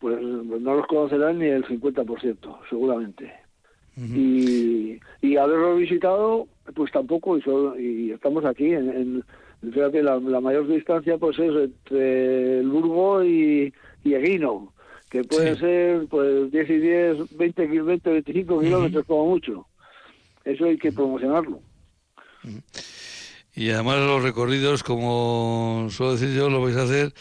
pues 0.00 0.20
no 0.20 0.74
los 0.74 0.86
conocerán 0.86 1.38
ni 1.38 1.46
el 1.46 1.64
50%, 1.64 2.58
seguramente. 2.68 3.32
y, 4.16 5.00
y 5.22 5.36
haberlo 5.36 5.76
visitado, 5.76 6.46
pues 6.74 6.90
tampoco, 6.92 7.36
y, 7.38 7.42
solo- 7.42 7.78
y 7.78 8.10
estamos 8.12 8.44
aquí 8.44 8.66
en, 8.72 8.88
en- 8.90 9.24
la, 9.62 10.18
la 10.18 10.40
mayor 10.40 10.68
distancia 10.68 11.18
pues 11.18 11.38
es 11.38 11.52
entre 11.54 12.60
el 12.60 12.68
Burgo 12.68 13.24
y, 13.24 13.72
y 14.04 14.14
Eguino, 14.14 14.72
que 15.10 15.24
pueden 15.24 15.58
ser 15.58 16.06
pues 16.08 16.50
10 16.52 16.70
y 16.70 16.78
10, 16.78 17.16
20, 17.36 17.68
kil- 17.68 17.82
20 17.82 18.10
25 18.10 18.60
kilómetros 18.60 19.04
como 19.06 19.26
mucho. 19.26 19.66
Eso 20.44 20.64
hay 20.66 20.78
que 20.78 20.92
promocionarlo. 20.92 21.60
Y 23.54 23.70
además 23.70 23.98
los 23.98 24.22
recorridos, 24.22 24.84
como 24.84 25.88
suelo 25.90 26.12
decir 26.12 26.32
yo, 26.32 26.48
lo 26.48 26.62
vais 26.62 26.76
a 26.76 26.82
hacer, 26.84 27.12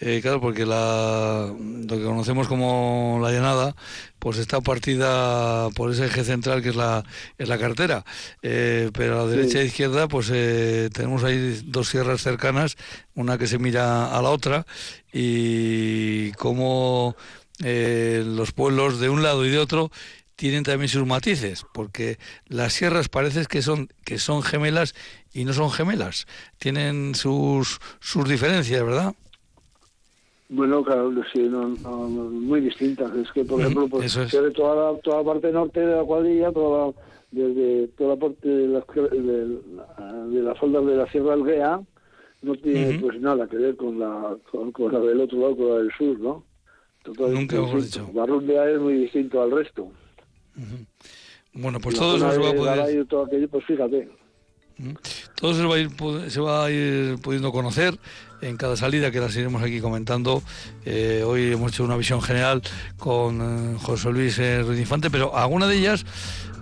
eh, 0.00 0.20
claro, 0.22 0.40
porque 0.40 0.66
la, 0.66 1.52
lo 1.58 1.96
que 1.96 2.04
conocemos 2.04 2.48
como 2.48 3.20
la 3.22 3.30
llanada, 3.30 3.76
pues 4.18 4.38
está 4.38 4.60
partida 4.60 5.68
por 5.70 5.90
ese 5.92 6.06
eje 6.06 6.24
central 6.24 6.62
que 6.62 6.70
es 6.70 6.76
la, 6.76 7.04
es 7.38 7.48
la 7.48 7.58
carretera. 7.58 8.04
Eh, 8.42 8.90
pero 8.92 9.20
a 9.20 9.24
la 9.24 9.30
Sí. 9.30 9.36
derecha 9.36 9.60
e 9.60 9.66
izquierda, 9.66 10.08
pues 10.08 10.30
eh, 10.32 10.90
tenemos 10.92 11.22
ahí 11.24 11.60
dos 11.66 11.88
sierras 11.88 12.22
cercanas, 12.22 12.76
una 13.14 13.38
que 13.38 13.46
se 13.46 13.58
mira 13.58 14.16
a 14.16 14.20
la 14.22 14.30
otra, 14.30 14.66
y 15.12 16.32
como 16.32 17.16
eh, 17.62 18.22
los 18.26 18.52
pueblos 18.52 18.98
de 19.00 19.08
un 19.08 19.22
lado 19.22 19.46
y 19.46 19.50
de 19.50 19.58
otro 19.58 19.90
tienen 20.36 20.64
también 20.64 20.88
sus 20.88 21.06
matices, 21.06 21.64
porque 21.72 22.18
las 22.46 22.72
sierras 22.72 23.08
parece 23.08 23.46
que 23.46 23.62
son 23.62 23.88
que 24.04 24.18
son 24.18 24.42
gemelas 24.42 24.94
y 25.32 25.44
no 25.44 25.52
son 25.52 25.70
gemelas, 25.70 26.26
tienen 26.58 27.14
sus 27.14 27.78
sus 28.00 28.28
diferencias, 28.28 28.82
¿verdad? 28.82 29.14
Bueno, 30.48 30.84
claro, 30.84 31.10
sí, 31.32 31.40
no, 31.40 31.68
muy 31.68 32.60
distintas. 32.60 33.14
Es 33.16 33.30
que, 33.32 33.44
por 33.44 33.60
ejemplo, 33.60 33.88
pues, 33.88 34.14
es. 34.16 34.30
de 34.30 34.50
toda 34.50 34.92
la, 34.92 34.98
toda 35.00 35.18
la 35.18 35.24
parte 35.24 35.50
norte 35.52 35.80
de 35.80 35.96
la 35.96 36.04
cuadrilla, 36.04 36.52
toda 36.52 36.86
la, 36.88 36.92
desde 37.30 37.88
toda 37.88 38.10
la 38.14 38.20
parte 38.20 38.48
de 38.48 38.68
las, 38.68 38.84
de, 38.94 39.58
la- 39.74 40.26
de 40.26 40.42
las 40.42 40.58
faldas 40.58 40.86
de 40.86 40.96
la 40.96 41.10
Sierra 41.10 41.32
Alguea, 41.32 41.80
no 42.42 42.54
tiene 42.56 42.98
pues 43.00 43.20
nada 43.20 43.46
que 43.48 43.56
ver 43.56 43.76
con 43.76 43.98
la, 43.98 44.36
con, 44.50 44.70
con 44.72 44.92
la 44.92 45.00
del 45.00 45.20
otro 45.22 45.38
lado, 45.40 45.56
con 45.56 45.68
la 45.70 45.74
del 45.76 45.90
sur, 45.96 46.18
¿no? 46.20 46.44
Totalmente 47.02 47.40
Nunca 47.56 47.66
mejor 47.66 47.82
distinto. 47.82 48.12
Barrundea 48.12 48.70
es 48.70 48.80
muy 48.80 48.94
distinto 48.94 49.42
al 49.42 49.50
resto. 49.50 49.90
Bueno, 51.54 51.80
pues 51.80 51.94
La 51.94 52.00
todo 52.00 52.16
eso 52.16 52.18
zona 52.18 52.32
se 52.32 52.38
va 52.40 52.50
a 52.50 52.54
poder 52.54 53.06
todo 53.06 53.24
aquello, 53.24 53.48
pues 53.48 53.64
fíjate. 53.64 54.08
Todo 55.34 55.54
se 55.54 55.62
va 55.64 55.74
a 55.76 55.78
ir 55.78 55.90
se 56.30 56.40
va 56.40 56.64
a 56.66 56.70
ir 56.70 57.18
pudiendo 57.20 57.52
conocer 57.52 57.98
en 58.40 58.56
cada 58.58 58.76
salida 58.76 59.10
que 59.10 59.20
las 59.20 59.34
iremos 59.36 59.62
aquí 59.62 59.80
comentando. 59.80 60.42
Eh, 60.84 61.22
hoy 61.26 61.52
hemos 61.52 61.72
hecho 61.72 61.84
una 61.84 61.96
visión 61.96 62.20
general 62.20 62.62
con 62.98 63.40
eh, 63.74 63.78
José 63.80 64.10
Luis 64.10 64.38
eh, 64.38 64.62
Ruiz 64.62 64.78
Infante, 64.78 65.10
pero 65.10 65.34
alguna 65.36 65.66
de 65.66 65.78
ellas 65.78 66.04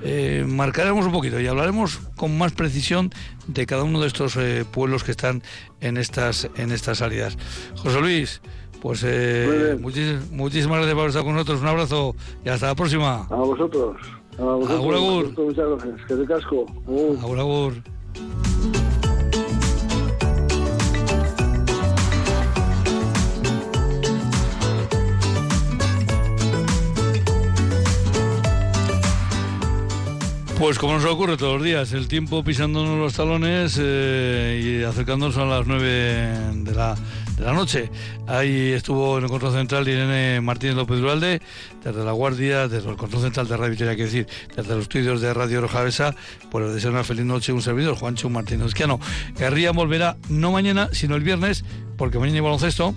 eh, 0.05 0.45
marcaremos 0.47 1.05
un 1.07 1.13
poquito 1.13 1.41
y 1.41 1.47
hablaremos 1.49 1.99
con 2.17 2.37
más 2.39 2.53
precisión 2.53 3.11
de 3.49 3.67
cada 3.67 3.83
uno 3.83 4.01
de 4.01 4.07
estos 4.07 4.37
eh, 4.37 4.65
pueblos 4.71 5.03
que 5.03 5.11
están 5.11 5.43
en 5.81 5.97
estas 5.97 6.49
en 6.57 6.71
estas 6.71 6.99
salidas. 6.99 7.37
José 7.77 8.01
Luis, 8.01 8.41
pues 8.81 9.03
muchis- 9.05 10.31
muchísimas 10.31 10.79
gracias 10.79 10.95
por 10.97 11.09
estar 11.09 11.23
con 11.25 11.35
nosotros. 11.35 11.61
Un 11.61 11.69
abrazo 11.69 12.15
y 12.45 12.49
hasta 12.49 12.67
la 12.69 12.75
próxima. 12.77 13.27
A 13.29 13.35
vosotros. 13.37 13.97
A 14.39 14.43
vosotros. 14.43 14.79
Agur, 14.79 14.95
agur. 14.95 15.39
Muchas 15.39 15.69
gracias. 15.69 16.07
Que 16.07 16.15
te 16.15 16.25
casco. 16.27 16.67
Agur, 16.87 17.39
agur. 17.41 17.75
Pues 30.63 30.79
como 30.79 30.95
nos 30.95 31.05
ocurre 31.05 31.37
todos 31.37 31.55
los 31.55 31.65
días, 31.65 31.93
el 31.93 32.07
tiempo 32.07 32.45
pisándonos 32.45 32.97
los 32.97 33.15
talones 33.15 33.77
eh, 33.83 34.81
y 34.81 34.85
acercándonos 34.85 35.37
a 35.37 35.45
las 35.45 35.67
9 35.67 35.85
de 36.63 36.73
la, 36.73 36.95
la 37.45 37.53
noche. 37.53 37.91
Ahí 38.27 38.73
estuvo 38.73 39.19
en 39.19 39.25
el 39.25 39.31
control 39.31 39.53
central 39.53 39.87
Irene 39.87 40.41
Martínez 40.41 40.77
López 40.77 40.99
Duralde, 40.99 41.41
desde 41.83 42.05
la 42.05 42.13
Guardia, 42.13 42.69
desde 42.69 42.89
el 42.89 42.97
control 42.97 43.23
central 43.23 43.49
de 43.49 43.57
Radio 43.57 43.71
Victoria, 43.71 43.95
quiero 43.95 44.11
decir, 44.11 44.27
desde 44.57 44.75
los 44.75 44.83
estudios 44.83 45.21
de 45.21 45.35
Radio 45.35 45.61
Rojavesa, 45.61 46.15
por 46.51 46.63
el 46.63 46.75
deseo 46.75 46.91
una 46.91 47.05
feliz 47.05 47.25
noche 47.25 47.53
un 47.53 47.63
servidor, 47.63 47.97
Juancho 47.97 48.29
Martínez 48.31 48.69
Esquiano. 48.69 49.01
Guerrilla 49.39 49.73
volverá 49.73 50.17
no 50.29 50.53
mañana, 50.53 50.89
sino 50.93 51.17
el 51.17 51.23
viernes, 51.23 51.65
porque 51.97 52.19
mañana 52.19 52.37
hay 52.37 52.43
baloncesto. 52.43 52.95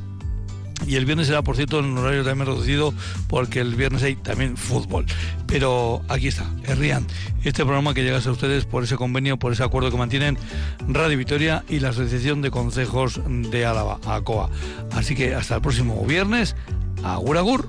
Y 0.88 0.96
el 0.96 1.06
viernes 1.06 1.28
será, 1.28 1.42
por 1.42 1.56
cierto, 1.56 1.80
en 1.80 1.86
un 1.86 1.98
horario 1.98 2.24
también 2.24 2.48
reducido, 2.48 2.94
porque 3.28 3.60
el 3.60 3.76
viernes 3.76 4.04
hay 4.04 4.16
también 4.16 4.58
fútbol. 4.58 5.06
Pero 5.48 6.02
aquí 6.10 6.28
está, 6.28 6.46
Herrian, 6.64 7.06
este 7.44 7.64
programa 7.64 7.94
que 7.94 8.04
llega 8.04 8.18
a 8.18 8.32
ustedes 8.32 8.66
por 8.66 8.84
ese 8.84 8.96
convenio, 8.96 9.38
por 9.38 9.52
ese 9.54 9.64
acuerdo 9.64 9.92
que 9.92 9.98
mantienen 9.98 10.38
Radio 10.88 11.18
Vitoria 11.18 11.64
y 11.70 11.80
la 11.80 11.90
Asociación 11.90 12.42
de 12.42 12.52
Consejos 12.52 13.22
de 13.28 13.66
Álava, 13.66 14.00
ACOA. 14.06 14.50
Así 14.92 15.16
que 15.16 15.36
hasta 15.36 15.56
el 15.56 15.62
próximo 15.62 16.06
viernes, 16.06 16.56
agur 17.04 17.38
agur. 17.38 17.68